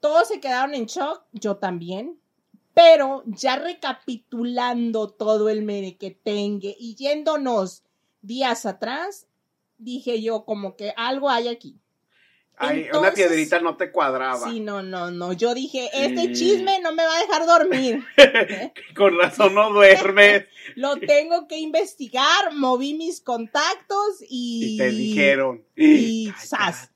todos 0.00 0.28
se 0.28 0.40
quedaron 0.40 0.74
en 0.74 0.86
shock, 0.86 1.24
yo 1.32 1.56
también. 1.56 2.18
Pero 2.74 3.22
ya 3.26 3.56
recapitulando 3.56 5.08
todo 5.08 5.48
el 5.48 5.62
merequetengue 5.62 6.76
y 6.78 6.94
yéndonos 6.94 7.82
días 8.22 8.66
atrás, 8.66 9.26
dije 9.78 10.22
yo 10.22 10.44
como 10.44 10.76
que 10.76 10.94
algo 10.96 11.28
hay 11.28 11.48
aquí. 11.48 11.78
Ay, 12.60 12.88
una 12.92 13.12
piedrita 13.12 13.58
no 13.60 13.76
te 13.76 13.90
cuadraba. 13.90 14.50
Sí, 14.50 14.60
no, 14.60 14.82
no, 14.82 15.10
no. 15.10 15.32
Yo 15.32 15.54
dije, 15.54 15.88
este 15.94 16.26
Sí. 16.26 16.32
chisme 16.34 16.78
no 16.80 16.92
me 16.92 17.02
va 17.04 17.16
a 17.16 17.20
dejar 17.20 17.46
dormir. 17.46 18.04
Con 18.94 19.18
razón 19.18 19.54
no 19.54 19.72
duermes. 19.72 20.44
Lo 20.76 20.96
tengo 20.98 21.48
que 21.48 21.58
investigar. 21.58 22.52
Moví 22.54 22.94
mis 22.94 23.20
contactos 23.22 24.22
y. 24.28 24.74
Y 24.74 24.78
te 24.78 24.90
dijeron. 24.90 25.64
y 25.76 26.32
zas. 26.38 26.89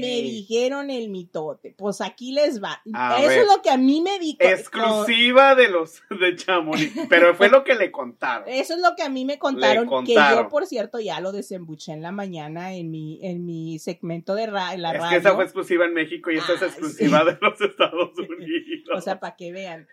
Me 0.00 0.22
dijeron 0.22 0.90
el 0.90 1.08
mitote. 1.08 1.74
Pues 1.76 2.00
aquí 2.00 2.32
les 2.32 2.62
va. 2.62 2.82
A 2.94 3.18
Eso 3.18 3.28
ver. 3.28 3.38
es 3.40 3.46
lo 3.46 3.62
que 3.62 3.70
a 3.70 3.76
mí 3.76 4.00
me 4.00 4.18
dijo. 4.18 4.38
Exclusiva 4.40 5.54
de 5.54 5.68
los 5.68 6.02
de 6.10 6.36
Chamonix. 6.36 6.92
Pero 7.08 7.34
fue 7.34 7.48
lo 7.48 7.64
que 7.64 7.74
le 7.74 7.90
contaron. 7.90 8.48
Eso 8.48 8.74
es 8.74 8.80
lo 8.80 8.94
que 8.96 9.02
a 9.02 9.08
mí 9.08 9.24
me 9.24 9.38
contaron, 9.38 9.84
Le 9.84 9.88
que 9.90 10.14
contaron. 10.14 10.44
yo, 10.44 10.48
por 10.48 10.66
cierto, 10.66 11.00
ya 11.00 11.20
lo 11.20 11.32
desembuché 11.32 11.92
en 11.92 12.02
la 12.02 12.12
mañana 12.12 12.74
en 12.74 12.90
mi, 12.90 13.18
en 13.22 13.44
mi 13.44 13.78
segmento 13.78 14.34
de 14.34 14.46
ra- 14.46 14.76
la 14.76 14.92
Es 14.92 14.98
radio. 14.98 15.10
que 15.10 15.16
esa 15.16 15.34
fue 15.34 15.44
exclusiva 15.44 15.84
en 15.84 15.94
México 15.94 16.30
y 16.30 16.38
esta 16.38 16.54
es 16.54 16.62
Ah, 16.62 16.66
exclusiva 16.66 17.24
de 17.24 17.38
los 17.40 17.60
Estados 17.60 18.10
Unidos. 18.18 18.88
O 18.96 19.00
sea, 19.00 19.20
para 19.20 19.36
que 19.36 19.52
vean. 19.52 19.86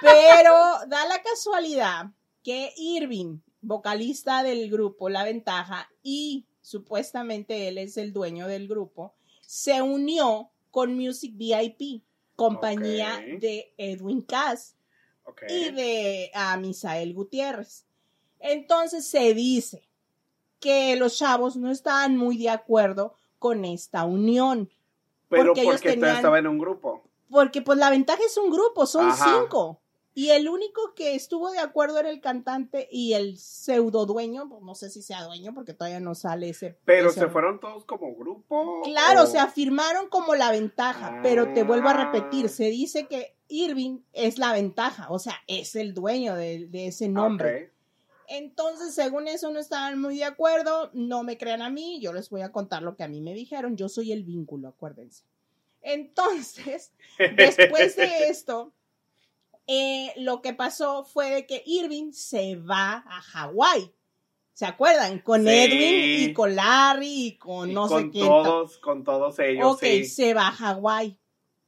Pero 0.00 0.52
da 0.88 1.06
la 1.06 1.22
casualidad 1.22 2.06
que 2.42 2.70
Irving, 2.76 3.38
vocalista 3.60 4.42
del 4.42 4.70
grupo 4.70 5.08
La 5.08 5.24
Ventaja, 5.24 5.88
y 6.02 6.46
supuestamente 6.60 7.68
él 7.68 7.78
es 7.78 7.96
el 7.96 8.12
dueño 8.12 8.46
del 8.46 8.68
grupo, 8.68 9.14
se 9.46 9.80
unió 9.82 10.50
con 10.70 10.94
Music 10.94 11.32
VIP, 11.36 12.02
compañía 12.36 13.20
de 13.40 13.72
Edwin 13.76 14.22
Cass 14.22 14.74
y 15.48 15.70
de 15.70 16.30
a 16.34 16.56
Misael 16.56 17.14
Gutiérrez. 17.14 17.84
Entonces 18.40 19.06
se 19.06 19.32
dice 19.34 19.82
que 20.60 20.96
los 20.96 21.16
chavos 21.16 21.56
no 21.56 21.70
estaban 21.70 22.16
muy 22.16 22.36
de 22.36 22.50
acuerdo 22.50 23.14
con 23.38 23.64
esta 23.64 24.04
unión. 24.04 24.70
Pero 25.28 25.52
porque 25.54 25.62
porque, 25.64 25.88
ellos 25.88 26.00
tenían- 26.00 26.16
estaba 26.16 26.38
en 26.38 26.46
un 26.46 26.58
grupo. 26.58 27.02
Porque 27.30 27.62
pues 27.62 27.78
la 27.78 27.90
ventaja 27.90 28.22
es 28.24 28.36
un 28.36 28.50
grupo, 28.50 28.86
son 28.86 29.08
Ajá. 29.08 29.40
cinco. 29.40 29.80
Y 30.16 30.30
el 30.30 30.48
único 30.48 30.94
que 30.94 31.16
estuvo 31.16 31.50
de 31.50 31.58
acuerdo 31.58 31.98
era 31.98 32.08
el 32.08 32.20
cantante 32.20 32.88
y 32.90 33.14
el 33.14 33.36
pseudo 33.36 34.06
dueño, 34.06 34.48
pues, 34.48 34.62
no 34.62 34.76
sé 34.76 34.88
si 34.88 35.02
sea 35.02 35.24
dueño 35.24 35.52
porque 35.54 35.74
todavía 35.74 35.98
no 35.98 36.14
sale 36.14 36.50
ese. 36.50 36.78
Pero 36.84 37.10
ese- 37.10 37.20
se 37.20 37.26
fueron 37.28 37.58
todos 37.58 37.84
como 37.84 38.14
grupo. 38.14 38.82
Claro, 38.84 39.24
o- 39.24 39.26
se 39.26 39.38
afirmaron 39.38 40.08
como 40.08 40.36
la 40.36 40.52
ventaja, 40.52 41.18
pero 41.22 41.52
te 41.52 41.64
vuelvo 41.64 41.88
a 41.88 41.94
repetir, 42.12 42.46
Ah. 42.46 42.48
se 42.48 42.64
dice 42.70 43.06
que 43.08 43.34
Irving 43.48 43.98
es 44.12 44.38
la 44.38 44.52
ventaja, 44.52 45.08
o 45.10 45.18
sea, 45.18 45.34
es 45.48 45.74
el 45.74 45.94
dueño 45.94 46.34
de, 46.36 46.66
de 46.68 46.86
ese 46.86 47.08
nombre. 47.08 47.72
Entonces, 48.28 48.94
según 48.94 49.28
eso, 49.28 49.50
no 49.50 49.58
estaban 49.58 50.00
muy 50.00 50.16
de 50.18 50.24
acuerdo. 50.24 50.90
No 50.94 51.24
me 51.24 51.36
crean 51.36 51.60
a 51.60 51.70
mí, 51.70 52.00
yo 52.00 52.12
les 52.12 52.30
voy 52.30 52.40
a 52.40 52.52
contar 52.52 52.82
lo 52.82 52.96
que 52.96 53.02
a 53.02 53.08
mí 53.08 53.20
me 53.20 53.34
dijeron. 53.34 53.76
Yo 53.76 53.88
soy 53.90 54.12
el 54.12 54.22
vínculo, 54.24 54.68
acuérdense. 54.68 55.24
Entonces, 55.82 56.92
después 57.36 57.96
de 57.96 58.28
esto, 58.28 58.72
eh, 59.66 60.12
lo 60.16 60.42
que 60.42 60.52
pasó 60.54 61.04
fue 61.04 61.30
de 61.30 61.46
que 61.46 61.62
Irving 61.66 62.12
se 62.12 62.56
va 62.56 63.04
a 63.08 63.20
Hawái. 63.22 63.92
¿Se 64.52 64.66
acuerdan? 64.66 65.18
Con 65.20 65.42
Sí. 65.42 65.48
Edwin 65.48 66.30
y 66.30 66.32
con 66.32 66.54
Larry 66.54 67.26
y 67.26 67.38
con 67.38 67.70
Y 67.70 67.74
no 67.74 67.88
sé 67.88 67.94
con 67.94 68.10
quién. 68.10 68.26
todos, 68.26 68.78
con 68.78 69.02
todos 69.04 69.38
ellos, 69.40 69.72
Ok, 69.74 69.80
sí. 69.82 70.04
se 70.04 70.34
va 70.34 70.48
a 70.48 70.52
Hawái. 70.52 71.18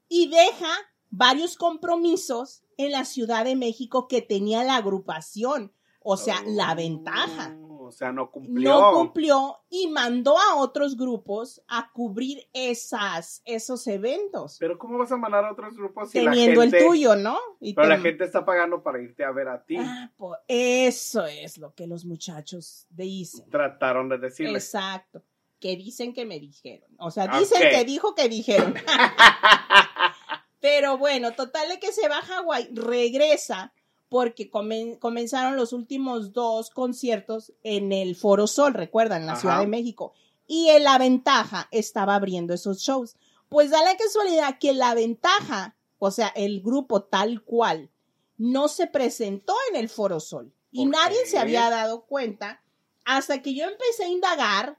Y 0.09 0.28
deja 0.28 0.68
varios 1.11 1.57
compromisos 1.57 2.62
en 2.76 2.92
la 2.92 3.05
Ciudad 3.05 3.44
de 3.44 3.57
México 3.57 4.07
que 4.07 4.22
tenía 4.22 4.62
la 4.62 4.76
agrupación. 4.76 5.72
O 6.01 6.16
sea, 6.16 6.42
la 6.47 6.72
Oh, 6.72 6.76
ventaja. 6.76 7.57
O 7.87 7.93
sea, 7.93 8.12
no 8.12 8.30
cumplió. 8.30 8.70
No 8.70 8.93
cumplió 8.93 9.59
y 9.70 9.87
mandó 9.89 10.39
a 10.39 10.57
otros 10.57 10.97
grupos 10.97 11.62
a 11.68 11.91
cubrir 11.93 12.49
esas, 12.53 13.43
esos 13.45 13.87
eventos. 13.87 14.57
Pero 14.59 14.76
¿cómo 14.78 14.99
vas 14.99 15.12
a 15.12 15.16
mandar 15.16 15.45
a 15.45 15.53
otros 15.53 15.76
grupos 15.76 16.11
si 16.11 16.18
teniendo 16.18 16.61
la 16.61 16.70
gente... 16.70 16.78
el 16.78 16.87
tuyo, 16.87 17.16
¿no? 17.16 17.39
Y 17.61 17.74
Pero 17.74 17.89
la 17.89 17.99
gente 17.99 18.24
está 18.24 18.45
pagando 18.45 18.82
para 18.82 19.01
irte 19.01 19.24
a 19.24 19.30
ver 19.30 19.49
a 19.49 19.64
ti. 19.64 19.76
Ah, 19.78 20.11
eso 20.49 21.24
es 21.26 21.59
lo 21.59 21.74
que 21.74 21.87
los 21.87 22.05
muchachos 22.05 22.87
dicen. 22.91 23.49
Trataron 23.51 24.09
de 24.09 24.18
decirle. 24.18 24.59
Exacto. 24.59 25.22
Que 25.61 25.76
dicen 25.76 26.12
que 26.12 26.26
me 26.26 26.41
dijeron. 26.41 26.91
O 26.99 27.11
sea, 27.11 27.28
dicen 27.28 27.70
que 27.70 27.84
dijo 27.84 28.14
que 28.14 28.28
dijeron. 28.28 28.74
Pero 30.61 30.99
bueno, 30.99 31.32
total 31.32 31.68
de 31.68 31.78
que 31.78 31.93
se 31.93 32.09
va 32.09 32.18
a 32.18 32.22
Hawái, 32.22 32.70
regresa 32.72 33.72
porque 34.09 34.51
comen- 34.51 34.99
comenzaron 34.99 35.57
los 35.57 35.73
últimos 35.73 36.33
dos 36.33 36.71
conciertos 36.71 37.53
en 37.63 37.93
el 37.93 38.15
Foro 38.17 38.47
Sol, 38.47 38.75
recuerdan, 38.75 39.23
en 39.23 39.27
la 39.27 39.33
Ajá. 39.33 39.41
Ciudad 39.41 39.61
de 39.61 39.67
México. 39.67 40.13
Y 40.47 40.69
en 40.69 40.85
La 40.85 40.99
Ventaja 40.99 41.69
estaba 41.73 42.15
abriendo 42.15 42.55
esos 42.55 42.79
shows. 42.81 43.17
Pues 43.49 43.71
da 43.71 43.83
la 43.83 43.97
casualidad 43.97 44.59
que 44.59 44.73
La 44.75 44.95
Ventaja, 44.95 45.77
o 45.99 46.11
sea, 46.11 46.29
el 46.29 46.61
grupo 46.63 47.03
tal 47.03 47.43
cual, 47.43 47.91
no 48.39 48.69
se 48.69 48.87
presentó 48.87 49.55
en 49.71 49.77
el 49.77 49.89
Foro 49.89 50.21
Sol. 50.21 50.53
Y 50.71 50.85
¿Por 50.85 50.93
nadie 50.95 51.19
qué? 51.25 51.31
se 51.31 51.39
había 51.39 51.69
dado 51.71 52.03
cuenta 52.07 52.63
hasta 53.05 53.41
que 53.43 53.55
yo 53.55 53.65
empecé 53.65 54.05
a 54.05 54.09
indagar. 54.09 54.79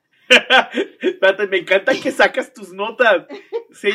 Espérate, 1.02 1.48
me 1.48 1.60
encanta 1.60 1.94
que 1.94 2.12
sacas 2.12 2.54
tus 2.54 2.74
notas. 2.74 3.26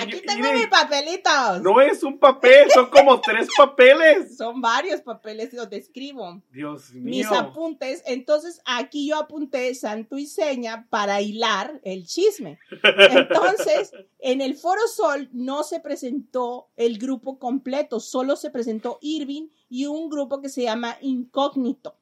Aquí 0.01 0.21
tengo 0.21 0.43
miren, 0.43 0.55
mis 0.55 0.67
papelitos. 0.69 1.63
no 1.63 1.81
es 1.81 2.03
un 2.03 2.19
papel, 2.19 2.71
son 2.71 2.89
como 2.91 3.21
tres 3.21 3.49
papeles. 3.57 4.37
Son 4.43 4.61
varios 4.61 5.01
papeles, 5.03 5.53
los 5.53 5.69
describo. 5.69 6.43
Dios 6.51 6.93
mío. 6.93 7.03
Mis 7.05 7.27
apuntes. 7.27 8.03
Entonces, 8.07 8.61
aquí 8.65 9.09
yo 9.09 9.17
apunté 9.19 9.75
santo 9.75 10.19
y 10.19 10.27
seña 10.27 10.87
para 10.89 11.21
hilar 11.21 11.81
el 11.85 12.07
chisme. 12.07 12.59
Entonces, 12.83 13.93
en 14.19 14.41
el 14.41 14.57
Foro 14.57 14.87
Sol 14.89 15.29
no 15.33 15.63
se 15.63 15.81
presentó 15.81 16.69
el 16.77 16.99
grupo 16.99 17.39
completo, 17.39 18.01
solo 18.01 18.37
se 18.37 18.51
presentó 18.51 18.99
Irving 19.01 19.49
y 19.69 19.87
un 19.87 20.09
grupo 20.09 20.41
que 20.41 20.49
se 20.49 20.63
llama 20.63 20.97
Incógnito. 21.01 21.97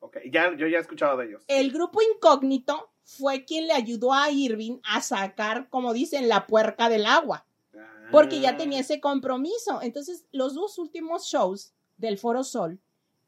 Ok, 0.00 0.18
ya, 0.30 0.54
yo 0.56 0.66
ya 0.66 0.78
he 0.78 0.80
escuchado 0.80 1.16
de 1.16 1.26
ellos. 1.26 1.44
El 1.48 1.72
grupo 1.72 2.00
Incógnito 2.02 2.93
fue 3.04 3.44
quien 3.44 3.66
le 3.68 3.74
ayudó 3.74 4.12
a 4.12 4.30
Irving 4.30 4.78
a 4.82 5.00
sacar, 5.02 5.68
como 5.68 5.92
dicen, 5.92 6.28
la 6.28 6.46
puerca 6.46 6.88
del 6.88 7.06
agua. 7.06 7.46
porque 8.12 8.38
ya 8.38 8.50
Ah. 8.50 8.56
tenía 8.58 8.80
ese 8.80 9.00
compromiso. 9.00 9.80
Entonces, 9.82 10.26
los 10.30 10.54
dos 10.54 10.78
últimos 10.78 11.24
shows 11.24 11.72
del 11.96 12.18
Foro 12.18 12.44
Sol 12.44 12.78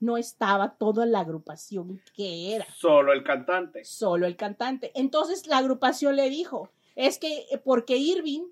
no 0.01 0.19
estaba 0.19 0.77
toda 0.77 1.07
la 1.07 1.21
agrupación 1.21 2.01
que 2.15 2.55
era, 2.55 2.67
Solo 2.77 3.13
el 3.15 3.25
cantante. 3.25 3.85
solo 3.87 4.27
el 4.27 4.37
cantante. 4.37 4.93
Entonces, 4.95 5.47
la 5.47 5.57
agrupación 5.59 6.15
le 6.15 6.29
dijo, 6.29 6.69
es 6.95 7.19
que 7.19 7.47
eh, 7.51 7.59
porque 7.59 7.97
Irving 7.97 8.43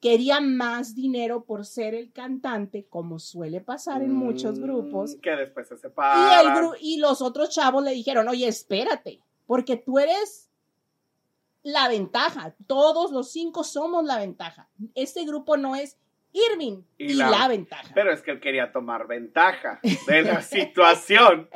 quería 0.00 0.40
más 0.40 0.94
dinero 0.94 1.44
por 1.44 1.66
ser 1.66 1.94
el 1.94 2.10
cantante, 2.12 2.86
como 2.88 3.18
suele 3.18 3.60
pasar 3.60 4.02
en 4.02 4.12
muchos 4.14 4.58
Mm, 4.58 4.62
grupos, 4.62 5.16
Que 5.22 5.36
después 5.36 5.68
se 5.68 5.74
y, 5.74 5.78
separan. 5.78 6.46
el 6.46 6.52
gru- 6.62 6.76
y 6.80 6.96
los 6.96 7.20
otros 7.20 7.50
chavos 7.50 7.84
le 7.84 7.90
dijeron, 7.92 8.26
oye, 8.26 8.48
espérate, 8.48 9.20
porque 9.46 9.76
tú 9.76 9.98
eres 9.98 10.48
la 11.64 11.88
ventaja. 11.88 12.54
Todos 12.68 13.10
los 13.10 13.32
cinco 13.32 13.64
somos 13.64 14.04
la 14.04 14.18
ventaja. 14.18 14.68
Este 14.94 15.24
grupo 15.24 15.56
no 15.56 15.74
es 15.74 15.98
Irving 16.32 16.82
Y 16.98 17.12
y, 17.12 17.14
la- 17.14 17.30
la, 17.30 17.48
ventaja. 17.48 17.90
Pero 17.94 18.12
es 18.12 18.22
que 18.22 18.30
él 18.30 18.40
quería 18.40 18.70
tomar 18.70 19.08
ventaja 19.08 19.80
de 20.06 20.22
la 20.22 20.40
situación. 20.42 21.48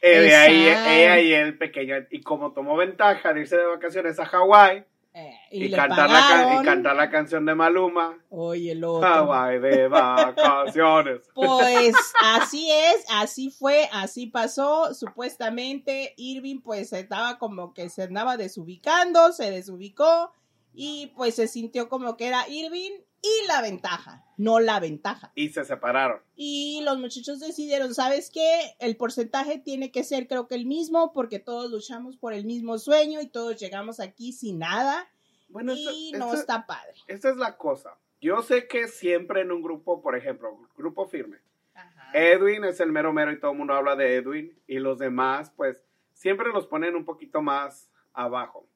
Eh, 0.00 0.20
de 0.20 0.36
ahí, 0.36 0.66
Exacto. 0.68 0.90
eh, 0.90 1.08
ahí 1.08 1.32
el 1.32 1.58
pequeño. 1.58 1.96
Y 2.10 2.20
como 2.22 2.52
tomó 2.52 2.76
ventaja 2.76 3.32
de 3.32 3.40
irse 3.40 3.56
de 3.56 3.64
vacaciones 3.66 4.18
a 4.20 4.24
Hawái 4.26 4.84
Eh, 5.18 5.34
y, 5.50 5.70
cantar 5.70 6.10
la, 6.10 6.60
y 6.60 6.64
cantar 6.66 6.94
la 6.94 7.08
canción 7.08 7.46
de 7.46 7.54
Maluma, 7.54 8.18
Oye, 8.28 8.72
el 8.72 8.84
otro. 8.84 9.08
Hawái 9.08 9.60
de 9.60 9.88
vacaciones. 9.88 11.22
Pues 11.34 11.94
así 12.22 12.70
es, 12.70 13.02
así 13.08 13.48
fue, 13.48 13.88
así 13.94 14.26
pasó. 14.26 14.92
Supuestamente 14.92 16.12
Irving 16.18 16.60
pues 16.60 16.92
estaba 16.92 17.38
como 17.38 17.72
que 17.72 17.88
se 17.88 18.02
andaba 18.02 18.36
desubicando, 18.36 19.32
se 19.32 19.50
desubicó 19.50 20.32
y 20.74 21.14
pues 21.16 21.36
se 21.36 21.48
sintió 21.48 21.88
como 21.88 22.18
que 22.18 22.26
era 22.26 22.46
Irving 22.50 23.00
y 23.22 23.46
la 23.48 23.60
ventaja, 23.62 24.24
no 24.36 24.60
la 24.60 24.78
ventaja. 24.80 25.32
Y 25.34 25.48
se 25.48 25.64
separaron. 25.64 26.20
Y 26.36 26.80
los 26.84 26.98
muchachos 26.98 27.40
decidieron, 27.40 27.94
¿sabes 27.94 28.30
qué? 28.30 28.76
El 28.78 28.96
porcentaje 28.96 29.58
tiene 29.58 29.90
que 29.90 30.04
ser 30.04 30.28
creo 30.28 30.46
que 30.46 30.54
el 30.54 30.66
mismo 30.66 31.12
porque 31.12 31.38
todos 31.38 31.70
luchamos 31.70 32.16
por 32.16 32.32
el 32.32 32.44
mismo 32.44 32.78
sueño 32.78 33.20
y 33.20 33.26
todos 33.28 33.56
llegamos 33.56 33.98
aquí 34.00 34.32
sin 34.32 34.58
nada 34.60 35.08
Bueno, 35.48 35.72
y 35.74 36.12
no 36.12 36.34
está 36.34 36.66
padre. 36.66 36.94
esta 37.08 37.30
es 37.30 37.36
la 37.36 37.56
cosa. 37.56 37.96
Yo 38.20 38.42
sé 38.42 38.66
que 38.68 38.88
siempre 38.88 39.42
en 39.42 39.52
un 39.52 39.62
grupo, 39.62 40.00
por 40.02 40.16
ejemplo, 40.16 40.56
grupo 40.76 41.06
firme, 41.06 41.38
Ajá. 41.74 42.10
Edwin 42.14 42.64
es 42.64 42.80
el 42.80 42.90
mero 42.92 43.12
mero 43.12 43.30
y 43.32 43.38
todo 43.40 43.52
el 43.52 43.58
mundo 43.58 43.74
habla 43.74 43.94
de 43.96 44.16
Edwin 44.16 44.58
y 44.66 44.78
los 44.78 44.98
demás, 44.98 45.52
pues, 45.56 45.82
siempre 46.14 46.48
los 46.52 46.66
ponen 46.66 46.96
un 46.96 47.04
poquito 47.04 47.42
más 47.42 47.90
abajo. 48.14 48.66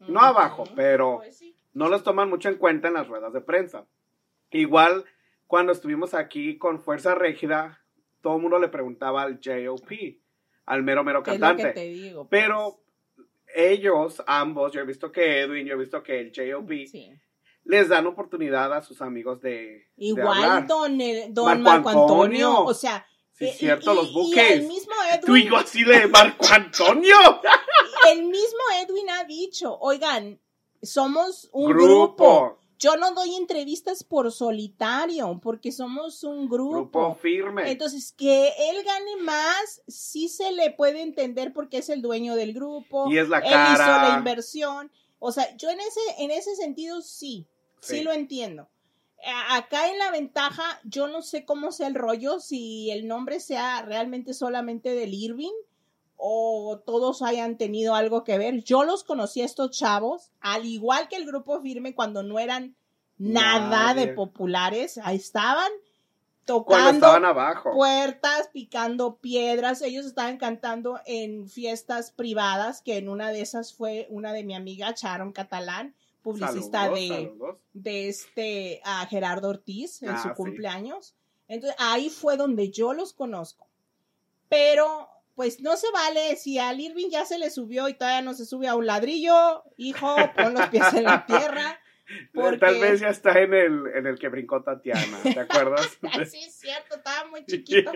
No 0.00 0.20
abajo, 0.20 0.64
pero 0.76 1.16
Pues 1.18 1.36
sí. 1.38 1.54
No 1.78 1.88
los 1.88 2.02
toman 2.02 2.28
mucho 2.28 2.48
en 2.48 2.56
cuenta 2.56 2.88
en 2.88 2.94
las 2.94 3.08
ruedas 3.08 3.32
de 3.32 3.40
prensa. 3.40 3.86
Igual, 4.50 5.04
cuando 5.46 5.72
estuvimos 5.72 6.12
aquí 6.14 6.58
con 6.58 6.80
Fuerza 6.80 7.14
Régida, 7.14 7.82
todo 8.20 8.36
el 8.36 8.42
mundo 8.42 8.58
le 8.58 8.68
preguntaba 8.68 9.22
al 9.22 9.40
JOP, 9.42 9.90
al 10.66 10.82
mero 10.82 11.04
mero 11.04 11.22
¿Qué 11.22 11.32
es 11.32 11.40
lo 11.40 11.46
que 11.46 11.62
cantante. 11.62 11.72
te 11.80 11.88
digo? 11.88 12.28
pues? 12.28 12.42
Pero 12.42 12.80
ellos, 13.54 14.22
ambos, 14.26 14.72
yo 14.72 14.80
he 14.80 14.84
visto 14.84 15.10
que 15.12 15.40
Edwin, 15.40 15.66
yo 15.66 15.74
he 15.74 15.78
visto 15.78 16.02
que 16.02 16.20
el 16.20 16.32
JOP, 16.34 16.70
Sí. 16.86 17.10
les 17.64 17.88
dan 17.88 18.06
oportunidad 18.06 18.72
a 18.72 18.82
sus 18.82 19.00
amigos 19.00 19.40
de. 19.40 19.50
de 19.50 19.86
Igual 19.96 20.42
hablar. 20.44 20.66
don, 20.66 21.00
eh, 21.00 21.28
don 21.30 21.62
Marco 21.62 21.88
Antonio. 21.88 22.48
Antonio. 22.48 22.64
o 22.64 22.74
sea. 22.74 23.06
Sí, 23.32 23.44
eh, 23.46 23.52
cierto, 23.56 23.92
y- 23.92 23.96
los 23.96 24.10
y 24.10 24.14
buques. 24.14 24.50
el 24.50 24.66
mismo 24.66 24.92
Tú 25.24 25.36
y 25.36 25.44
yo 25.48 25.56
así 25.56 25.84
de 25.84 26.08
Marco 26.08 26.44
Antonio. 26.50 27.16
el 28.12 28.24
mismo 28.24 28.58
Edwin 28.82 29.08
ha 29.10 29.22
dicho, 29.24 29.78
oigan, 29.78 30.40
somos 30.82 31.48
un 31.52 31.70
Grupo. 31.72 31.86
grupo. 31.86 32.58
Yo 32.80 32.96
no 32.96 33.12
doy 33.12 33.34
entrevistas 33.34 34.04
por 34.04 34.30
solitario, 34.30 35.40
porque 35.42 35.72
somos 35.72 36.22
un 36.22 36.48
Grupo 36.48 37.14
firme. 37.16 37.70
Entonces, 37.72 38.12
que 38.12 38.52
él 38.70 38.84
gane 38.84 39.16
más, 39.22 39.82
sí 39.88 40.28
se 40.28 40.52
le 40.52 40.70
puede 40.70 41.02
entender 41.02 41.52
porque 41.52 41.78
es 41.78 41.88
el 41.88 42.02
dueño 42.02 42.36
del 42.36 42.52
grupo. 42.52 43.10
Y 43.10 43.18
es 43.18 43.28
la 43.28 43.38
él 43.38 43.46
hizo 43.74 43.82
la 43.82 44.14
inversión. 44.18 44.92
O 45.18 45.32
sea, 45.32 45.56
yo 45.56 45.68
en 45.70 45.80
ese, 45.80 46.00
en 46.18 46.30
ese 46.30 46.54
sentido 46.54 47.00
sí, 47.02 47.48
sí, 47.80 47.96
Sí. 47.96 48.02
lo 48.02 48.12
entiendo. 48.12 48.68
Acá 49.50 49.90
en 49.90 49.98
la 49.98 50.12
ventaja, 50.12 50.62
yo 50.84 51.08
no 51.08 51.22
sé 51.22 51.44
cómo 51.44 51.72
sea 51.72 51.88
el 51.88 51.96
rollo, 51.96 52.38
si 52.38 52.92
el 52.92 53.08
nombre 53.08 53.40
sea 53.40 53.82
realmente 53.82 54.32
solamente 54.34 54.94
del 54.94 55.12
Irving 55.12 55.50
o 56.20 56.80
todos 56.84 57.22
hayan 57.22 57.56
tenido 57.56 57.94
algo 57.94 58.24
que 58.24 58.36
ver. 58.38 58.62
Yo 58.64 58.82
los 58.82 59.04
conocí 59.04 59.40
a 59.40 59.44
estos 59.44 59.70
chavos, 59.70 60.30
al 60.40 60.66
igual 60.66 61.08
que 61.08 61.16
el 61.16 61.24
grupo 61.24 61.60
firme 61.62 61.94
cuando 61.94 62.22
no 62.24 62.38
eran 62.40 62.74
nada 63.18 63.94
de 63.94 64.08
populares, 64.08 64.98
ahí 65.02 65.16
estaban 65.16 65.70
tocando 66.44 67.06
abajo. 67.06 67.72
puertas, 67.72 68.48
picando 68.52 69.16
piedras. 69.16 69.82
Ellos 69.82 70.06
estaban 70.06 70.38
cantando 70.38 70.98
en 71.06 71.48
fiestas 71.48 72.10
privadas, 72.10 72.80
que 72.82 72.96
en 72.96 73.08
una 73.08 73.30
de 73.30 73.40
esas 73.42 73.72
fue 73.74 74.06
una 74.10 74.32
de 74.32 74.44
mi 74.44 74.54
amiga 74.54 74.94
Sharon 74.96 75.32
Catalán, 75.32 75.94
publicista 76.22 76.84
Saludos, 76.84 77.00
de, 77.00 77.08
saludos. 77.08 77.56
de 77.74 78.08
este 78.08 78.80
a 78.84 79.06
Gerardo 79.06 79.48
Ortiz 79.50 80.02
en 80.02 80.10
Ah, 80.10 80.22
su 80.22 80.28
sí. 80.28 80.34
cumpleaños. 80.36 81.14
Entonces 81.48 81.76
ahí 81.80 82.08
fue 82.10 82.36
donde 82.36 82.70
yo 82.70 82.92
los 82.92 83.12
conozco. 83.12 83.66
Pero 84.48 85.08
pues 85.38 85.60
no 85.60 85.76
se 85.76 85.88
vale 85.92 86.34
si 86.34 86.58
al 86.58 86.80
Irving 86.80 87.10
ya 87.10 87.24
se 87.24 87.38
le 87.38 87.48
subió 87.50 87.88
y 87.88 87.94
todavía 87.94 88.22
no 88.22 88.34
se 88.34 88.44
sube 88.44 88.66
a 88.66 88.74
un 88.74 88.86
ladrillo, 88.86 89.62
hijo, 89.76 90.16
pon 90.36 90.52
los 90.52 90.66
pies 90.66 90.92
en 90.94 91.04
la 91.04 91.24
tierra. 91.26 91.80
Porque... 92.34 92.58
Tal 92.58 92.80
vez 92.80 92.98
ya 92.98 93.10
está 93.10 93.38
en 93.38 93.54
el, 93.54 93.86
en 93.94 94.08
el 94.08 94.18
que 94.18 94.30
brincó 94.30 94.64
Tatiana, 94.64 95.16
¿te 95.22 95.38
acuerdas? 95.38 95.96
Sí, 96.28 96.40
es 96.42 96.58
cierto, 96.58 96.96
estaba 96.96 97.30
muy 97.30 97.46
chiquito. 97.46 97.92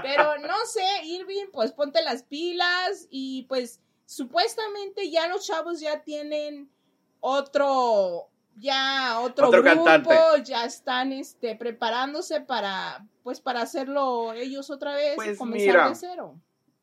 Pero 0.00 0.38
no 0.38 0.56
sé, 0.64 1.04
Irving, 1.04 1.48
pues 1.52 1.72
ponte 1.72 2.00
las 2.02 2.22
pilas 2.22 3.06
y 3.10 3.42
pues 3.42 3.82
supuestamente 4.06 5.10
ya 5.10 5.28
los 5.28 5.46
chavos 5.46 5.80
ya 5.80 6.00
tienen 6.00 6.70
otro, 7.20 8.30
ya 8.56 9.20
otro, 9.20 9.48
Otro 9.48 9.62
grupo, 9.62 9.84
cantante. 9.84 10.44
ya 10.44 10.64
están 10.64 11.12
este, 11.12 11.56
preparándose 11.56 12.40
para, 12.40 13.06
pues 13.22 13.42
para 13.42 13.60
hacerlo 13.60 14.32
ellos 14.32 14.70
otra 14.70 14.94
vez, 14.94 15.16
Pues 15.16 15.36
comenzar 15.36 15.74
mira. 15.74 15.88
de 15.90 15.94
cero. 15.94 16.40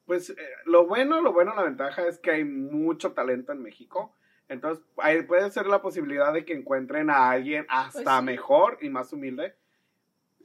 Pues 0.08 0.32
eh, 0.32 0.36
lo 0.66 0.88
bueno, 0.88 1.22
lo 1.22 1.32
bueno, 1.34 1.54
la 1.56 1.62
ventaja 1.64 2.08
es 2.08 2.18
que 2.18 2.32
hay 2.32 2.44
mucho 2.44 3.12
talento 3.12 3.52
en 3.52 3.62
México. 3.62 4.16
Entonces, 4.50 4.84
ahí 4.98 5.22
puede 5.24 5.52
ser 5.52 5.68
la 5.68 5.82
posibilidad 5.82 6.34
de 6.34 6.46
que 6.46 6.54
encuentren 6.54 7.10
a 7.12 7.30
alguien 7.30 7.66
hasta 7.70 8.02
Pues 8.04 8.18
sí. 8.20 8.24
mejor 8.24 8.78
y 8.82 8.88
más 8.90 9.12
humilde. 9.14 9.54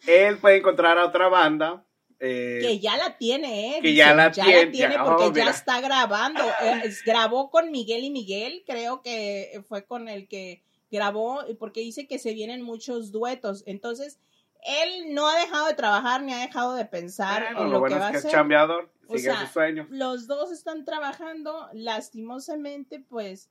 Él 0.06 0.38
puede 0.38 0.56
encontrar 0.58 0.98
a 0.98 1.06
otra 1.06 1.28
banda. 1.28 1.84
eh, 2.24 2.58
Que 2.60 2.78
ya 2.78 2.96
la 2.96 3.16
tiene, 3.18 3.76
¿eh? 3.76 3.80
que 3.82 3.94
ya 3.94 4.14
la 4.14 4.30
tiene, 4.30 4.66
tiene 4.66 4.94
ya- 4.94 5.04
porque 5.04 5.24
oh, 5.24 5.32
ya 5.32 5.40
mira. 5.44 5.50
está 5.50 5.80
grabando. 5.80 6.40
Eh, 6.62 6.92
grabó 7.04 7.50
con 7.50 7.70
Miguel 7.72 8.04
y 8.04 8.10
Miguel, 8.10 8.62
creo 8.66 9.02
que 9.02 9.60
fue 9.68 9.84
con 9.84 10.08
el 10.08 10.28
que 10.28 10.62
grabó, 10.90 11.40
porque 11.58 11.80
dice 11.80 12.06
que 12.06 12.18
se 12.20 12.32
vienen 12.34 12.62
muchos 12.62 13.10
duetos. 13.12 13.64
Entonces, 13.66 14.20
él 14.64 15.12
no 15.14 15.26
ha 15.28 15.36
dejado 15.40 15.66
de 15.66 15.74
trabajar 15.74 16.22
ni 16.22 16.32
ha 16.32 16.38
dejado 16.38 16.74
de 16.74 16.84
pensar 16.84 17.42
en 17.44 17.54
lo 17.54 17.64
lo, 17.64 17.80
bueno 17.80 17.96
que 17.96 18.00
va 18.00 18.06
es 18.10 18.10
que 18.12 18.16
a 18.18 18.30
es 18.30 18.32
chambeador, 18.36 18.88
O 19.12 19.16
sigue 19.18 19.30
sea, 19.30 19.40
sus 19.42 19.50
sueños. 19.50 19.86
Los 19.90 20.26
dos 20.26 20.50
están 20.52 20.84
trabajando, 20.84 21.68
lastimosamente, 21.72 23.00
pues. 23.00 23.50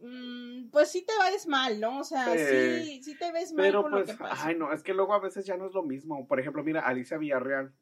mm, 0.00 0.68
Pues 0.70 0.90
sí 0.90 1.02
te 1.06 1.12
ves 1.30 1.46
mal, 1.46 1.80
¿no? 1.80 2.00
O 2.00 2.04
sea, 2.04 2.32
Sí. 2.34 2.84
sí, 2.84 3.02
sí 3.02 3.18
te 3.18 3.32
ves 3.32 3.52
mal 3.52 3.64
Pero 3.66 3.82
por 3.82 3.90
pues, 3.92 4.08
lo 4.08 4.12
que 4.14 4.18
pasa. 4.22 4.46
ay 4.46 4.54
no, 4.54 4.72
es 4.72 4.82
que 4.82 4.92
luego 4.94 5.14
a 5.14 5.20
veces 5.20 5.46
ya 5.46 5.56
no 5.56 5.66
es 5.66 5.72
lo 5.72 5.82
mismo. 5.82 6.26
Por 6.26 6.38
ejemplo, 6.40 6.62
mira, 6.62 6.80
Alicia 6.86 7.16
Villarreal. 7.18 7.72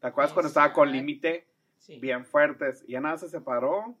¿Te 0.00 0.06
acuerdas 0.06 0.32
cuando 0.32 0.48
estaba 0.48 0.72
con. 0.72 0.90
Límite? 0.90 1.46
Sí. 1.78 1.98
Bien 1.98 2.24
fuertes. 2.24 2.82
Y 2.86 2.92
ya 2.92 3.00
nada 3.00 3.18
se 3.18 3.28
separó. 3.28 3.94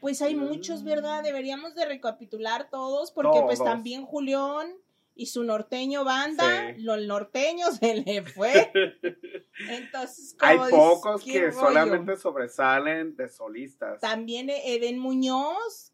Pues 0.00 0.20
hay 0.20 0.34
Mm. 0.34 0.40
muchos, 0.40 0.84
¿verdad? 0.84 1.22
Deberíamos 1.22 1.74
de 1.74 1.86
recapitular 1.86 2.68
todos, 2.68 3.10
porque 3.12 3.40
pues 3.42 3.62
también 3.64 4.04
Julián 4.04 4.74
y 5.16 5.26
su 5.26 5.44
norteño 5.44 6.04
banda, 6.04 6.74
Sí. 6.74 6.82
lo 6.82 6.94
el 6.94 7.06
norteño 7.06 7.70
se 7.72 7.94
le 7.96 8.22
fue. 8.24 8.72
Entonces, 9.70 10.36
como 10.38 10.50
Hay 10.52 10.58
dices, 10.58 10.70
pocos 10.72 11.24
¿qué 11.24 11.32
que 11.32 11.40
rollo? 11.50 11.60
solamente 11.60 12.16
sobresalen 12.16 13.16
de 13.16 13.28
solistas. 13.28 14.00
También 14.00 14.50
Eden 14.50 14.98
Muñoz, 14.98 15.93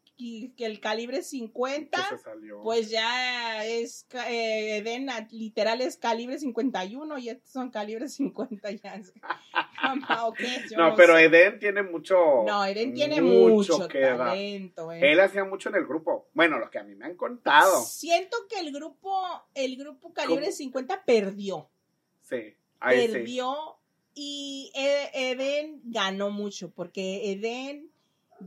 que 0.57 0.65
el 0.65 0.79
calibre 0.79 1.23
50, 1.23 1.97
que 2.09 2.17
se 2.17 2.23
salió. 2.23 2.61
pues 2.63 2.89
ya 2.89 3.65
es, 3.65 4.05
eh, 4.27 4.77
Eden 4.77 5.09
a- 5.09 5.27
literal 5.31 5.81
es 5.81 5.97
calibre 5.97 6.37
51 6.39 7.17
y 7.17 7.29
estos 7.29 7.51
son 7.51 7.69
calibre 7.71 8.07
50 8.09 8.71
ya. 8.71 9.01
no, 10.77 10.95
pero 10.95 11.15
sé. 11.15 11.25
Eden 11.25 11.59
tiene 11.59 11.83
mucho. 11.83 12.15
No, 12.45 12.65
Eden 12.65 12.93
tiene 12.93 13.21
mucho, 13.21 13.87
dar. 14.01 14.17
talento. 14.17 14.91
eh. 14.91 15.11
Él 15.11 15.19
hacía 15.19 15.43
mucho 15.43 15.69
en 15.69 15.75
el 15.75 15.85
grupo. 15.85 16.27
Bueno, 16.33 16.59
lo 16.59 16.69
que 16.69 16.79
a 16.79 16.83
mí 16.83 16.95
me 16.95 17.05
han 17.05 17.15
contado. 17.15 17.81
Siento 17.83 18.37
que 18.49 18.59
el 18.59 18.71
grupo, 18.71 19.43
el 19.53 19.75
grupo 19.77 20.13
calibre 20.13 20.45
¿Cómo? 20.45 20.55
50 20.55 21.03
perdió. 21.03 21.69
sí. 22.21 22.55
perdió 22.79 23.77
y 24.13 24.71
E- 24.75 25.31
Eden 25.31 25.79
ganó 25.83 26.29
mucho 26.31 26.71
porque 26.71 27.31
Eden 27.31 27.90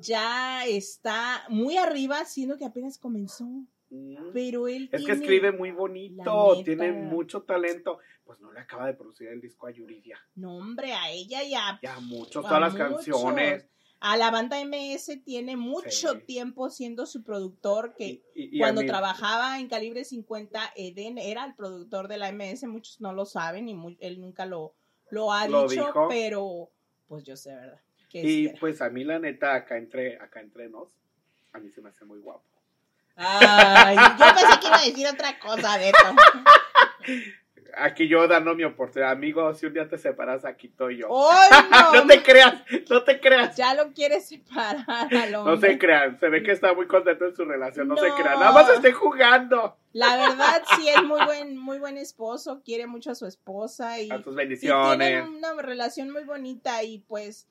ya 0.01 0.67
está 0.67 1.45
muy 1.49 1.77
arriba, 1.77 2.25
siendo 2.25 2.57
que 2.57 2.65
apenas 2.65 2.99
comenzó. 2.99 3.45
Mm. 3.91 4.33
Pero 4.33 4.67
él 4.67 4.89
Es 4.93 5.05
que 5.05 5.13
escribe 5.13 5.53
muy 5.53 5.71
bonito, 5.71 6.63
tiene 6.65 6.93
mucho 6.93 7.43
talento. 7.43 7.99
Pues 8.25 8.41
no 8.41 8.51
le 8.53 8.61
acaba 8.61 8.87
de 8.87 8.95
producir 8.95 9.29
el 9.29 9.41
disco 9.41 9.67
a 9.67 9.71
Yuridia. 9.71 10.19
No, 10.35 10.57
hombre, 10.57 10.93
a 10.95 11.11
ella 11.11 11.43
ya. 11.45 11.79
Ya 11.83 12.01
muchos, 12.01 12.45
a 12.45 12.49
todas 12.49 12.61
las 12.61 12.75
canciones. 12.75 13.69
A 14.01 14.17
la 14.19 14.31
banda 14.31 14.61
MS 14.61 15.23
tiene 15.25 15.57
mucho 15.57 16.13
Sí. 16.13 16.19
tiempo 16.27 16.69
siendo 16.71 17.07
su 17.07 17.23
productor, 17.23 17.95
que 17.95 18.07
Y- 18.07 18.23
y- 18.35 18.59
y 18.59 18.61
a 18.61 18.65
cuando 18.65 18.81
mí- 18.83 18.87
trabajaba 18.87 19.59
en 19.61 19.69
Calibre 19.69 20.05
50, 20.05 20.61
Eden 20.77 21.17
era 21.17 21.45
el 21.47 21.55
productor 21.55 22.09
de 22.09 22.19
la 22.19 22.29
MS, 22.31 22.67
muchos 22.67 23.01
no 23.01 23.13
lo 23.15 23.25
saben 23.25 23.69
y 23.69 23.77
él 24.01 24.21
nunca 24.21 24.45
lo, 24.47 24.75
lo 25.11 25.33
ha 25.33 25.47
Lo 25.49 25.69
dicho, 25.69 25.87
dijo. 25.87 26.09
pero 26.09 26.71
pues 27.07 27.25
yo 27.25 27.37
sé, 27.37 27.55
¿verdad? 27.55 27.81
Y 28.23 28.49
pues 28.61 28.81
a 28.81 28.89
mí 28.91 29.03
la 29.05 29.19
neta, 29.19 29.55
acá 29.55 29.77
entre, 29.77 30.17
acá 30.21 30.41
entre 30.41 30.69
nos, 30.69 30.89
a 31.53 31.59
mí 31.59 31.71
se 31.71 31.81
me 31.83 31.89
hace 31.91 32.05
muy 32.05 32.19
guapo. 32.21 32.45
Ay, 33.17 33.97
yo 33.97 34.25
pensé 34.35 34.61
que 34.61 34.67
iba 34.67 34.77
a 34.79 34.85
decir 34.85 35.07
otra 35.07 35.39
cosa, 35.39 35.77
Beto. 35.79 35.99
Aquí 37.77 38.07
yo 38.07 38.29
dando 38.29 38.55
mi 38.55 38.63
oportunidad. 38.63 39.11
Amigo, 39.11 39.53
si 39.55 39.67
un 39.67 39.75
día 39.75 39.89
te 39.89 39.99
separas, 39.99 40.45
aquí 40.45 40.69
estoy 40.69 40.99
yo. 40.99 41.09
¡Ay, 41.29 41.51
no! 41.71 41.93
no 41.95 42.07
te 42.07 42.23
creas, 42.23 42.63
no 42.89 43.03
te 43.03 43.21
creas. 43.21 43.57
Ya 43.57 43.75
lo 43.75 43.93
quieres 43.93 44.29
separar 44.29 44.85
al 44.89 45.33
No 45.33 45.43
hombre. 45.43 45.73
se 45.73 45.79
crean, 45.79 46.19
se 46.21 46.29
ve 46.29 46.43
que 46.45 46.53
está 46.53 46.73
muy 46.73 46.87
contento 46.87 47.25
en 47.27 47.35
su 47.35 47.45
relación, 47.45 47.89
no, 47.89 47.97
se 47.97 48.09
No. 48.09 48.15
crean. 48.15 48.39
Nada 48.39 48.53
más 48.53 48.71
estoy 48.71 48.93
jugando. 48.93 49.77
La 49.93 50.17
verdad, 50.17 50.63
sí 50.77 50.89
es 50.89 51.03
muy 51.03 51.25
buen, 51.25 51.57
muy 51.57 51.79
buen 51.81 51.99
esposo, 51.99 52.63
quiere 52.65 52.87
mucho 52.87 53.11
a 53.11 53.15
su 53.17 53.27
esposa 53.27 54.01
y, 54.01 54.09
A 54.11 54.23
tus 54.23 54.35
y 54.35 54.37
bendiciones. 54.37 55.09
tienen 55.09 55.29
una 55.35 55.61
relación 55.61 56.11
muy 56.11 56.23
bonita 56.25 56.83
y 56.85 56.99
pues 57.01 57.49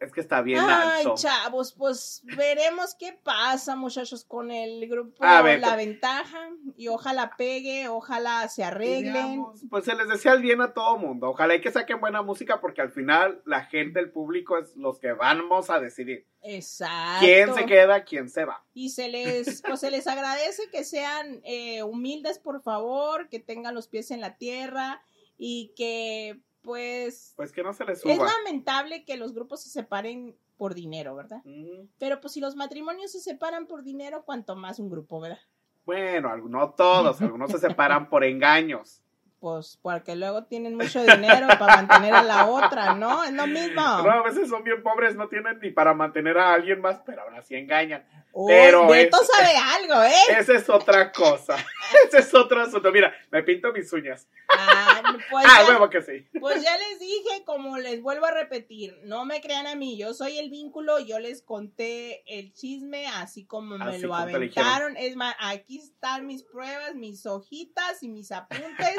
Es 0.00 0.12
que 0.12 0.20
está 0.20 0.42
bien 0.42 0.60
Ay, 0.60 1.00
alto. 1.00 1.14
chavos, 1.16 1.72
pues 1.72 2.22
veremos 2.36 2.94
qué 2.94 3.18
pasa, 3.20 3.74
muchachos, 3.74 4.24
con 4.24 4.52
el 4.52 4.88
grupo 4.88 5.24
A 5.24 5.42
ver, 5.42 5.58
La 5.58 5.74
Ventaja. 5.74 6.50
Y 6.76 6.86
ojalá 6.86 7.34
pegue, 7.36 7.88
ojalá 7.88 8.46
se 8.48 8.62
arreglen. 8.62 9.12
Digamos, 9.12 9.60
Pues 9.68 9.84
se 9.84 9.96
les 9.96 10.08
desea 10.08 10.34
el 10.34 10.42
bien 10.42 10.60
a 10.60 10.72
todo 10.72 10.98
mundo. 10.98 11.30
Ojalá 11.30 11.56
y 11.56 11.60
que 11.60 11.72
saquen 11.72 12.00
buena 12.00 12.22
música 12.22 12.60
porque 12.60 12.80
al 12.80 12.90
final 12.92 13.42
la 13.44 13.64
gente, 13.64 13.98
el 13.98 14.12
público 14.12 14.56
es 14.56 14.76
los 14.76 15.00
que 15.00 15.12
vamos 15.12 15.68
a 15.68 15.80
decidir. 15.80 16.26
Exacto. 16.42 17.26
¿Quién 17.26 17.54
se 17.54 17.66
queda, 17.66 18.04
quién 18.04 18.28
se 18.28 18.44
va? 18.44 18.64
Y 18.74 18.90
se 18.90 19.08
les, 19.08 19.62
pues 19.62 19.80
se 19.80 19.90
les 19.90 20.06
agradece 20.06 20.70
que 20.70 20.84
sean 20.84 21.40
eh, 21.44 21.82
humildes, 21.82 22.38
por 22.38 22.62
favor, 22.62 23.28
que 23.28 23.40
tengan 23.40 23.74
los 23.74 23.88
pies 23.88 24.12
en 24.12 24.20
la 24.20 24.36
tierra 24.36 25.02
y 25.36 25.72
que, 25.76 26.40
pues, 26.62 27.32
Pues 27.36 27.52
que 27.52 27.62
no 27.62 27.72
se 27.72 27.84
les 27.84 27.98
es 28.04 28.16
suba. 28.16 28.26
lamentable 28.26 29.04
que 29.04 29.16
los 29.16 29.32
grupos 29.34 29.62
se 29.62 29.70
separen 29.70 30.36
por 30.56 30.74
dinero, 30.74 31.14
¿verdad? 31.14 31.40
Mm, 31.44 31.86
Pero 31.98 32.20
pues 32.20 32.32
si 32.34 32.40
los 32.40 32.56
matrimonios 32.56 33.12
se 33.12 33.20
separan 33.20 33.66
por 33.66 33.82
dinero, 33.82 34.24
cuanto 34.24 34.56
más 34.56 34.78
un 34.78 34.90
grupo, 34.90 35.20
¿verdad? 35.20 35.38
Bueno, 35.84 36.36
no 36.36 36.70
todos, 36.70 37.20
algunos 37.22 37.50
se 37.50 37.58
separan 37.58 38.08
por 38.10 38.24
engaños. 38.24 39.02
Pues 39.40 39.78
porque 39.80 40.16
luego 40.16 40.46
tienen 40.46 40.74
mucho 40.74 41.00
dinero 41.00 41.46
para 41.60 41.76
mantener 41.76 42.12
a 42.12 42.22
la 42.24 42.46
otra, 42.46 42.94
¿no? 42.94 43.22
Es 43.22 43.32
lo 43.32 43.46
mismo. 43.46 43.80
No, 43.80 44.10
a 44.10 44.22
veces 44.24 44.48
son 44.48 44.64
bien 44.64 44.82
pobres, 44.82 45.14
no 45.14 45.28
tienen 45.28 45.60
ni 45.60 45.70
para 45.70 45.94
mantener 45.94 46.36
a 46.38 46.54
alguien 46.54 46.80
más, 46.80 47.00
pero 47.06 47.22
aún 47.22 47.36
así 47.36 47.54
engañan. 47.54 48.04
Uy, 48.32 48.52
Pero 48.52 48.88
Beto 48.88 49.16
es- 49.22 49.28
sabe 49.28 49.52
algo, 49.56 50.02
¿eh? 50.02 50.12
Esa 50.40 50.54
es 50.54 50.68
otra 50.68 51.12
cosa. 51.12 51.54
Ese 52.08 52.18
es 52.18 52.34
otro 52.34 52.60
asunto. 52.60 52.90
Mira, 52.90 53.12
me 53.30 53.44
pinto 53.44 53.72
mis 53.72 53.92
uñas. 53.92 54.26
Ah, 54.48 54.97
pues, 55.30 55.46
Ah, 55.48 55.62
ya, 55.62 55.68
huevo 55.68 55.90
que 55.90 56.02
sí. 56.02 56.26
pues 56.40 56.62
ya 56.62 56.76
les 56.76 56.98
dije, 57.00 57.44
como 57.44 57.78
les 57.78 58.02
vuelvo 58.02 58.26
a 58.26 58.30
repetir, 58.32 58.98
no 59.04 59.24
me 59.24 59.40
crean 59.40 59.66
a 59.66 59.74
mí, 59.74 59.96
yo 59.96 60.14
soy 60.14 60.38
el 60.38 60.50
vínculo, 60.50 60.98
yo 60.98 61.18
les 61.18 61.42
conté 61.42 62.22
el 62.38 62.52
chisme 62.52 63.06
así 63.06 63.44
como 63.44 63.78
me 63.78 63.98
lo 63.98 64.08
como 64.08 64.14
aventaron. 64.16 64.96
Es 64.96 65.16
más, 65.16 65.34
aquí 65.40 65.78
están 65.78 66.26
mis 66.26 66.42
pruebas, 66.42 66.94
mis 66.94 67.26
hojitas 67.26 68.02
y 68.02 68.08
mis 68.08 68.32
apuntes 68.32 68.96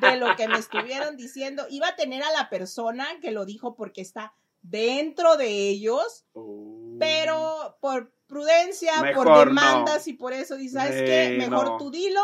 de 0.00 0.16
lo 0.16 0.34
que 0.36 0.48
me 0.48 0.58
estuvieron 0.58 1.16
diciendo. 1.16 1.66
Iba 1.70 1.88
a 1.88 1.96
tener 1.96 2.22
a 2.22 2.32
la 2.32 2.48
persona 2.50 3.06
que 3.20 3.30
lo 3.30 3.44
dijo 3.44 3.74
porque 3.74 4.00
está 4.00 4.34
dentro 4.62 5.36
de 5.36 5.68
ellos, 5.70 6.24
Uh. 6.34 6.98
pero 6.98 7.76
por 7.80 8.12
prudencia, 8.26 8.92
por 9.14 9.26
demandas 9.46 10.06
no. 10.06 10.10
y 10.12 10.14
por 10.16 10.32
eso 10.32 10.56
dices, 10.56 10.74
¿sabes 10.82 10.96
Eh, 11.02 11.04
qué? 11.04 11.36
Mejor 11.38 11.64
no. 11.66 11.76
tú 11.78 11.90
dilo, 11.90 12.22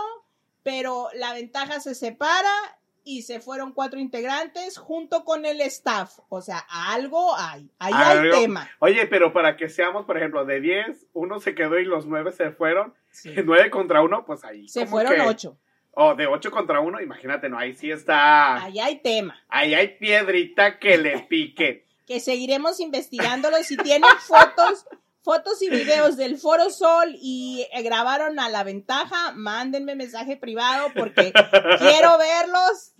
pero 0.62 1.09
la 1.14 1.33
ventaja 1.33 1.81
se 1.81 1.95
separa 1.95 2.53
y 3.07 3.22
se 3.22 3.40
fueron 3.40 3.72
cuatro 3.72 3.98
integrantes 4.00 4.76
junto 4.76 5.24
con 5.24 5.46
el 5.46 5.61
staff. 5.62 6.18
O 6.28 6.42
sea, 6.42 6.59
algo 6.68 7.34
hay, 7.36 7.70
ahí 7.78 7.92
hay 7.94 8.30
tema. 8.30 8.68
Oye, 8.80 9.07
pero 9.07 9.32
para 9.32 9.57
que 9.57 9.68
seamos, 9.68 10.04
por 10.04 10.18
ejemplo, 10.18 10.44
de 10.44 10.61
10, 10.61 11.07
uno 11.14 11.38
se 11.40 11.54
quedó 11.54 11.78
y 11.78 11.84
los 11.84 12.04
9 12.07 12.32
se 12.32 12.50
fueron. 12.50 12.92
Sí. 13.11 13.32
9 13.44 13.70
contra 13.70 14.02
1, 14.02 14.26
pues 14.26 14.44
ahí. 14.44 14.68
Se 14.68 14.84
fueron 14.86 15.14
que- 15.14 15.20
ocho. 15.22 15.57
O 15.98 16.14
de 16.14 16.26
8 16.26 16.50
contra 16.50 16.80
1, 16.80 17.00
imagínate, 17.00 17.48
no, 17.48 17.59
ahí 17.59 17.72
sí 17.74 17.90
está. 17.90 18.62
Ahí 18.64 18.78
hay 18.80 18.98
tema. 19.00 19.40
Ahí 19.48 19.72
hay 19.72 19.96
piedrita 19.96 20.78
que 20.78 20.98
le 20.98 21.20
pique. 21.30 21.86
Que 22.07 22.20
seguiremos 22.20 22.80
investigándolo. 22.80 23.57
Si 23.62 23.76
tienen 23.78 24.11
fotos, 24.20 24.84
fotos 25.27 25.61
y 25.61 25.68
videos 25.68 26.16
del 26.16 26.39
Foro 26.39 26.70
Sol 26.70 27.16
y 27.20 27.66
eh, 27.72 27.83
grabaron 27.83 28.39
a 28.39 28.49
la 28.49 28.62
ventaja, 28.62 29.33
mándenme 29.35 29.97
mensaje 29.97 30.37
privado 30.37 30.87
porque 30.97 31.33
quiero 31.81 32.16
verlos. 32.16 32.93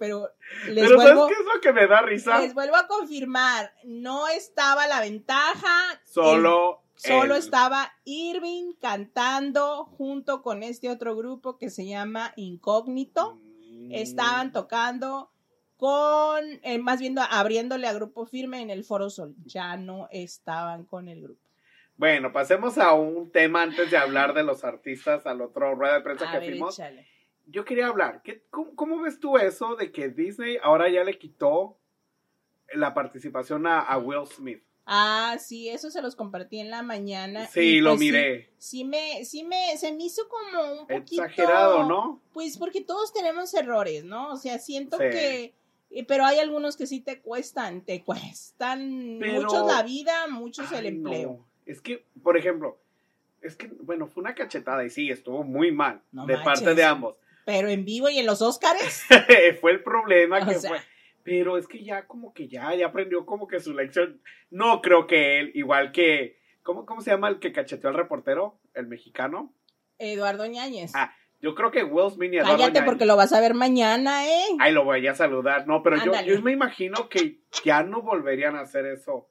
Pero 0.00 0.28
les 0.66 0.84
pero 0.84 0.96
vuelvo. 0.96 1.20
¿sabes 1.20 1.36
qué 1.36 1.42
es 1.42 1.54
lo 1.54 1.60
que 1.60 1.72
me 1.72 1.86
da 1.86 2.02
risa? 2.02 2.40
Les 2.40 2.54
vuelvo 2.54 2.74
a 2.74 2.88
confirmar, 2.88 3.72
no 3.84 4.26
estaba 4.26 4.88
la 4.88 5.00
ventaja. 5.00 6.00
Solo. 6.04 6.82
el- 7.04 7.10
solo 7.12 7.36
estaba 7.36 7.92
Irving 8.04 8.72
cantando 8.80 9.84
junto 9.84 10.42
con 10.42 10.64
este 10.64 10.90
otro 10.90 11.14
grupo 11.14 11.56
que 11.56 11.70
se 11.70 11.86
llama 11.86 12.32
Incógnito. 12.34 13.38
Mm. 13.60 13.92
Estaban 13.92 14.50
tocando 14.52 15.30
con, 15.76 16.44
eh, 16.64 16.78
más 16.78 16.98
bien 16.98 17.16
abriéndole 17.18 17.86
a 17.86 17.92
Grupo 17.92 18.26
Firme 18.26 18.60
en 18.60 18.70
el 18.70 18.82
Foro 18.82 19.08
Sol. 19.08 19.36
Ya 19.46 19.76
no 19.76 20.08
estaban 20.10 20.84
con 20.84 21.06
el 21.08 21.22
grupo. 21.22 21.49
Bueno, 22.00 22.32
pasemos 22.32 22.78
a 22.78 22.94
un 22.94 23.30
tema 23.30 23.60
antes 23.60 23.90
de 23.90 23.98
hablar 23.98 24.32
de 24.32 24.42
los 24.42 24.64
artistas 24.64 25.26
al 25.26 25.42
otro 25.42 25.74
rueda 25.74 25.92
de 25.96 26.00
prensa 26.00 26.30
A 26.30 26.32
que 26.32 26.38
ver, 26.38 26.48
fuimos. 26.48 26.78
échale. 26.78 27.06
Yo 27.46 27.66
quería 27.66 27.88
hablar. 27.88 28.22
¿qué- 28.22 28.42
cómo, 28.48 28.74
cómo 28.74 29.02
ves 29.02 29.20
tú 29.20 29.36
eso 29.36 29.76
de 29.76 29.92
que 29.92 30.08
Disney 30.08 30.56
ahora 30.62 30.88
ya 30.88 31.04
le 31.04 31.18
quitó 31.18 31.76
la 32.72 32.94
participación 32.94 33.66
a, 33.66 33.80
a 33.80 33.98
Will 33.98 34.26
Smith? 34.26 34.62
Ah, 34.86 35.36
sí, 35.38 35.68
eso 35.68 35.90
se 35.90 36.00
los 36.00 36.16
compartí 36.16 36.58
en 36.58 36.70
la 36.70 36.82
mañana. 36.82 37.46
Sí, 37.48 37.60
y, 37.60 37.80
lo 37.82 37.90
pues, 37.90 38.00
miré. 38.00 38.50
Sí, 38.56 38.84
me, 38.84 39.26
sí 39.26 39.44
me, 39.44 39.76
se 39.76 39.92
me 39.92 40.04
hizo 40.04 40.26
como 40.26 40.72
un 40.80 40.86
poquito... 40.86 41.22
Exagerado, 41.22 41.84
¿no? 41.86 42.22
Pues 42.32 42.56
porque 42.56 42.80
todos 42.80 43.12
tenemos 43.12 43.52
errores, 43.52 44.04
¿no? 44.04 44.30
O 44.32 44.36
sea, 44.38 44.58
siento 44.58 44.96
Sí. 44.96 45.04
que... 45.10 45.54
eh, 45.90 46.04
Pero 46.06 46.24
hay 46.24 46.38
algunos 46.38 46.78
que 46.78 46.86
sí 46.86 47.00
te 47.02 47.20
cuestan, 47.20 47.82
te 47.84 48.02
cuestan 48.02 49.18
Pero- 49.20 49.42
muchos 49.42 49.66
la 49.66 49.82
vida, 49.82 50.28
muchos 50.28 50.72
el 50.72 50.86
empleo. 50.86 51.28
no. 51.40 51.49
Es 51.70 51.80
que, 51.80 52.04
por 52.22 52.36
ejemplo, 52.36 52.78
es 53.42 53.56
que, 53.56 53.68
bueno, 53.82 54.06
fue 54.06 54.22
una 54.22 54.34
cachetada 54.34 54.84
y 54.84 54.90
sí, 54.90 55.10
estuvo 55.10 55.44
muy 55.44 55.72
mal 55.72 56.02
No 56.12 56.26
de 56.26 56.34
manches. 56.34 56.60
parte 56.62 56.74
de 56.74 56.84
ambos. 56.84 57.16
Pero 57.44 57.68
en 57.68 57.84
vivo 57.84 58.08
y 58.10 58.18
en 58.18 58.26
los 58.26 58.42
Óscares, 58.42 59.04
fue 59.60 59.70
el 59.72 59.82
problema 59.82 60.40
O 60.42 60.46
que 60.46 60.54
sea. 60.56 60.70
fue. 60.70 60.80
Pero 61.22 61.58
es 61.58 61.66
que 61.68 61.82
ya 61.84 62.06
como 62.06 62.32
que 62.32 62.48
ya, 62.48 62.74
ya 62.74 62.86
aprendió 62.86 63.24
como 63.26 63.46
que 63.46 63.60
su 63.60 63.74
lección. 63.74 64.20
No 64.50 64.80
creo 64.82 65.06
que 65.06 65.38
él, 65.38 65.52
igual 65.54 65.92
que, 65.92 66.38
¿cómo, 66.62 66.86
cómo 66.86 67.00
se 67.02 67.10
llama 67.10 67.28
el 67.28 67.38
que 67.38 67.52
cacheteó 67.52 67.90
al 67.90 67.96
reportero? 67.96 68.58
El 68.74 68.86
mexicano. 68.86 69.52
Eduardo 69.98 70.46
Ñáñez. 70.46 70.92
Ah, 70.94 71.14
Yo 71.40 71.54
creo 71.54 71.70
que 71.70 71.84
Will 71.84 72.10
Smith 72.10 72.32
y 72.32 72.36
Eduardo 72.38 72.56
Cállate 72.58 72.80
Ñañez- 72.80 72.84
porque 72.84 73.06
lo 73.06 73.16
vas 73.16 73.32
a 73.32 73.40
ver 73.40 73.54
mañana, 73.54 74.26
¿eh? 74.26 74.44
Ay, 74.58 74.72
lo 74.72 74.84
voy 74.84 75.06
a 75.06 75.14
saludar. 75.14 75.66
No, 75.66 75.82
pero 75.82 75.96
yo, 76.04 76.12
yo 76.24 76.40
me 76.42 76.52
imagino 76.52 77.08
que 77.08 77.38
ya 77.64 77.82
no 77.82 78.02
volverían 78.02 78.56
a 78.56 78.60
hacer 78.60 78.86
eso 78.86 79.28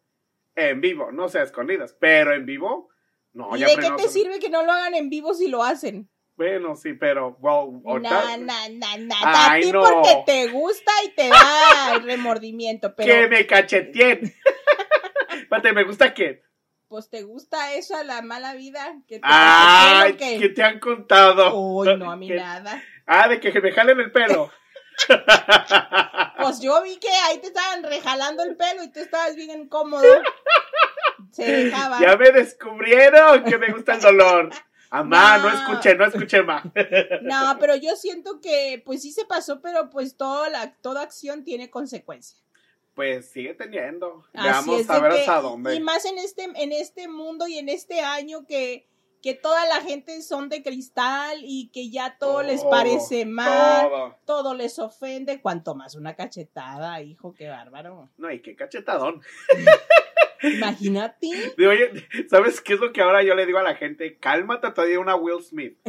en 0.59 0.81
vivo. 0.81 1.11
No 1.11 1.29
sé, 1.29 1.39
a 1.39 1.43
escondidas. 1.43 1.95
Pero 1.99 2.33
en 2.33 2.45
vivo, 2.45 2.89
no, 3.33 3.55
¿Y 3.55 3.59
ya 3.59 3.67
de 3.67 3.75
qué 3.77 3.89
te 3.97 4.07
sirve 4.09 4.39
que 4.39 4.49
no 4.49 4.63
lo 4.63 4.71
hagan 4.71 4.95
en 4.95 5.09
vivo 5.09 5.33
si 5.33 5.47
lo 5.47 5.63
hacen? 5.63 6.09
Bueno, 6.35 6.75
sí, 6.77 6.93
pero, 6.93 7.33
wow, 7.41 7.81
Na, 7.99 8.37
na, 8.37 8.69
na, 8.69 8.97
na. 8.97 9.15
Ay, 9.23 9.61
a 9.61 9.65
ti 9.65 9.71
no. 9.73 9.81
porque 9.83 10.23
te 10.25 10.47
gusta 10.47 10.91
y 11.05 11.09
te 11.09 11.27
da 11.27 11.95
el 11.95 12.03
remordimiento, 12.03 12.95
que 12.95 13.03
pero 13.03 13.29
me 13.29 13.45
cacheteen. 13.45 14.33
Espérate, 15.31 15.73
me 15.73 15.83
gusta 15.83 16.13
que. 16.13 16.41
pues 16.87 17.09
te 17.09 17.23
gusta 17.23 17.73
eso 17.73 17.95
a 17.97 18.03
la 18.03 18.21
mala 18.21 18.53
vida 18.55 19.01
que 19.07 19.15
te 19.15 19.21
Ay, 19.23 20.13
que 20.13 20.37
¿qué 20.39 20.49
te 20.49 20.63
han 20.63 20.79
contado? 20.79 21.53
Uy, 21.59 21.97
no, 21.97 22.09
a 22.09 22.15
mí 22.15 22.27
Que- 22.29 22.35
nada. 22.35 22.81
Ah, 23.05 23.27
de 23.27 23.39
que 23.39 23.59
me 23.59 23.71
jalen 23.71 23.99
el 23.99 24.11
pelo. 24.11 24.49
Pues 26.41 26.59
yo 26.61 26.81
vi 26.83 26.97
que 26.97 27.09
ahí 27.09 27.37
te 27.39 27.47
estaban 27.47 27.83
rejalando 27.83 28.43
el 28.43 28.55
pelo 28.55 28.83
y 28.83 28.91
tú 28.91 28.99
estabas 28.99 29.35
bien 29.35 29.51
incómodo. 29.61 30.03
Se 31.31 31.43
dejaba. 31.65 31.99
ya 32.01 32.15
me 32.15 32.31
descubrieron 32.31 33.43
que 33.43 33.57
me 33.57 33.71
gusta 33.73 33.93
el 33.95 34.01
dolor. 34.01 34.49
Amá, 34.89 35.37
no, 35.37 35.49
No. 35.49 35.55
escuché, 35.59 35.95
no 35.95 36.05
escuché 36.05 36.41
más. 36.41 36.63
No, 37.21 37.57
pero 37.59 37.75
yo 37.75 37.95
siento 37.95 38.39
que 38.41 38.81
pues 38.85 39.01
sí 39.03 39.11
se 39.11 39.25
pasó, 39.25 39.61
pero 39.61 39.89
pues 39.89 40.17
toda 40.17 40.49
la 40.49 40.73
toda 40.81 41.03
acción 41.03 41.43
tiene 41.43 41.69
consecuencias. 41.69 42.41
Pues 42.95 43.29
sigue 43.29 43.53
teniendo. 43.53 44.25
Así 44.33 44.47
Veamos 44.47 44.79
es 44.81 44.89
a 44.89 44.99
ver 44.99 45.11
que- 45.13 45.19
hasta 45.19 45.41
dónde. 45.41 45.75
Y 45.75 45.79
más 45.79 46.05
en 46.05 46.17
este, 46.17 46.43
en 46.55 46.71
este 46.71 47.07
mundo 47.07 47.47
y 47.47 47.57
en 47.59 47.69
este 47.69 48.01
año 48.01 48.45
que, 48.47 48.87
que 49.21 49.33
toda 49.33 49.65
la 49.65 49.81
gente 49.81 50.21
son 50.21 50.47
de 50.49 50.63
cristal 50.63 51.39
y 51.43 51.69
que 51.73 51.89
ya 51.89 52.17
todo 52.17 52.41
les 52.43 52.63
parece 52.63 53.25
mal, 53.25 53.89
todo. 53.89 54.15
todo. 54.25 54.53
les 54.55 54.79
ofende, 54.79 55.41
cuanto 55.41 55.75
más 55.75 55.95
una 55.95 56.15
cachetada, 56.15 57.01
hijo, 57.01 57.33
qué 57.33 57.49
bárbaro. 57.49 58.09
No, 58.17 58.31
y 58.31 58.41
qué 58.41 58.55
cachetadón. 58.55 59.21
Imagínate. 60.41 61.27
Digo, 61.57 61.71
Oye, 61.71 62.07
¿sabes 62.29 62.61
qué 62.61 62.73
es 62.75 62.79
lo 62.79 62.93
que 62.93 63.01
ahora 63.01 63.23
yo 63.23 63.35
le 63.35 63.45
digo 63.45 63.57
a 63.59 63.63
la 63.63 63.75
gente? 63.75 64.17
Cálmate 64.17 64.71
todavía 64.71 64.99
una 64.99 65.15
Will 65.15 65.43
Smith. 65.43 65.77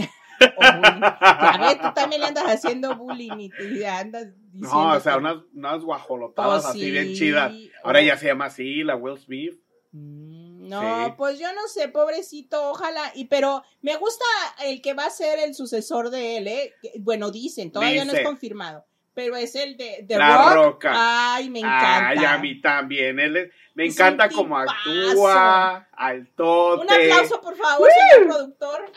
A 0.59 1.59
ver, 1.61 1.81
tú 1.83 1.93
también 1.95 2.23
le 2.23 2.29
andas 2.29 2.45
haciendo 2.47 2.97
bullying 2.97 3.39
y 3.39 3.51
te 3.51 3.87
andas 3.87 4.29
diciendo. 4.53 4.75
No, 4.75 4.93
o 4.97 5.01
sea, 5.01 5.19
unas, 5.19 5.37
unas 5.55 5.83
guajolotadas 5.85 6.65
Oh, 6.65 6.69
así 6.69 6.81
sí. 6.81 6.91
bien 6.91 7.13
chidas. 7.15 7.53
Ahora 7.85 7.99
Oh. 8.01 8.03
ya 8.03 8.17
se 8.17 8.27
llama 8.27 8.47
así, 8.47 8.83
la 8.83 8.97
Will 8.97 9.19
Smith. 9.19 9.61
Mm, 9.93 10.40
No, 10.71 11.07
Sí. 11.07 11.13
pues 11.19 11.39
yo 11.39 11.53
no 11.53 11.67
sé, 11.69 11.89
pobrecito, 11.89 12.71
ojalá. 12.71 13.11
Y 13.15 13.25
pero 13.27 13.63
me 13.83 13.97
gusta 13.97 14.25
el 14.63 14.81
que 14.81 14.95
va 14.95 15.07
a 15.07 15.11
ser 15.11 15.39
el 15.41 15.55
sucesor 15.55 16.11
de 16.11 16.37
él, 16.39 16.49
¿eh? 16.49 16.75
Bueno, 17.01 17.31
dicen, 17.31 17.73
todavía 17.73 18.05
no 18.05 18.13
es 18.13 18.25
confirmado. 18.25 18.85
Pero 19.13 19.35
es 19.37 19.57
el 19.57 19.77
de, 19.77 20.01
de 20.05 20.17
La 20.17 20.55
Rock. 20.55 20.55
Roca. 20.85 20.93
Ay, 21.35 21.51
me 21.51 21.59
encanta. 21.59 22.09
Ay, 22.11 22.25
a 22.25 22.39
mí 22.39 22.61
también. 22.61 23.19
Él 23.19 23.37
es- 23.37 23.51
me 23.75 23.87
Es 23.87 23.95
encanta 23.95 24.29
cómo 24.31 24.57
actúa, 24.57 25.89
al 25.93 26.29
tote. 26.37 26.83
Un 26.83 26.91
aplauso, 26.93 27.41
por 27.41 27.57
favor, 27.57 27.89
señor 28.13 28.29
productor. 28.29 28.93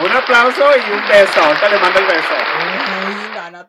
Un 0.00 0.10
aplauso 0.12 0.64
y 0.76 0.92
un 0.92 1.08
beso. 1.08 1.40
Ahorita 1.40 1.68
le 1.70 1.78
mando 1.78 1.98
el 2.00 2.06
beso. 2.06 2.28
Ay, 2.38 3.14
no, 3.34 3.50
no. 3.50 3.68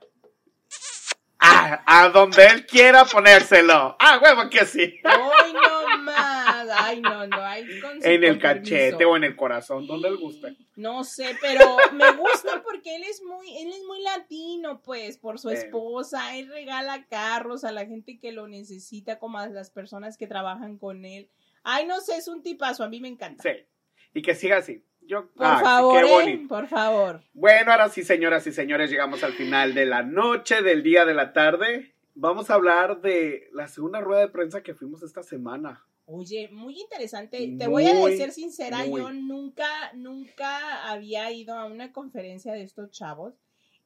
Ah, 1.39 1.84
a 1.86 2.10
donde 2.10 2.43
él 2.47 2.66
quiera 2.66 3.06
ponérselo. 3.06 3.95
Ah, 3.99 4.20
huevo 4.22 4.49
que 4.49 4.66
sí. 4.66 4.99
Ay, 5.03 5.53
no 5.53 5.97
más. 5.99 6.68
Ay, 6.78 7.01
no, 7.01 7.28
no. 7.28 7.38
Ay, 7.56 7.80
con 7.80 8.01
su 8.01 8.08
En 8.08 8.24
el 8.24 8.39
cachete 8.39 9.06
o 9.06 9.16
en 9.16 9.24
el 9.24 9.36
corazón, 9.36 9.88
donde 9.88 10.10
él 10.10 10.18
guste. 10.18 10.56
No 10.76 11.03
sé, 11.03 11.36
pero 11.41 11.78
me 11.93 12.12
gusta 12.12 12.62
porque 12.64 12.95
él 12.95 13.03
es 13.03 13.22
muy, 13.24 13.58
él 13.58 13.70
es 13.70 13.84
muy 13.86 14.01
latino, 14.01 14.82
pues, 14.82 15.18
por 15.18 15.39
su 15.39 15.49
esposa. 15.49 16.38
Él 16.38 16.49
regala 16.49 17.06
carros 17.06 17.64
a 17.64 17.72
la 17.72 17.86
gente 17.86 18.20
que 18.20 18.32
lo 18.32 18.47
necesita, 18.47 19.20
como 19.20 19.38
a 19.38 19.47
las 19.47 19.70
personas 19.70 20.18
que 20.18 20.28
trabajan 20.28 20.78
con 20.78 21.06
él. 21.06 21.30
Ay, 21.64 21.86
no 21.88 21.99
sé, 22.01 22.18
es 22.18 22.28
un 22.28 22.43
tipazo, 22.43 22.84
a 22.84 22.89
mí 22.89 22.99
me 22.99 23.08
encanta. 23.08 23.43
Sí. 23.43 23.66
Y 24.14 24.22
que 24.22 24.36
siga 24.36 24.58
así. 24.58 24.84
Yo, 25.01 25.30
Por 25.32 25.45
ah, 25.45 25.60
favor, 25.60 26.01
qué 26.01 26.10
¿eh? 26.10 26.12
bonito. 26.12 26.47
por 26.47 26.68
favor. 26.68 27.22
Bueno, 27.34 27.72
ahora 27.72 27.89
sí, 27.89 28.03
señoras 28.03 28.47
y 28.47 28.51
señores, 28.51 28.89
llegamos 28.89 29.24
al 29.24 29.34
final 29.34 29.74
de 29.74 29.86
la 29.86 30.01
noche, 30.03 30.62
del 30.62 30.84
día 30.84 31.06
de 31.06 31.14
la 31.14 31.32
tarde. 31.32 31.95
Vamos 32.16 32.49
a 32.49 32.56
hablar 32.56 33.01
de 33.01 33.49
la 33.53 33.68
segunda 33.68 33.99
rueda 33.99 34.22
de 34.22 34.30
prensa 34.30 34.64
que 34.64 34.74
fuimos 34.74 35.03
esta 35.03 35.22
semana. 35.22 35.86
Oye, 36.08 36.49
muy 36.49 36.80
interesante. 36.80 37.56
Te 37.58 37.68
voy 37.68 37.88
a 37.88 37.95
Muy, 37.95 38.18
ser 38.18 38.32
sincera, 38.32 38.86
muy. 38.86 39.01
yo 39.01 39.12
nunca, 39.12 39.91
nunca 39.93 40.89
había 40.89 41.32
ido 41.32 41.56
a 41.56 41.66
una 41.66 41.91
conferencia 41.91 42.53
de 42.53 42.64
estos 42.64 42.91
chavos 42.91 43.34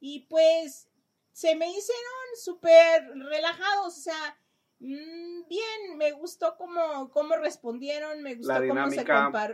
y 0.01 0.27
pues 0.29 0.89
se 1.31 1.55
me 1.55 1.67
hicieron 1.67 2.25
súper 2.43 3.07
relajados, 3.29 3.97
o 3.97 4.01
sea, 4.01 4.37
mm, 4.79 5.47
bien, 5.47 5.97
me, 5.97 6.11
gustó 6.11 6.57
cómo, 6.57 7.09
cómo 7.11 7.37
respondieron, 7.37 8.21
me 8.21 8.35
gustó 8.35 8.53
cómo 8.67 8.89
se, 8.89 9.05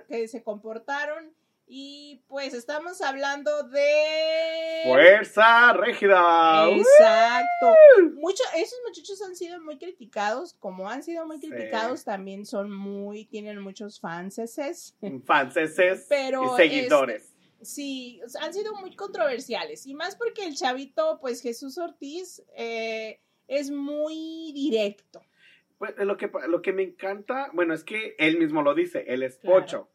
que 0.08 0.28
se 0.28 0.44
comportaron. 0.44 1.36
Y 1.68 2.22
pues 2.28 2.54
estamos 2.54 3.02
hablando 3.02 3.64
de... 3.64 4.82
Fuerza 4.86 5.74
Régida. 5.74 6.70
Exacto. 6.70 7.74
Mucho, 8.14 8.44
esos 8.56 8.78
muchachos 8.86 9.20
han 9.24 9.36
sido 9.36 9.60
muy 9.62 9.80
criticados, 9.80 10.54
como 10.60 10.90
han 10.90 11.02
sido 11.02 11.26
muy 11.26 11.40
Sí. 11.40 11.50
criticados, 11.50 12.04
también 12.04 12.46
son 12.46 12.72
muy, 12.72 13.26
tienen 13.26 13.60
muchos 13.60 14.00
fanses. 14.00 14.96
Franceses 15.26 16.06
Pero, 16.08 16.54
y 16.54 16.58
seguidores. 16.58 17.34
Sí, 17.62 18.22
han 18.42 18.54
sido 18.54 18.76
muy 18.76 18.96
controversiales. 18.96 19.88
Y 19.88 19.96
más 19.96 20.16
porque 20.16 20.46
el 20.46 20.56
chavito, 20.56 21.18
pues 21.20 21.42
Jesús 21.42 21.80
Ortiz, 21.80 22.44
eh, 22.56 23.22
es 23.48 23.72
muy 23.72 24.52
directo. 24.54 25.22
Pues, 25.80 25.96
lo, 25.98 26.16
que, 26.16 26.30
lo 26.48 26.62
que 26.62 26.74
me 26.74 26.84
encanta, 26.84 27.50
bueno, 27.54 27.74
es 27.74 27.84
que 27.84 28.16
él 28.20 28.38
mismo 28.38 28.62
lo 28.62 28.76
dice, 28.76 29.06
él 29.08 29.24
es 29.24 29.38
Claro. 29.40 29.60
pocho. 29.62 29.90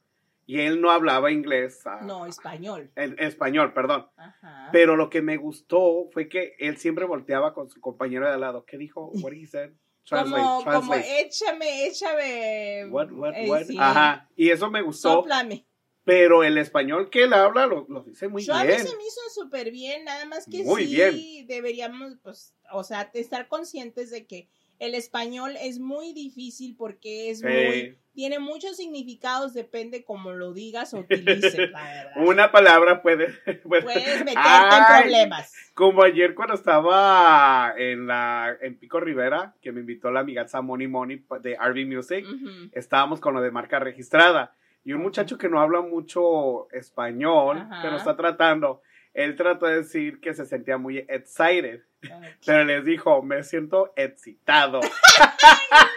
Y 0.50 0.60
él 0.60 0.80
no 0.80 0.90
hablaba 0.90 1.30
inglés, 1.30 1.80
ah, 1.86 2.00
No, 2.02 2.26
español. 2.26 2.90
en 2.96 3.14
español, 3.20 3.72
perdón. 3.72 4.08
Ajá. 4.16 4.68
Pero 4.72 4.96
lo 4.96 5.08
que 5.08 5.22
me 5.22 5.36
gustó 5.36 6.08
fue 6.12 6.28
que 6.28 6.54
él 6.58 6.76
siempre 6.76 7.04
volteaba 7.04 7.54
con 7.54 7.70
su 7.70 7.80
compañero 7.80 8.26
de 8.26 8.32
al 8.34 8.40
lado. 8.40 8.64
¿Qué 8.64 8.76
dijo? 8.76 9.12
What 9.22 9.32
he 9.32 9.46
said? 9.46 9.70
Translate, 10.04 10.42
como, 10.42 10.64
como 10.64 10.70
translate. 10.70 11.20
échame, 11.20 11.86
échame. 11.86 12.86
What, 12.90 13.12
what, 13.12 13.34
eh, 13.36 13.48
what? 13.48 13.62
sí. 13.62 13.76
Ajá. 13.78 14.28
Y 14.34 14.50
eso 14.50 14.68
me 14.72 14.82
gustó. 14.82 15.12
Sóplame. 15.12 15.66
Pero 16.02 16.42
el 16.42 16.58
español 16.58 17.10
que 17.10 17.22
él 17.24 17.32
habla 17.32 17.66
lo, 17.66 17.86
lo 17.88 18.02
dice 18.02 18.26
muy 18.26 18.42
Yo 18.42 18.52
a 18.54 18.62
mí 18.62 18.66
bien. 18.68 18.80
se 18.80 18.96
me 18.96 19.02
hizo 19.04 19.20
súper 19.32 19.70
bien, 19.70 20.04
nada 20.04 20.24
más 20.24 20.46
que 20.50 20.64
Muy 20.64 20.84
sí 20.86 20.94
bien. 20.96 21.46
deberíamos, 21.46 22.16
pues, 22.24 22.56
o 22.72 22.82
sea, 22.82 23.08
estar 23.14 23.46
conscientes 23.46 24.10
de 24.10 24.26
que 24.26 24.48
el 24.80 24.94
español 24.96 25.52
es 25.60 25.78
muy 25.78 26.12
difícil 26.12 26.74
porque 26.76 27.30
es 27.30 27.42
muy, 27.44 27.96
tiene 28.12 28.38
muchos 28.40 28.76
significados, 28.76 29.54
depende 29.54 30.02
cómo 30.04 30.32
lo 30.32 30.52
digas 30.52 30.92
o 30.94 30.98
utilices, 30.98 31.70
la 31.70 31.82
verdad. 31.84 32.12
Una 32.26 32.50
palabra 32.50 33.00
puede. 33.02 33.28
puede- 33.62 33.82
Puedes 33.82 34.18
meterte 34.24 34.40
Ay, 34.42 34.78
en 34.96 35.02
problemas. 35.02 35.54
Como 35.74 36.02
ayer 36.02 36.34
cuando 36.34 36.54
estaba 36.54 37.72
en 37.76 38.06
la 38.06 38.56
en 38.60 38.78
Pico 38.78 38.98
Rivera, 39.00 39.54
que 39.62 39.70
me 39.72 39.80
invitó 39.80 40.10
la 40.10 40.20
amiga 40.20 40.44
Moni 40.62 40.88
Moni 40.88 41.22
de 41.40 41.56
RV 41.56 41.86
Music, 41.86 42.26
Ujú. 42.26 42.70
estábamos 42.72 43.20
con 43.20 43.34
lo 43.34 43.40
de 43.40 43.50
marca 43.50 43.78
registrada. 43.78 44.54
Y 44.82 44.92
un 44.94 45.02
muchacho 45.02 45.36
que 45.36 45.48
no 45.50 45.60
habla 45.60 45.82
mucho 45.82 46.68
español, 46.72 47.58
Ajá. 47.58 47.80
pero 47.82 47.96
está 47.96 48.16
tratando, 48.16 48.80
él 49.14 49.36
trató 49.36 49.66
de 49.66 49.76
decir 49.78 50.20
que 50.20 50.34
se 50.34 50.46
sentía 50.46 50.78
muy 50.78 50.98
excited, 51.08 51.80
Ok. 52.04 52.24
pero 52.46 52.64
les 52.64 52.84
dijo, 52.84 53.22
me 53.22 53.42
siento 53.44 53.92
excitado. 53.96 54.80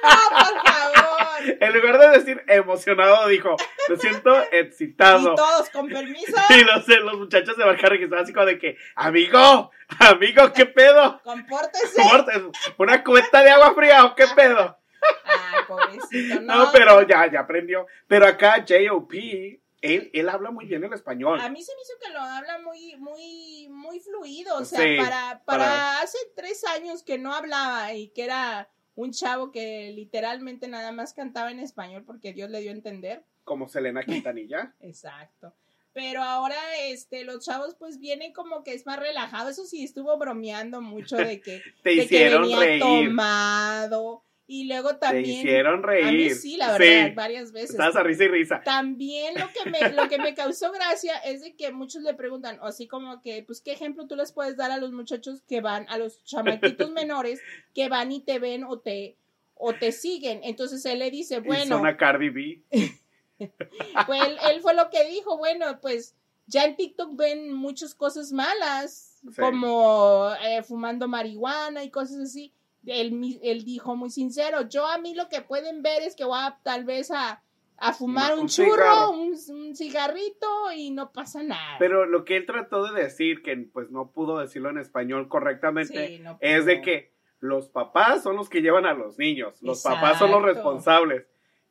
No, 0.03 0.30
por 0.30 0.74
favor. 0.74 1.57
en 1.59 1.74
lugar 1.74 1.97
de 1.99 2.07
decir 2.20 2.43
emocionado, 2.47 3.28
dijo, 3.28 3.55
me 3.89 3.95
siento 3.97 4.41
excitado. 4.51 5.34
Y 5.34 5.36
todos 5.36 5.70
con 5.70 5.88
permiso, 5.89 6.34
Y 6.49 6.64
los, 6.64 6.88
los 6.88 7.18
muchachos 7.20 7.57
de 7.57 7.66
marca 7.66 7.88
registrada 7.88 8.24
así 8.24 8.34
como 8.34 8.45
de 8.45 8.59
que, 8.59 8.78
amigo, 8.95 9.72
amigo, 9.99 10.53
¿qué 10.53 10.66
pedo? 10.66 11.22
compórtese. 11.24 12.01
Muerte, 12.03 12.32
¿Una 12.78 13.03
cubeta 13.03 13.43
de 13.43 13.49
agua 13.51 13.74
fría 13.74 14.05
o 14.05 14.16
qué 14.16 14.26
pedo? 14.36 14.78
Ay, 15.26 15.64
pobrecito, 15.68 16.41
No, 16.41 16.55
no. 16.66 16.72
pero 16.72 17.01
ya, 17.07 17.30
ya 17.32 17.41
aprendió. 17.41 17.88
Pero 18.07 18.26
acá 18.28 18.64
J.O.P., 18.68 19.59
él, 19.84 20.09
él 20.13 20.29
habla 20.29 20.49
muy 20.49 20.65
bien 20.65 20.84
el 20.84 20.93
español. 20.93 21.39
A 21.39 21.49
mí 21.49 21.61
se 21.61 21.73
me 21.75 21.81
hizo 21.81 21.93
que 22.03 22.11
lo 22.13 22.19
habla 22.21 22.57
muy, 22.59 22.95
muy, 22.97 23.67
muy 23.69 23.99
fluido. 23.99 24.57
O 24.57 24.65
sea, 24.65 24.79
Sí, 24.81 24.95
para, 24.97 25.43
para, 25.45 25.63
para- 25.63 26.01
hace 26.01 26.17
tres 26.36 26.63
años 26.65 27.03
que 27.03 27.17
no 27.19 27.34
hablaba 27.36 27.93
y 27.93 28.07
que 28.09 28.23
era 28.23 28.69
un 28.95 29.11
chavo 29.11 29.51
que 29.51 29.91
literalmente 29.95 30.67
nada 30.67 30.91
más 30.91 31.13
cantaba 31.13 31.51
en 31.51 31.59
español 31.59 32.03
porque 32.05 32.31
Dios 32.34 32.49
le 32.49 32.61
dio 32.61 32.71
a 32.71 32.75
entender. 32.75 33.23
Como 33.43 33.67
Selena 33.67 34.03
Quintanilla. 34.05 34.73
Exacto. 34.79 35.53
Pero 35.93 36.23
ahora, 36.23 36.55
este, 36.86 37.23
los 37.23 37.45
chavos 37.45 37.75
pues 37.77 37.99
vienen 37.99 38.34
como 38.34 38.63
que 38.63 38.73
es 38.73 38.86
más 38.88 38.97
relajado. 38.99 39.49
Eso 39.49 39.63
sí, 39.65 39.84
estuvo 39.84 40.17
bromeando 40.17 40.81
mucho 40.81 41.17
de 41.17 41.39
que, 41.39 41.61
Te 41.84 41.89
de 41.91 41.95
que 41.97 42.03
hicieron 42.05 42.41
venía 42.43 42.57
reír. 42.59 42.79
tomado. 42.81 44.23
Y 44.56 44.66
luego 44.66 44.89
Te 44.91 44.97
también. 44.97 45.26
hicieron 45.39 45.82
reír. 45.82 46.06
A 46.06 46.12
mí 46.12 46.30
sí, 46.30 46.58
la 46.58 46.78
verdad, 46.78 47.08
Sí. 47.08 47.14
varias 47.16 47.51
veces. 47.51 47.72
Estabas 47.72 47.95
a 47.95 48.04
risa 48.04 48.26
y 48.26 48.28
risa. 48.28 48.62
También 48.64 49.34
lo 49.34 49.47
que 49.47 49.68
me, 49.70 49.91
lo 49.93 50.08
que 50.10 50.20
me 50.20 50.36
causó 50.36 50.72
gracia 50.72 51.18
es 51.18 51.41
de 51.41 51.56
que 51.56 51.72
muchos 51.72 52.04
le 52.04 52.14
preguntan, 52.14 52.60
o 52.60 52.66
así 52.66 52.86
como 52.88 53.20
que, 53.22 53.41
pues, 53.41 53.62
¿qué 53.62 53.72
ejemplo 53.72 54.06
tú 54.06 54.16
les 54.16 54.32
puedes 54.32 54.56
dar 54.56 54.70
a 54.70 54.78
los 54.78 54.91
muchachos 54.91 55.41
que 55.47 55.60
van, 55.62 55.88
a 55.89 55.97
los 55.97 56.24
chamaquitos 56.24 56.91
menores 56.91 57.41
que 57.74 57.89
van 57.89 58.12
y 58.12 58.22
te 58.22 58.38
ven 58.38 58.64
o 58.64 58.78
te, 58.78 59.18
o 59.56 59.74
te 59.74 59.91
siguen? 59.91 60.41
Entonces 60.43 60.86
él 60.86 60.99
le 60.99 61.10
dice, 61.10 61.39
bueno, 61.39 61.78
son 61.78 61.88
a 61.88 61.97
Cardi 61.97 62.30
B. 62.30 62.62
pues 64.06 64.22
él, 64.24 64.38
él 64.51 64.62
fue 64.62 64.76
lo 64.76 64.89
que 64.91 65.04
dijo, 65.10 65.38
bueno, 65.38 65.80
pues 65.82 66.16
ya 66.45 66.66
en 66.66 66.76
TikTok 66.76 67.16
ven 67.16 67.51
muchas 67.54 67.95
cosas 67.95 68.32
malas, 68.32 69.10
Sí. 69.24 69.39
como 69.39 70.30
eh, 70.45 70.62
fumando 70.64 71.08
marihuana 71.08 71.84
y 71.84 71.89
cosas 71.89 72.18
así. 72.20 72.51
Él, 72.86 73.39
él 73.41 73.63
dijo 73.63 73.95
muy 73.95 74.09
sincero, 74.09 74.67
yo 74.67 74.86
a 74.88 74.97
mí 74.97 75.15
lo 75.15 75.29
que 75.29 75.41
pueden 75.41 75.81
ver 75.81 76.01
es 76.01 76.15
que 76.15 76.25
voy 76.25 76.39
a 76.39 76.59
tal 76.63 76.84
vez 76.84 77.11
a, 77.11 77.41
a 77.77 77.93
fumar 77.93 78.38
Un 78.38 78.47
churro, 78.47 79.11
un, 79.11 79.36
un 79.49 79.75
cigarrito 79.75 80.71
y 80.75 80.91
no 80.91 81.11
pasa 81.11 81.43
nada. 81.43 81.77
Pero 81.79 82.05
lo 82.05 82.25
que 82.25 82.38
él 82.38 82.45
trató 82.45 82.91
de 82.91 83.03
decir, 83.03 83.41
que 83.41 83.55
pues 83.71 83.89
no 83.89 84.11
pudo 84.11 84.39
decirlo 84.39 84.69
en 84.69 84.77
español 84.77 85.27
correctamente, 85.27 86.07
Sí, 86.07 86.19
no 86.19 86.38
es 86.41 86.65
de 86.65 86.81
que 86.81 87.13
los 87.39 87.67
papás 87.67 88.23
son 88.23 88.38
los 88.38 88.49
que 88.49 88.61
llevan 88.61 88.86
a 88.86 88.93
los 88.93 89.17
niños. 89.17 89.61
Los 89.61 89.84
papás 89.84 90.17
son 90.17 90.31
los 90.31 90.41
responsables. 90.41 91.25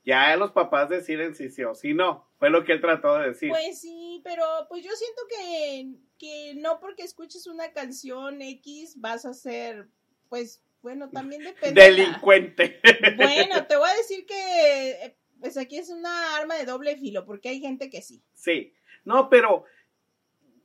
Ya 0.05 0.37
los 0.37 0.51
papás 0.51 0.89
deciden 0.89 1.35
si 1.35 1.49
sí 1.49 1.63
o 1.63 1.75
si 1.75 1.95
no. 1.95 2.29
Fue 2.39 2.51
lo 2.51 2.65
que 2.65 2.73
él 2.73 2.81
trató 2.81 3.17
de 3.19 3.29
decir. 3.29 3.49
Pues 3.49 3.81
sí, 3.81 4.21
pero 4.25 4.45
pues 4.69 4.85
yo 4.85 4.91
siento 4.91 5.23
que, 5.31 5.95
que 6.19 6.55
no 6.57 6.81
porque 6.81 7.05
escuches 7.05 7.47
una 7.47 7.73
canción 7.73 8.43
X 8.43 9.01
vas 9.01 9.25
a 9.25 9.33
ser, 9.33 9.89
pues 10.29 10.63
bueno, 10.83 11.09
también 11.11 11.43
depende. 11.45 11.81
la- 11.81 11.87
Delincuente. 11.87 12.81
Bueno, 13.17 13.67
te 13.67 13.77
voy 13.77 13.89
a 13.89 13.95
decir 13.97 14.27
que 14.27 14.91
eh, 14.91 15.17
pues 15.41 15.57
aquí 15.57 15.79
es 15.79 15.91
una 15.91 16.37
arma 16.37 16.57
de 16.57 16.65
doble 16.67 16.97
filo, 16.97 17.25
porque 17.25 17.49
hay 17.51 17.61
gente 17.61 17.89
que 17.91 18.03
sí. 18.03 18.23
Sí. 18.35 18.73
No, 19.05 19.29
pero 19.29 19.65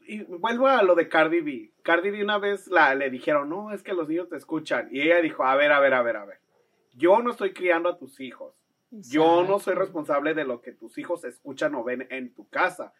y 0.09 0.23
vuelvo 0.23 0.67
a 0.67 0.83
lo 0.83 0.95
de 0.95 1.09
Cardi 1.09 1.41
B. 1.41 1.71
Cardi 1.83 2.11
B 2.11 2.23
una 2.23 2.37
vez 2.37 2.67
la, 2.67 2.95
le 2.95 3.09
dijeron, 3.09 3.49
no, 3.49 3.73
es 3.73 3.83
que 3.83 3.93
los 3.93 4.07
niños 4.07 4.29
te 4.29 4.37
escuchan. 4.37 4.87
Y 4.91 5.01
ella 5.01 5.21
dijo, 5.21 5.43
a 5.43 5.55
ver, 5.55 5.71
a 5.71 5.79
ver, 5.79 5.93
a 5.93 6.01
ver, 6.01 6.15
a 6.17 6.25
ver. 6.25 6.39
Yo 6.93 7.19
no 7.21 7.31
estoy 7.31 7.53
criando 7.53 7.89
a 7.89 7.97
tus 7.97 8.19
hijos. 8.19 8.53
Yo 8.89 9.43
no 9.43 9.59
soy 9.59 9.75
responsable 9.75 10.33
de 10.33 10.45
lo 10.45 10.61
que 10.61 10.71
tus 10.71 10.97
hijos 10.97 11.23
escuchan 11.25 11.75
o 11.75 11.83
ven 11.83 12.07
en 12.09 12.33
tu 12.33 12.47
casa. 12.47 12.93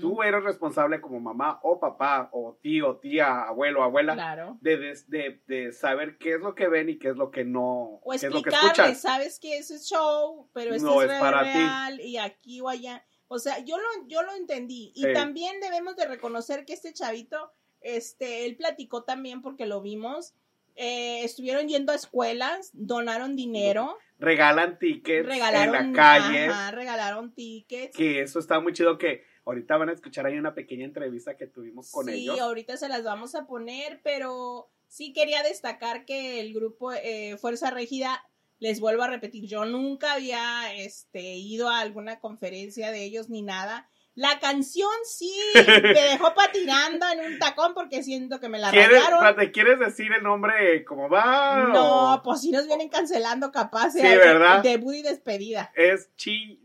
Tú 0.00 0.22
eres 0.22 0.42
responsable 0.42 1.00
como 1.00 1.20
mamá 1.20 1.60
o 1.62 1.78
papá 1.78 2.28
o 2.32 2.58
tío, 2.60 2.96
tía, 2.96 3.42
abuelo, 3.42 3.82
abuela, 3.82 4.14
Claro. 4.14 4.58
de, 4.60 4.96
de, 5.06 5.40
de- 5.46 5.72
saber 5.72 6.18
qué 6.18 6.34
es 6.34 6.40
lo 6.40 6.54
que 6.54 6.68
ven 6.68 6.88
y 6.88 6.98
qué 6.98 7.08
es 7.10 7.16
lo 7.16 7.30
que 7.30 7.44
no, 7.44 8.00
O 8.02 8.10
qué 8.10 8.16
es 8.16 8.32
lo 8.32 8.42
que 8.42 8.50
escuchan. 8.50 8.96
sabes 8.96 9.38
que 9.38 9.58
eso 9.58 9.74
es 9.74 9.88
show, 9.88 10.48
pero 10.52 10.74
esto 10.74 10.86
No 10.94 11.02
es, 11.02 11.10
es 11.10 11.20
para 11.20 11.42
ti. 11.52 11.58
real 11.58 12.00
y 12.00 12.16
aquí 12.16 12.60
o 12.60 12.68
allá. 12.68 13.04
O 13.28 13.38
sea, 13.38 13.58
yo 13.58 13.76
lo, 13.78 13.84
yo 14.08 14.22
lo 14.22 14.32
entendí. 14.34 14.90
Y 14.94 15.04
Sí. 15.04 15.12
también 15.12 15.60
debemos 15.60 15.94
de 15.96 16.06
reconocer 16.08 16.64
que 16.64 16.72
este 16.72 16.92
chavito, 16.92 17.52
este, 17.80 18.46
él 18.46 18.56
platicó 18.56 19.04
también 19.04 19.42
porque 19.42 19.66
lo 19.66 19.82
vimos. 19.82 20.34
Eh, 20.78 21.24
estuvieron 21.24 21.68
yendo 21.68 21.92
a 21.92 21.96
escuelas, 21.96 22.70
donaron 22.72 23.36
dinero, 23.36 23.96
Regalan 24.20 24.78
tickets 24.78 25.26
regalaron, 25.26 25.74
en 25.76 25.92
la 25.92 25.96
calle. 25.96 26.46
ajá, 26.46 26.70
regalaron 26.72 27.32
tickets. 27.34 27.96
Que 27.96 28.20
eso 28.20 28.38
está 28.38 28.58
muy 28.60 28.72
chido 28.72 28.98
que 28.98 29.22
ahorita 29.44 29.76
van 29.76 29.90
a 29.90 29.92
escuchar 29.92 30.26
ahí 30.26 30.36
una 30.38 30.54
pequeña 30.54 30.84
entrevista 30.84 31.36
que 31.36 31.46
tuvimos 31.46 31.90
con 31.92 32.06
sí, 32.06 32.22
ellos. 32.22 32.40
ahorita 32.40 32.76
se 32.76 32.88
las 32.88 33.04
vamos 33.04 33.34
a 33.34 33.46
poner, 33.46 34.00
pero 34.02 34.70
sí 34.88 35.12
quería 35.12 35.42
destacar 35.42 36.04
que 36.04 36.40
el 36.40 36.52
grupo 36.52 36.92
eh, 36.92 37.36
Fuerza 37.38 37.70
Régida, 37.70 38.24
les 38.58 38.80
vuelvo 38.80 39.04
a 39.04 39.08
repetir, 39.08 39.46
yo 39.46 39.64
nunca 39.64 40.14
había 40.14 40.74
este, 40.74 41.36
ido 41.36 41.68
a 41.68 41.78
alguna 41.78 42.18
conferencia 42.18 42.90
de 42.90 43.04
ellos 43.04 43.28
ni 43.28 43.42
nada. 43.42 43.88
La 44.18 44.40
canción 44.40 44.90
sí 45.04 45.32
me 45.54 45.92
dejó 46.02 46.34
patinando 46.34 47.06
en 47.08 47.20
un 47.20 47.38
tacón 47.38 47.72
porque 47.72 48.02
siento 48.02 48.40
que 48.40 48.48
me 48.48 48.58
la 48.58 48.70
¿Quieres, 48.72 48.90
rayaron. 49.04 49.24
espérate, 49.24 49.52
¿Quieres 49.52 49.78
decir 49.78 50.12
el 50.12 50.24
nombre 50.24 50.84
cómo 50.84 51.08
va? 51.08 51.68
No, 51.72 52.14
o 52.14 52.22
pues 52.24 52.40
si 52.40 52.50
nos 52.50 52.66
vienen 52.66 52.88
cancelando 52.88 53.52
capaz. 53.52 53.90
Sí, 53.92 54.02
¿verdad? 54.02 54.60
Debut 54.62 54.94
y 54.96 55.02
despedida. 55.02 55.70
Es 55.76 56.10
chi, 56.16 56.60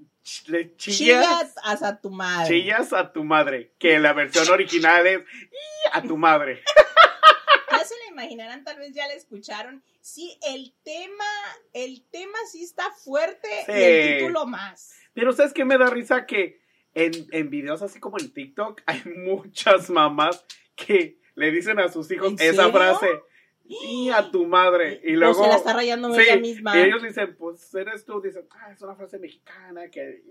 le- 0.48 0.76
Chillas 0.78 0.98
chillas, 0.98 1.56
hasta 1.64 2.02
tu 2.02 2.10
madre. 2.10 2.48
chillas 2.48 2.92
a 2.92 3.14
tu 3.14 3.24
madre. 3.24 3.74
Que 3.78 4.00
la 4.00 4.14
versión 4.14 4.50
original 4.50 5.06
es 5.06 5.20
"Y 5.20 5.90
a 5.92 6.02
tu 6.02 6.18
madre. 6.18 6.64
Ya 7.72 7.84
se 7.86 7.94
la 8.04 8.12
imaginarán, 8.12 8.64
tal 8.64 8.80
vez 8.80 8.94
ya 8.96 9.06
la 9.08 9.14
escucharon. 9.14 9.84
Sí, 10.02 10.40
el 10.48 10.74
tema, 10.84 11.26
el 11.74 12.04
tema 12.10 12.38
sí 12.52 12.64
está 12.64 12.90
fuerte 12.92 13.48
y 13.68 13.72
el 13.72 14.18
título 14.20 14.48
más. 14.48 14.94
Pero 15.14 15.34
¿sabes 15.34 15.54
qué 15.54 15.66
me 15.66 15.78
da 15.78 15.88
risa? 15.92 16.26
Que 16.26 16.63
en, 16.96 17.12
en 17.32 17.50
videos 17.50 17.82
así 17.82 18.00
como 18.00 18.20
en 18.20 18.32
TikTok 18.34 18.82
hay 18.86 19.02
muchas 19.26 19.90
mamás 19.90 20.46
que 20.76 21.20
le 21.36 21.52
dicen 21.52 21.80
a 21.80 21.90
sus 21.90 22.10
hijos 22.12 22.34
¿En 22.34 22.36
esa 22.42 22.66
serio? 22.66 22.72
frase. 22.72 23.08
Y 23.66 24.10
a 24.10 24.30
tu 24.30 24.46
madre. 24.46 25.00
Y 25.06 25.12
luego. 25.14 25.42
se 25.42 25.48
la 25.50 25.56
está 25.56 25.74
rayando 25.74 26.14
Sí, 26.14 26.22
ella 26.22 26.36
misma. 26.38 26.78
Y 26.78 26.82
ellos 26.84 27.02
dicen, 27.02 27.36
pues 27.38 27.74
eres 27.74 28.04
tú. 28.06 28.22
Dicen, 28.22 28.46
ah, 28.52 28.72
es 28.74 28.82
una 28.82 28.94
frase 28.94 29.18
mexicana 29.20 29.90
que. 29.90 30.22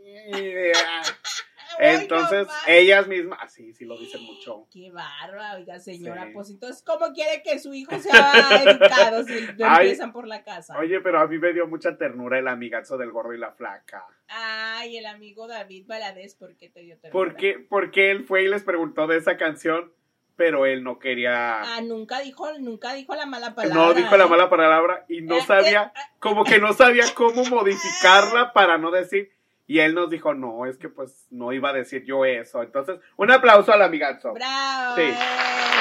Entonces, 1.79 2.47
no, 2.47 2.53
ellas 2.67 3.07
mismas. 3.07 3.39
Ah, 3.43 3.49
sí, 3.49 3.73
sí 3.75 3.85
lo 3.85 3.99
dicen 3.99 4.23
mucho. 4.23 4.67
Qué 4.71 4.91
barba, 4.91 5.55
oiga, 5.55 5.79
señora. 5.79 6.27
Sí. 6.27 6.31
Pues 6.35 6.51
entonces, 6.51 6.83
¿cómo 6.87 7.13
quiere 7.13 7.43
que 7.43 7.59
su 7.59 7.73
hijo 7.75 7.99
sea 7.99 8.63
educado 8.65 9.25
si 9.25 9.35
no 9.59 9.67
Ay. 9.69 9.87
empiezan 9.87 10.13
por 10.13 10.27
la 10.27 10.43
casa? 10.45 10.79
Oye, 10.79 11.01
pero 11.01 11.21
a 11.21 11.27
mí 11.27 11.39
me 11.39 11.53
dio 11.53 11.67
mucha 11.67 11.97
ternura 11.97 12.39
el 12.39 12.49
amigazo 12.49 12.97
del 12.99 13.11
gordo 13.11 13.33
y 13.35 13.39
la 13.39 13.53
flaca. 13.53 14.07
Ay, 14.29 14.97
el 14.99 15.07
amigo 15.07 15.47
David 15.47 15.87
Valadez, 15.87 16.35
¿por 16.35 16.57
qué 16.57 16.69
te 16.69 16.81
dio 16.81 16.97
ternura? 16.99 17.13
Porque, 17.13 17.65
porque 17.69 18.11
él 18.11 18.25
fue 18.25 18.45
y 18.45 18.49
les 18.49 18.63
preguntó 18.63 19.07
de 19.07 19.19
esa 19.19 19.37
canción, 19.37 19.93
pero 20.37 20.65
él 20.65 20.83
no 20.83 20.99
quería. 20.99 21.61
Ah, 21.61 21.81
nunca 21.83 22.21
dijo, 22.21 22.47
nunca 22.59 22.95
dijo 22.95 23.15
la 23.15 23.27
mala 23.27 23.55
palabra. 23.55 23.75
no 23.83 23.95
dijo 23.95 24.17
la 24.17 24.25
¿eh? 24.25 24.29
mala 24.29 24.49
palabra 24.49 25.05
y 25.09 25.21
no 25.21 25.37
Eh, 25.37 25.43
sabía, 25.47 25.93
eh, 25.95 26.01
como 26.19 26.45
que 26.45 26.59
no 26.59 26.73
sabía 26.73 27.05
cómo 27.15 27.45
modificarla 27.45 28.53
para 28.55 28.79
no 28.79 28.91
decir. 28.91 29.31
Y 29.67 29.79
él 29.79 29.95
nos 29.95 30.11
dijo, 30.11 30.35
no, 30.35 30.67
es 30.67 30.77
que 30.77 30.89
pues 30.89 31.27
no 31.31 31.53
iba 31.53 31.71
a 31.71 31.73
decir 31.73 32.05
yo 32.05 32.25
eso. 32.25 32.63
Entonces, 32.63 32.99
un 33.17 33.31
aplauso 33.31 33.73
al 33.73 33.83
amigazo. 33.83 34.33
Bravo. 34.35 34.97
Sí. 34.97 35.03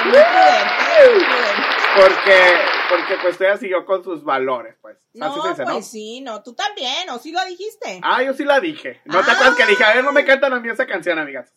muy 0.04 0.12
muy 0.12 1.24
prudente. 1.24 1.72
Porque, 1.94 2.40
porque 2.88 3.14
pues 3.22 3.40
ella 3.40 3.56
siguió 3.58 3.84
con 3.84 4.02
sus 4.02 4.24
valores, 4.24 4.76
pues. 4.80 4.96
No, 5.12 5.26
Así 5.26 5.40
se 5.42 5.48
dice, 5.50 5.62
pues 5.64 5.74
¿no? 5.76 5.82
sí, 5.82 6.20
no, 6.22 6.42
tú 6.42 6.54
también, 6.54 7.10
o 7.10 7.18
sí 7.18 7.32
lo 7.32 7.44
dijiste. 7.44 8.00
Ah, 8.02 8.22
yo 8.22 8.32
sí 8.32 8.44
la 8.44 8.60
dije. 8.60 9.02
¿No 9.04 9.22
te 9.22 9.30
Ah. 9.30 9.34
acuerdas 9.34 9.56
que 9.56 9.66
dije, 9.66 9.84
a 9.84 9.94
ver, 9.94 10.04
no 10.04 10.12
me 10.12 10.24
cantan 10.24 10.52
a 10.54 10.60
mí 10.60 10.68
esa 10.70 10.86
canción, 10.86 11.18
amigas? 11.18 11.52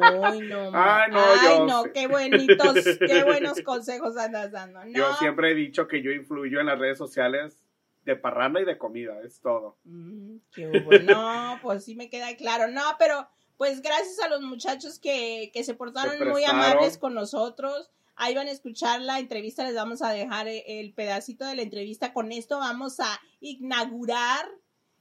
Ay, 0.00 0.40
no. 0.40 0.70
Ay, 0.72 1.10
no, 1.10 1.20
Ay, 1.20 1.38
yo 1.44 1.66
no, 1.66 1.82
qué 1.92 2.06
bonitos, 2.06 2.74
qué 3.06 3.24
buenos 3.26 3.60
consejos 3.62 4.16
andas 4.16 4.50
dando. 4.52 4.82
No, 4.84 4.90
Yo 4.90 5.12
siempre 5.16 5.50
he 5.50 5.54
dicho 5.54 5.86
que 5.86 6.00
yo 6.02 6.10
influyo 6.12 6.60
en 6.60 6.66
las 6.66 6.78
redes 6.78 6.96
sociales 6.96 7.58
de 8.04 8.16
parranda 8.16 8.60
y 8.60 8.64
de 8.64 8.78
comida, 8.78 9.20
es 9.24 9.40
todo. 9.40 9.76
Mm, 9.84 10.36
qué. 10.52 10.66
No, 11.06 11.58
pues 11.62 11.84
sí 11.84 11.94
me 11.94 12.10
queda 12.10 12.34
claro. 12.36 12.68
No, 12.68 12.82
pero 12.98 13.28
pues 13.56 13.80
gracias 13.82 14.18
a 14.20 14.28
los 14.28 14.40
muchachos 14.40 14.98
que, 14.98 15.50
que 15.52 15.64
se 15.64 15.74
portaron 15.74 16.18
Se 16.18 16.24
muy 16.24 16.44
amables 16.44 16.98
con 16.98 17.14
nosotros. 17.14 17.90
Ahí 18.14 18.34
van 18.34 18.48
a 18.48 18.52
escuchar 18.52 19.00
la 19.00 19.18
entrevista, 19.18 19.64
les 19.64 19.74
vamos 19.74 20.02
a 20.02 20.10
dejar 20.10 20.46
eh, 20.46 20.80
el 20.80 20.92
pedacito 20.92 21.46
de 21.46 21.54
la 21.54 21.62
entrevista. 21.62 22.12
Con 22.12 22.30
esto 22.30 22.58
vamos 22.58 23.00
a 23.00 23.20
inaugurar 23.40 24.46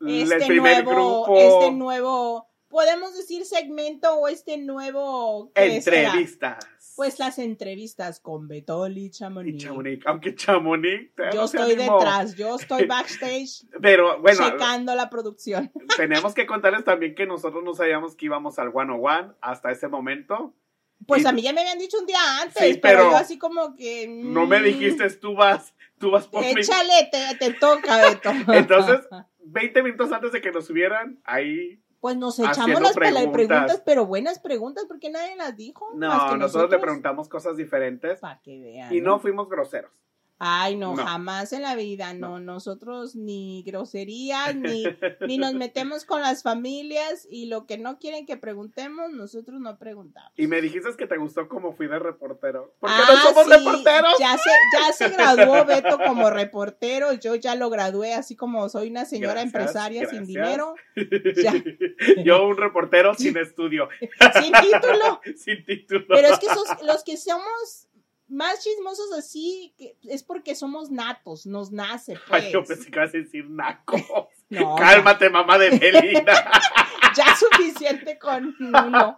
este 0.08 0.56
nuevo, 0.56 0.92
grupo 0.92 1.38
este 1.38 1.72
nuevo, 1.72 2.48
podemos 2.68 3.16
decir 3.16 3.46
segmento 3.46 4.16
o 4.16 4.28
este 4.28 4.58
nuevo 4.58 5.52
¿qué 5.54 5.82
será? 5.82 6.14
Pues 6.96 7.20
las 7.20 7.40
entrevistas 7.40 8.20
con 8.20 8.48
Betoli 8.48 9.06
y 9.06 9.10
Chamonix. 9.12 9.56
Y 9.56 9.66
Chamonix, 9.66 10.06
aunque 10.06 10.36
Chamonix 10.36 11.12
Yo 11.34 11.46
estoy 11.46 11.74
animó. 11.74 11.98
detrás, 12.00 12.36
yo 12.36 12.56
estoy 12.56 12.86
backstage 12.88 13.66
Pero 13.82 14.20
bueno, 14.22 14.50
checando 14.50 14.94
la 14.96 15.10
producción. 15.10 15.72
tenemos 15.98 16.34
que 16.34 16.46
contarles 16.46 16.84
también 16.84 17.16
que 17.16 17.26
nosotros 17.26 17.64
no 17.64 17.74
sabíamos 17.74 18.16
que 18.16 18.26
íbamos 18.26 18.60
al 18.60 18.72
One 18.74 18.94
One 18.94 19.34
hasta 19.42 19.72
ese 19.72 19.88
momento. 19.88 20.54
Pues 21.08 21.24
Y- 21.24 21.26
a 21.28 21.32
mí 21.32 21.42
ya 21.42 21.54
me 21.54 21.62
habían 21.62 21.80
dicho 21.80 21.98
un 22.00 22.06
día 22.06 22.20
antes, 22.42 22.62
Sí, 22.62 22.80
pero, 22.82 23.00
pero 23.00 23.12
yo 23.12 23.18
así 23.18 23.38
como 23.40 23.76
que... 23.76 24.08
No 24.08 24.46
me 24.46 24.60
mm, 24.60 24.64
dijiste, 24.64 25.10
tú 25.12 25.34
vas, 25.36 25.74
tú 25.98 26.12
vas 26.12 26.28
por 26.28 26.42
mí. 26.44 26.52
Échale, 26.52 27.10
te, 27.12 27.38
te 27.38 27.54
toca, 27.54 27.98
Beto. 28.08 28.30
Entonces, 28.54 29.00
20 29.40 29.82
minutos 29.82 30.12
antes 30.12 30.32
de 30.32 30.42
que 30.42 30.52
nos 30.52 30.68
subieran, 30.68 31.20
ahí. 31.24 31.82
Pues 32.02 32.18
nos 32.18 32.40
echamos 32.40 32.82
las 32.82 32.94
preguntas. 32.94 33.32
preguntas. 33.32 33.82
pero 33.86 34.08
buenas 34.08 34.40
preguntas, 34.40 34.86
porque 34.88 35.12
nadie 35.12 35.36
las 35.36 35.56
dijo. 35.56 35.94
más 35.94 36.32
No, 36.32 36.38
nosotros 36.38 36.72
le 36.72 36.80
preguntamos 36.80 37.30
cosas 37.30 37.56
diferentes 37.56 38.20
Para 38.20 38.42
que 38.42 38.60
vean. 38.60 38.94
y 38.94 39.02
no 39.02 39.20
fuimos 39.20 39.48
groseros. 39.48 39.92
Ay, 40.44 40.76
no, 40.76 40.96
No. 40.96 41.06
jamás 41.06 41.54
en 41.54 41.62
la 41.62 41.76
vida, 41.76 42.16
no. 42.16 42.40
Nosotros 42.40 43.16
ni 43.16 43.62
groserías, 43.64 44.56
ni, 44.56 44.84
ni 45.28 45.38
nos 45.38 45.54
metemos 45.54 46.04
con 46.04 46.22
las 46.22 46.42
familias 46.42 47.28
y 47.30 47.46
lo 47.46 47.68
que 47.68 47.78
no 47.78 48.00
quieren 48.00 48.26
que 48.26 48.38
preguntemos, 48.38 49.12
nosotros 49.12 49.60
no 49.62 49.78
preguntamos. 49.78 50.32
Y 50.38 50.48
me 50.48 50.60
dijiste 50.62 50.90
que 50.98 51.06
te 51.06 51.18
gustó 51.18 51.48
como 51.48 51.74
fui 51.74 51.88
de 51.88 52.00
reportero. 52.00 52.74
¿Por 52.80 52.90
qué 52.90 52.96
Ah, 52.98 53.06
no 53.08 53.18
somos 53.22 53.44
sí, 53.46 53.52
reporteros? 53.52 54.14
Ya 54.20 54.36
se, 54.38 54.50
ya 54.80 54.94
se 54.94 55.10
graduó 55.10 55.64
Beto 55.66 56.00
como 56.00 56.32
reportero, 56.32 57.14
yo 57.14 57.36
ya 57.36 57.54
lo 57.54 57.70
gradué 57.70 58.16
así 58.16 58.36
como 58.36 58.68
soy 58.70 58.90
una 58.90 59.06
señora 59.06 59.34
Gracias, 59.34 59.54
empresaria 59.54 60.10
sin 60.10 60.26
dinero, 60.26 60.74
ya. 61.44 61.54
Yo, 62.24 62.48
un 62.48 62.58
reportero 62.58 63.14
sin 63.14 63.38
estudio, 63.38 63.90
sin 64.42 64.52
título. 64.54 65.22
sin 65.38 65.64
título. 65.66 66.06
Pero 66.08 66.28
es 66.30 66.40
que 66.40 66.48
esos- 66.48 66.82
los 66.84 67.04
que 67.04 67.18
somos 67.18 67.88
más 68.32 68.64
chismosos 68.64 69.12
así 69.14 69.74
que 69.78 69.96
es 70.04 70.24
porque 70.24 70.56
somos 70.56 70.90
natos, 70.90 71.46
nos 71.46 71.72
nace 71.72 72.18
pues. 72.28 72.44
Ay, 72.46 72.52
yo 72.52 72.64
pensé 72.64 72.90
que 72.90 73.00
ibas 73.00 73.14
a 73.14 73.18
decir 73.18 73.50
naco. 73.50 73.98
No, 74.52 74.76
Cálmate, 74.76 75.30
mamá 75.30 75.58
de 75.58 75.70
Belinda. 75.70 76.34
ya 77.16 77.34
suficiente 77.38 78.20
con 78.20 78.54
uno 78.60 79.18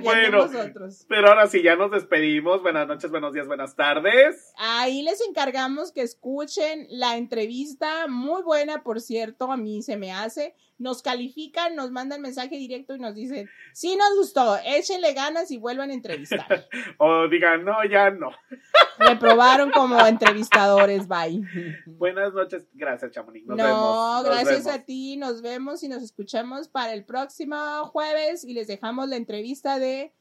Bueno. 0.00 0.46
nosotros. 0.46 1.04
Pero 1.06 1.28
ahora 1.28 1.48
sí, 1.48 1.62
ya 1.62 1.76
nos 1.76 1.90
despedimos. 1.90 2.62
Buenas 2.62 2.88
noches, 2.88 3.10
buenos 3.10 3.34
días, 3.34 3.46
buenas 3.46 3.76
tardes. 3.76 4.54
Ahí 4.56 5.02
les 5.02 5.20
encargamos 5.20 5.92
que 5.92 6.00
escuchen 6.00 6.86
la 6.88 7.18
entrevista, 7.18 8.06
muy 8.08 8.42
buena, 8.42 8.82
por 8.82 9.02
cierto, 9.02 9.52
a 9.52 9.58
mí 9.58 9.82
se 9.82 9.98
me 9.98 10.12
hace. 10.12 10.54
Nos 10.80 11.02
califican, 11.02 11.76
nos 11.76 11.90
mandan 11.90 12.22
mensaje 12.22 12.56
directo 12.56 12.96
y 12.96 12.98
nos 12.98 13.14
dicen, 13.14 13.48
sí 13.74 13.96
nos 13.96 14.16
gustó, 14.16 14.56
échenle 14.64 15.12
ganas 15.12 15.50
y 15.50 15.58
vuelvan 15.58 15.90
a 15.90 15.94
entrevistar. 15.94 16.66
O 16.98 17.28
digan, 17.28 17.64
no, 17.64 17.84
ya 17.84 18.10
no. 18.10 18.30
Reprobaron 18.98 19.70
como 19.70 20.04
entrevistadores, 20.06 21.06
bye. 21.06 21.42
Buenas 21.86 22.32
noches. 22.32 22.66
Gracias, 22.72 23.12
Chamonix. 23.12 23.46
Nos 23.46 23.56
no, 23.56 23.64
vemos. 23.64 24.14
Nos 24.14 24.24
gracias 24.24 24.64
vemos. 24.64 24.80
a 24.80 24.84
ti, 24.84 25.16
nos 25.16 25.42
vemos 25.42 25.82
y 25.82 25.88
nos 25.88 26.02
escuchamos 26.02 26.68
para 26.68 26.94
el 26.94 27.04
próximo 27.04 27.56
jueves 27.86 28.44
y 28.44 28.54
les 28.54 28.66
dejamos 28.66 29.08
la 29.08 29.16
entrevista 29.16 29.78
de 29.78 30.12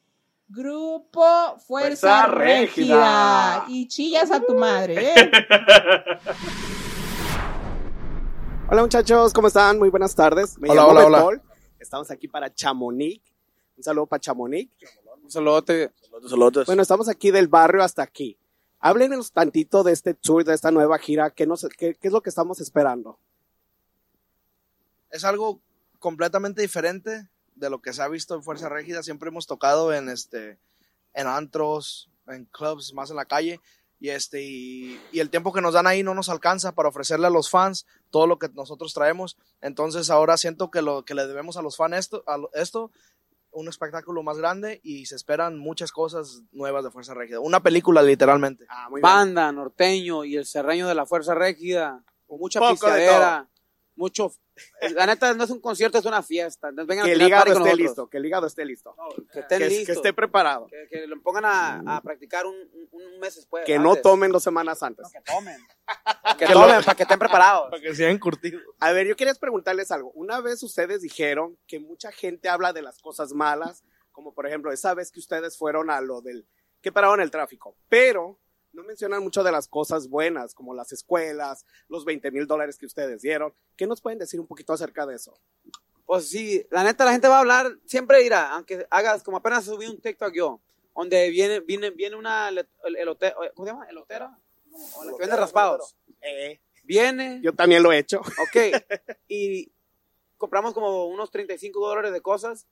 Grupo 0.49 1.57
Fuerza, 1.59 2.25
Fuerza. 2.25 2.27
Régida. 2.27 3.65
Y 3.69 3.87
chillas 3.87 4.31
a 4.31 4.41
tu 4.41 4.55
madre, 4.55 5.13
¿eh? 5.13 5.31
Hola 8.71 8.83
muchachos, 8.83 9.33
¿cómo 9.33 9.47
están? 9.47 9.79
Muy 9.79 9.89
buenas 9.89 10.13
tardes. 10.13 10.59
Me 10.59 10.69
Hola, 10.69 10.81
llamo 10.81 11.05
hola, 11.05 11.25
hola. 11.25 11.41
Estamos 11.79 12.11
aquí 12.11 12.27
para 12.27 12.53
Chamonix. 12.53 13.23
Un 13.75 13.83
saludo 13.83 14.05
para 14.05 14.19
Chamonix. 14.19 14.71
Un 15.23 15.31
saludote. 15.31 15.91
Saludos, 16.01 16.29
saludos. 16.29 16.65
Bueno, 16.67 16.81
estamos 16.83 17.09
aquí 17.09 17.31
del 17.31 17.47
barrio 17.47 17.83
hasta 17.83 18.03
aquí. 18.03 18.37
Háblenos 18.79 19.31
tantito 19.31 19.83
de 19.83 19.93
este 19.93 20.13
tour, 20.13 20.43
de 20.43 20.53
esta 20.53 20.69
nueva 20.69 20.99
gira. 20.99 21.31
¿Qué, 21.31 21.47
nos, 21.47 21.67
qué, 21.77 21.95
qué 21.95 22.07
es 22.07 22.13
lo 22.13 22.21
que 22.21 22.29
estamos 22.29 22.61
esperando? 22.61 23.17
es 25.11 25.23
algo 25.23 25.61
completamente 25.99 26.61
diferente 26.61 27.27
de 27.55 27.69
lo 27.69 27.81
que 27.81 27.93
se 27.93 28.01
ha 28.01 28.07
visto 28.07 28.35
en 28.35 28.43
Fuerza 28.43 28.69
Régida. 28.69 29.03
Siempre 29.03 29.29
hemos 29.29 29.47
tocado 29.47 29.93
en 29.93 30.09
este 30.09 30.59
en 31.13 31.27
antros, 31.27 32.09
en 32.27 32.45
clubs, 32.45 32.93
más 32.93 33.09
en 33.09 33.15
la 33.15 33.25
calle. 33.25 33.59
Y 33.99 34.09
este 34.09 34.41
y, 34.41 34.99
y 35.11 35.19
el 35.19 35.29
tiempo 35.29 35.51
que 35.51 35.61
nos 35.61 35.73
dan 35.73 35.85
ahí 35.87 36.03
no 36.03 36.13
nos 36.13 36.29
alcanza 36.29 36.73
para 36.73 36.87
ofrecerle 36.89 37.27
a 37.27 37.31
los 37.31 37.49
fans 37.49 37.85
todo 38.09 38.27
lo 38.27 38.39
que 38.39 38.47
nosotros 38.49 38.93
traemos. 38.93 39.37
Entonces 39.61 40.09
ahora 40.09 40.37
siento 40.37 40.71
que 40.71 40.81
lo 40.81 41.03
que 41.03 41.15
le 41.15 41.27
debemos 41.27 41.57
a 41.57 41.61
los 41.61 41.75
fans 41.75 41.97
esto, 41.97 42.23
a 42.25 42.37
lo- 42.37 42.49
esto 42.53 42.91
un 43.51 43.67
espectáculo 43.67 44.21
más 44.23 44.37
grande 44.37 44.79
y 44.83 45.07
se 45.07 45.15
esperan 45.15 45.57
muchas 45.57 45.91
cosas 45.91 46.43
nuevas 46.51 46.83
de 46.83 46.91
Fuerza 46.91 47.13
Régida. 47.15 47.39
Una 47.39 47.61
película 47.63 48.01
literalmente. 48.03 48.65
Ah, 48.69 48.87
muy 48.89 48.99
bien. 49.01 49.01
banda, 49.01 49.51
norteño 49.51 50.23
y 50.23 50.37
el 50.37 50.45
serreño 50.45 50.87
de 50.87 50.93
la 50.95 51.05
Fuerza 51.07 51.33
Régida, 51.33 52.03
con 52.27 52.39
mucha 52.39 52.59
pisteadera, 52.73 53.49
mucho... 53.99 54.31
La 54.93 55.05
neta 55.05 55.33
no 55.33 55.43
es 55.43 55.49
un 55.49 55.59
concierto, 55.61 55.97
es 55.97 56.05
una 56.05 56.23
fiesta. 56.23 56.69
Entonces 56.69 56.87
vengan 56.87 57.05
Que 57.05 57.11
el 57.13 57.21
hígado 57.21 57.51
esté 57.53 57.75
listo, 57.75 58.09
que 58.09 58.17
el 58.17 58.25
hígado 58.25 58.47
esté 58.47 58.65
listo. 58.65 58.95
Que 59.31 59.39
estén 59.41 59.59
Que, 59.59 59.69
listos. 59.69 59.85
que 59.85 59.91
esté 59.93 60.13
preparado. 60.13 60.67
Que, 60.67 60.87
que 60.89 61.07
lo 61.07 61.21
pongan 61.21 61.45
a, 61.45 61.97
a 61.97 62.01
practicar 62.01 62.45
un, 62.45 62.55
un- 62.91 63.19
mes 63.19 63.35
después. 63.35 63.65
Que 63.65 63.77
no 63.77 63.95
tomen 63.97 64.31
dos 64.31 64.43
semanas 64.43 64.81
antes. 64.81 65.05
Que 65.11 65.19
tomen. 65.21 65.57
que 66.39 66.45
tomen 66.47 66.83
para 66.83 66.95
que 66.95 67.03
estén 67.03 67.19
preparados. 67.19 67.69
Para 67.69 67.81
que 67.81 67.93
sean 67.93 68.17
curtidos. 68.17 68.61
A 68.79 68.91
ver, 68.93 69.07
yo 69.07 69.15
quería 69.17 69.33
preguntarles 69.35 69.91
algo. 69.91 70.11
Una 70.11 70.39
vez 70.41 70.63
ustedes 70.63 71.01
dijeron 71.01 71.57
que 71.67 71.79
mucha 71.79 72.11
gente 72.13 72.47
habla 72.49 72.71
de 72.73 72.81
las 72.81 72.99
cosas 72.99 73.33
malas, 73.33 73.83
como 74.13 74.33
por 74.33 74.47
ejemplo 74.47 74.71
esa 74.71 74.93
vez 74.93 75.11
que 75.11 75.19
ustedes 75.19 75.57
fueron 75.57 75.89
a 75.89 75.99
lo 76.01 76.21
del 76.21 76.47
que 76.81 76.91
pararon 76.93 77.19
el 77.19 77.29
tráfico, 77.31 77.75
pero 77.89 78.39
no 78.73 78.83
mencionan 78.83 79.23
mucho 79.23 79.43
de 79.43 79.51
las 79.51 79.67
cosas 79.67 80.07
buenas, 80.07 80.53
como 80.53 80.73
las 80.73 80.91
escuelas, 80.91 81.65
los 81.87 82.05
20 82.05 82.31
mil 82.31 82.45
dólares 82.47 82.77
que 82.77 82.85
ustedes 82.85 83.21
dieron. 83.21 83.53
¿Qué 83.75 83.87
nos 83.87 84.01
pueden 84.01 84.19
decir 84.19 84.39
un 84.39 84.47
poquito 84.47 84.73
acerca 84.73 85.05
de 85.05 85.15
eso? 85.15 85.37
Pues 86.05 86.29
sí, 86.29 86.65
la 86.71 86.83
neta 86.83 87.05
la 87.05 87.11
gente 87.11 87.27
va 87.27 87.37
a 87.37 87.39
hablar, 87.41 87.71
siempre 87.85 88.23
irá, 88.23 88.51
aunque 88.53 88.85
hagas, 88.89 89.21
como 89.23 89.37
apenas 89.37 89.65
subí 89.65 89.85
un 89.85 89.99
TikTok 89.99 90.33
yo, 90.33 90.59
donde 90.95 91.29
viene, 91.29 91.59
viene, 91.59 91.91
viene 91.91 92.15
una, 92.15 92.49
el, 92.49 92.67
elote- 92.95 93.33
¿cómo 93.53 93.65
se 93.67 93.71
llama? 93.73 93.85
¿Elotera? 93.87 94.37
O 94.95 95.03
la 95.03 95.11
que 95.13 95.17
vende 95.19 95.35
raspados. 95.35 95.95
Eh, 96.21 96.59
Viene, 96.83 97.39
yo 97.43 97.53
también 97.53 97.83
lo 97.83 97.91
he 97.91 97.99
hecho. 97.99 98.19
ok, 98.19 98.55
y 99.27 99.71
compramos 100.37 100.73
como 100.73 101.05
unos 101.07 101.29
35 101.29 101.79
dólares 101.87 102.11
de 102.11 102.21
cosas 102.21 102.65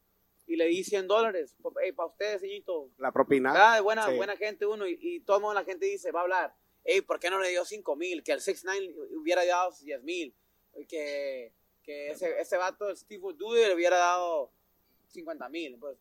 y 0.47 0.55
le 0.55 0.65
di 0.65 0.83
100 0.83 1.07
dólares. 1.07 1.55
para 1.95 2.07
ustedes, 2.07 2.41
señorito. 2.41 2.89
La 2.97 3.11
propina. 3.11 3.53
Ah, 3.75 3.81
buena, 3.81 4.07
Sí. 4.07 4.15
buena 4.15 4.35
gente 4.37 4.65
uno 4.65 4.87
y, 4.87 4.97
y 5.01 5.19
todo 5.19 5.37
el 5.37 5.41
mundo 5.43 5.53
la 5.59 5.65
gente 5.65 5.85
dice, 5.85 6.11
va 6.11 6.21
a 6.21 6.23
hablar. 6.23 6.55
Ey, 6.83 7.01
¿por 7.01 7.19
qué 7.19 7.29
no 7.29 7.39
le 7.39 7.49
dio 7.49 7.65
5 7.65 7.95
mil? 7.97 8.23
Que 8.23 8.31
el 8.31 8.39
6 8.41 8.61
9 8.63 8.95
hubiera 9.17 9.45
dado 9.45 9.71
10 9.81 10.01
mil. 10.03 10.33
Que, 10.87 11.51
que 11.83 12.11
ese, 12.11 12.39
ese 12.39 12.57
vato, 12.57 12.95
Steve 12.95 13.33
Dude, 13.35 13.67
le 13.67 13.75
hubiera 13.75 13.97
dado 13.97 14.51
50 15.07 15.49
mil. 15.49 15.77
Pues, 15.79 15.97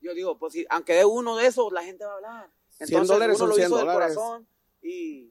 yo 0.00 0.14
digo, 0.14 0.38
pues 0.38 0.52
si, 0.54 0.66
aunque 0.70 0.94
dé 0.94 1.04
uno 1.04 1.36
de 1.36 1.46
esos, 1.46 1.72
la 1.72 1.82
gente 1.84 2.04
va 2.04 2.12
a 2.12 2.14
hablar. 2.16 2.50
100 2.70 3.06
dólares 3.06 3.36
uno 3.36 3.38
son 3.38 3.48
lo 3.50 3.54
100 3.54 3.66
hizo 3.66 3.76
del 3.76 3.86
dólares. 3.86 4.16
corazón 4.16 4.48
y 4.82 5.30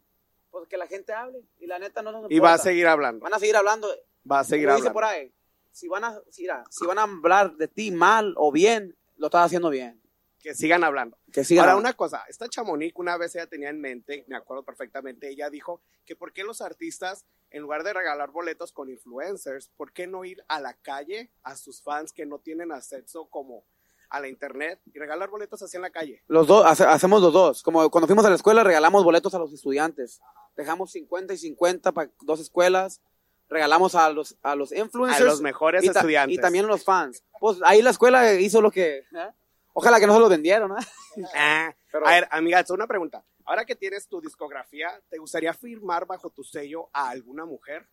pues 0.51 0.67
que 0.69 0.77
la 0.77 0.87
gente 0.87 1.11
hable. 1.13 1.43
Y 1.59 1.67
la 1.67 1.79
neta 1.79 2.01
no 2.01 2.11
nos 2.11 2.31
Y 2.31 2.39
va 2.39 2.49
a 2.49 2.51
importa. 2.53 2.63
seguir 2.69 2.87
hablando. 2.87 3.23
Van 3.23 3.33
a 3.33 3.39
seguir 3.39 3.55
hablando. 3.57 3.89
Va 4.31 4.39
a 4.39 4.43
seguir 4.45 4.67
Como 4.67 4.77
dice 4.77 4.87
hablando. 4.87 4.93
por 4.93 5.03
ahí, 5.03 5.33
si 5.73 5.87
van 5.89 6.03
a, 6.05 6.17
mira, 6.39 6.63
si 6.69 6.85
van 6.85 6.99
a 6.99 7.03
hablar 7.03 7.57
de 7.57 7.67
ti 7.67 7.91
mal 7.91 8.33
o 8.37 8.51
bien, 8.51 8.95
lo 9.17 9.27
estás 9.27 9.45
haciendo 9.47 9.69
bien. 9.69 10.01
Que 10.39 10.53
sigan 10.53 10.83
hablando. 10.83 11.17
Que 11.31 11.43
sigan 11.45 11.63
Ahora, 11.63 11.71
hablando. 11.73 11.89
una 11.89 11.97
cosa, 11.97 12.23
esta 12.27 12.49
Chamonix 12.49 12.93
una 12.97 13.17
vez 13.17 13.33
ella 13.35 13.47
tenía 13.47 13.69
en 13.69 13.79
mente, 13.79 14.25
me 14.27 14.35
acuerdo 14.35 14.63
perfectamente, 14.63 15.29
ella 15.29 15.49
dijo 15.49 15.81
que 16.05 16.15
por 16.17 16.33
qué 16.33 16.43
los 16.43 16.61
artistas, 16.61 17.25
en 17.49 17.61
lugar 17.61 17.83
de 17.83 17.93
regalar 17.93 18.31
boletos 18.31 18.71
con 18.73 18.89
influencers, 18.89 19.69
por 19.77 19.93
qué 19.93 20.05
no 20.07 20.25
ir 20.25 20.43
a 20.49 20.59
la 20.59 20.73
calle 20.73 21.31
a 21.43 21.55
sus 21.55 21.81
fans 21.81 22.11
que 22.11 22.25
no 22.25 22.39
tienen 22.39 22.71
acceso 22.71 23.27
como 23.29 23.63
a 24.09 24.19
la 24.19 24.27
internet 24.27 24.81
y 24.93 24.99
regalar 24.99 25.29
boletos 25.29 25.61
así 25.63 25.77
en 25.77 25.81
la 25.83 25.89
calle. 25.91 26.21
Los 26.27 26.45
dos, 26.45 26.63
hace- 26.65 26.83
hacemos 26.83 27.21
los 27.21 27.31
dos. 27.33 27.63
Como 27.63 27.89
cuando 27.89 28.05
fuimos 28.07 28.25
a 28.25 28.29
la 28.29 28.35
escuela, 28.35 28.63
regalamos 28.63 29.03
boletos 29.03 29.33
a 29.33 29.39
los 29.39 29.51
estudiantes. 29.53 30.19
Dejamos 30.55 30.91
50 30.91 31.33
y 31.33 31.37
50 31.37 31.91
para 31.93 32.11
dos 32.21 32.39
escuelas. 32.39 33.01
Regalamos 33.53 33.93
a 33.93 34.09
los, 34.09 34.35
a 34.41 34.55
los 34.55 34.71
influencers. 34.71 35.21
A 35.21 35.25
los 35.25 35.41
mejores 35.41 35.83
y 35.83 35.87
estudiantes. 35.87 36.37
Y 36.37 36.41
también 36.41 36.65
a 36.65 36.67
los 36.69 36.83
fans. 36.83 37.23
Pues 37.39 37.59
ahí 37.63 37.83
la 37.83 37.91
escuela 37.91 38.33
hizo 38.33 38.61
lo 38.61 38.71
que... 38.71 38.97
¿eh? 38.97 39.29
Ojalá 39.73 39.99
que 39.99 40.07
no 40.07 40.13
se 40.15 40.19
lo 40.19 40.27
vendieron, 40.27 40.71
¿eh? 40.71 40.83
Ah, 41.35 41.73
Pero- 41.91 42.07
a 42.07 42.11
ver, 42.11 42.27
amiga, 42.31 42.65
una 42.69 42.87
pregunta. 42.87 43.23
Ahora 43.45 43.63
que 43.63 43.75
tienes 43.75 44.07
tu 44.07 44.19
discografía, 44.21 44.89
¿te 45.09 45.19
gustaría 45.19 45.53
firmar 45.53 46.07
bajo 46.07 46.31
tu 46.31 46.43
sello 46.43 46.89
a 46.93 47.09
alguna 47.09 47.45
mujer? 47.45 47.87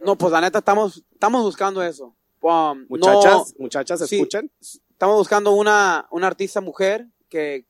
No, 0.00 0.16
pues 0.16 0.30
la 0.32 0.40
neta 0.42 0.58
estamos, 0.58 1.02
estamos 1.12 1.42
buscando 1.42 1.82
eso. 1.82 2.14
Um, 2.40 2.84
Muchachas, 2.88 3.54
no- 3.56 3.62
muchachas, 3.64 4.06
Sí. 4.06 4.16
escuchen. 4.16 4.50
estamos 4.60 5.16
buscando 5.16 5.52
una, 5.52 6.06
una 6.10 6.26
artista 6.26 6.60
mujer 6.60 7.06
que, 7.30 7.64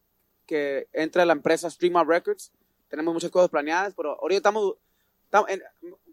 que 0.46 0.88
entre 0.92 1.22
a 1.22 1.26
la 1.26 1.32
empresa 1.34 1.70
Streamer 1.70 2.06
Records. 2.06 2.50
Tenemos 2.88 3.14
muchas 3.14 3.30
cosas 3.30 3.50
planeadas, 3.50 3.94
pero 3.94 4.18
ahorita 4.20 4.38
estamos... 4.38 4.74
en- 5.48 5.62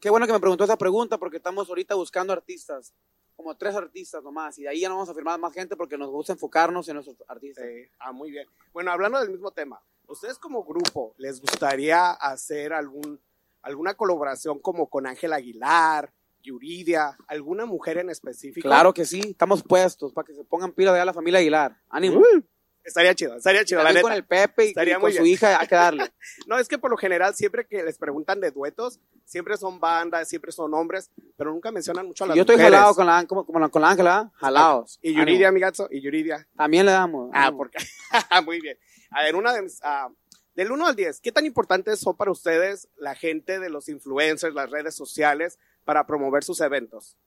qué 0.01 0.09
bueno 0.09 0.26
que 0.28 0.34
me 0.34 0.39
preguntó 0.39 0.63
esa 0.63 0.78
pregunta 0.78 1.18
porque 1.18 1.38
estamos 1.38 1.70
ahorita 1.70 1.95
buscando 1.95 2.34
artistas, 2.34 2.93
como 3.36 3.55
tres 3.55 3.76
artistas 3.76 4.24
nomás, 4.24 4.57
y 4.59 4.63
de 4.63 4.70
ahí 4.70 4.80
ya 4.82 4.89
no 4.89 4.95
vamos 4.95 5.09
a 5.09 5.13
firmar 5.13 5.39
más 5.39 5.53
gente 5.53 5.76
porque 5.76 5.97
nos 5.97 6.09
gusta 6.09 6.34
enfocarnos 6.34 6.88
en 6.88 6.95
nuestros 6.95 7.18
artistas. 7.28 7.66
Ah, 7.99 8.11
muy 8.11 8.32
bien. 8.32 8.47
Bueno, 8.74 8.91
hablando 8.91 9.20
del 9.20 9.30
mismo 9.30 9.51
tema, 9.51 9.82
¿ustedes 10.07 10.38
como 10.39 10.63
grupo 10.63 11.13
les 11.18 11.41
gustaría 11.41 12.11
hacer 12.11 12.72
algún, 12.74 13.20
alguna 13.61 13.93
colaboración 13.95 14.59
como 14.59 14.88
con 14.89 15.05
Ángel 15.05 15.34
Aguilar, 15.34 16.13
Yuridia, 16.41 17.18
alguna 17.28 17.66
mujer 17.66 17.97
en 17.97 18.09
específico? 18.09 18.68
Claro 18.68 18.93
que 18.93 19.03
sí, 19.05 19.20
estamos 19.20 19.63
puestos 19.63 20.13
para 20.13 20.26
que 20.26 20.34
se 20.34 20.43
pongan 20.43 20.72
pilas 20.72 20.93
de 20.93 20.99
a 21.01 21.05
la 21.05 21.13
familia 21.13 21.39
Aguilar. 21.39 21.76
Ánimo. 21.89 22.20
Uh, 22.20 22.41
estaría 22.86 23.14
chido, 23.16 23.36
estaría 23.36 23.66
chido, 23.66 23.84
la 23.84 23.90
neta. 23.90 24.02
con 24.04 24.14
el 24.14 24.24
Pepe 24.26 24.66
y, 24.66 24.68
Estaría 24.70 24.94
y 24.94 24.96
con 24.96 25.02
muy 25.04 25.14
su 25.14 25.24
bien. 25.24 25.34
hija 25.34 25.60
hay 25.60 25.68
que 25.68 25.76
darle. 25.76 26.12
No, 26.48 26.58
es 26.60 26.68
que 26.68 26.78
por 26.78 26.92
lo 26.92 26.98
general, 26.98 27.34
siempre 27.36 27.66
que 27.68 27.84
les 27.84 27.98
preguntan 27.98 28.40
de 28.40 28.52
duetos, 28.52 29.00
siempre 29.26 29.58
son 29.58 29.80
bandas, 29.80 30.28
siempre 30.30 30.52
son 30.52 30.74
hombres, 30.74 31.10
pero 31.38 31.52
nunca 31.52 31.72
mencionan 31.72 32.06
mucho 32.06 32.24
a 32.24 32.28
las 32.28 32.36
Yo 32.36 32.42
estoy 32.42 32.56
mujeres. 32.56 32.74
jalado 32.78 32.96
con 32.96 33.06
la, 33.08 33.26
como, 33.26 33.46
como 33.46 33.60
la- 33.60 33.70
con 33.70 33.82
la 33.82 33.90
Ángela, 33.90 34.32
jalados. 34.36 35.00
Y 35.02 35.10
Yuridia, 35.14 35.48
Ánimo. 35.48 35.50
amigazo, 35.50 35.88
y 35.92 36.02
Yuridia. 36.02 36.48
También 36.56 36.86
le 36.86 36.92
damos. 36.94 37.30
Ah, 37.34 37.46
ánimo. 37.48 37.58
porque. 37.58 37.78
Muy 38.46 38.62
bien. 38.62 38.78
A 39.12 39.24
ver, 39.24 39.36
una 39.36 39.54
de 39.54 39.62
mis. 39.64 39.80
ah, 39.84 40.10
del 40.56 40.72
1 40.72 40.86
al 40.88 40.96
10, 40.96 41.20
¿qué 41.20 41.32
tan 41.34 41.46
importantes 41.46 42.00
son 42.00 42.16
para 42.16 42.32
ustedes 42.32 42.88
la 42.96 43.14
gente 43.14 43.60
de 43.60 43.70
los 43.70 43.90
influencers, 43.90 44.54
las 44.54 44.70
redes 44.70 44.96
sociales, 44.96 45.60
para 45.84 46.08
promover 46.08 46.44
sus 46.46 46.62
eventos? 46.62 47.18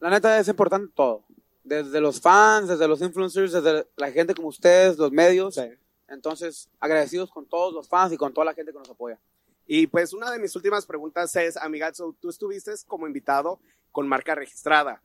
La 0.00 0.08
neta 0.08 0.38
es 0.38 0.48
importante 0.48 0.90
todo. 0.96 1.24
Desde 1.64 2.00
los 2.00 2.20
fans, 2.20 2.68
desde 2.68 2.88
los 2.88 3.00
influencers, 3.00 3.52
desde 3.52 3.86
la 3.96 4.10
gente 4.10 4.34
como 4.34 4.48
ustedes, 4.48 4.98
los 4.98 5.12
medios. 5.12 5.60
Entonces, 6.08 6.68
agradecidos 6.80 7.30
con 7.30 7.46
todos 7.46 7.72
los 7.72 7.88
fans 7.88 8.12
y 8.12 8.16
con 8.16 8.32
toda 8.32 8.44
la 8.46 8.54
gente 8.54 8.72
que 8.72 8.78
nos 8.78 8.90
apoya. 8.90 9.18
Y 9.66 9.86
pues 9.86 10.12
una 10.12 10.30
de 10.30 10.38
mis 10.38 10.54
últimas 10.56 10.84
preguntas 10.86 11.34
es, 11.36 11.56
amigazo, 11.56 12.16
tú 12.20 12.28
estuviste 12.28 12.72
como 12.86 13.06
invitado 13.06 13.60
con 13.90 14.08
marca 14.08 14.34
registrada. 14.34 15.02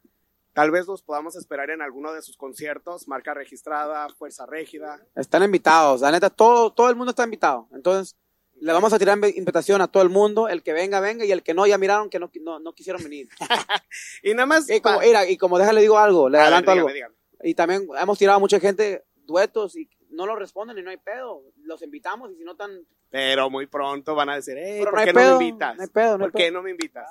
Tal 0.53 0.71
vez 0.71 0.87
los 0.87 1.03
podamos 1.03 1.35
esperar 1.35 1.69
en 1.69 1.83
alguno 1.83 2.11
de 2.13 2.23
sus 2.23 2.35
conciertos, 2.35 3.07
marca 3.07 3.35
registrada, 3.35 4.09
fuerza 4.17 4.47
régida. 4.47 4.99
Están 5.15 5.43
invitados. 5.43 6.01
La 6.01 6.11
neta, 6.11 6.31
todo, 6.31 6.73
todo 6.73 6.89
el 6.89 6.95
mundo 6.95 7.11
está 7.11 7.25
invitado. 7.25 7.67
Entonces, 7.71 8.15
le 8.59 8.73
vamos 8.73 8.91
a 8.93 8.99
tirar 8.99 9.17
invi- 9.17 9.35
invitación 9.37 9.81
a 9.81 9.87
todo 9.87 10.01
el 10.03 10.09
mundo. 10.09 10.47
El 10.49 10.63
que 10.63 10.73
venga, 10.73 10.99
venga. 10.99 11.25
Y 11.25 11.31
el 11.31 11.43
que 11.43 11.53
no, 11.53 11.65
ya 11.67 11.77
miraron 11.77 12.09
que 12.09 12.19
no, 12.19 12.29
no, 12.41 12.59
no 12.59 12.73
quisieron 12.73 13.03
venir. 13.03 13.29
Y 14.23 14.33
nada 14.33 14.45
más. 14.45 14.69
y, 14.69 14.81
como, 14.81 14.99
mira, 14.99 15.27
y 15.29 15.37
como 15.37 15.57
déjale 15.59 15.81
digo 15.81 15.97
algo, 15.97 16.27
le 16.29 16.37
ver, 16.37 16.45
adelanto 16.47 16.71
dígame, 16.71 16.81
algo. 16.81 16.93
dígame. 16.93 17.15
Y 17.43 17.53
también 17.53 17.87
hemos 18.01 18.17
tirado 18.17 18.37
a 18.37 18.39
mucha 18.39 18.59
gente 18.59 19.05
duetos 19.25 19.75
y 19.75 19.89
no 20.09 20.25
lo 20.25 20.35
responden 20.35 20.77
y 20.77 20.81
no 20.81 20.89
hay 20.89 20.97
pedo. 20.97 21.43
Los 21.63 21.81
invitamos 21.83 22.31
y 22.31 22.35
si 22.35 22.43
no 22.43 22.53
están... 22.53 22.71
Pero 23.09 23.49
muy 23.49 23.67
pronto 23.67 24.15
van 24.15 24.29
a 24.29 24.35
decir, 24.35 24.57
hey, 24.59 24.81
¿por 24.83 24.93
no 24.97 25.03
qué 25.05 25.13
pedo, 25.13 25.31
no 25.33 25.37
me 25.39 25.45
invitas? 25.45 25.75
no 25.77 25.83
hay 25.83 25.89
pedo, 25.89 26.17
no 26.17 26.25
hay 26.25 26.31
¿Por 26.31 26.39
qué 26.39 26.43
pedo. 26.47 26.53
no 26.53 26.63
me 26.63 26.71
invitas? 26.71 27.07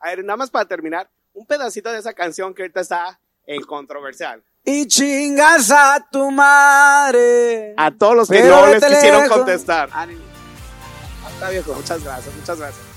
A 0.00 0.08
ver, 0.08 0.24
nada 0.24 0.36
más 0.36 0.50
para 0.50 0.66
terminar, 0.66 1.08
un 1.34 1.46
pedacito 1.46 1.92
de 1.92 1.98
esa 1.98 2.12
canción 2.14 2.54
que 2.54 2.62
ahorita 2.62 2.80
está 2.80 3.20
en 3.46 3.62
controversial. 3.62 4.42
Y 4.64 4.86
chingas 4.86 5.70
a 5.70 6.08
tu 6.10 6.30
madre. 6.30 7.74
A 7.76 7.90
todos 7.92 8.16
los 8.16 8.28
que 8.28 8.42
no 8.42 8.66
les 8.66 8.84
quisieron 8.84 9.28
contestar. 9.28 9.88
Ánimo. 9.92 10.22
Hasta 11.38 11.50
viejo. 11.50 11.72
Muchas 11.72 12.02
gracias, 12.02 12.34
muchas 12.34 12.58
gracias. 12.58 12.87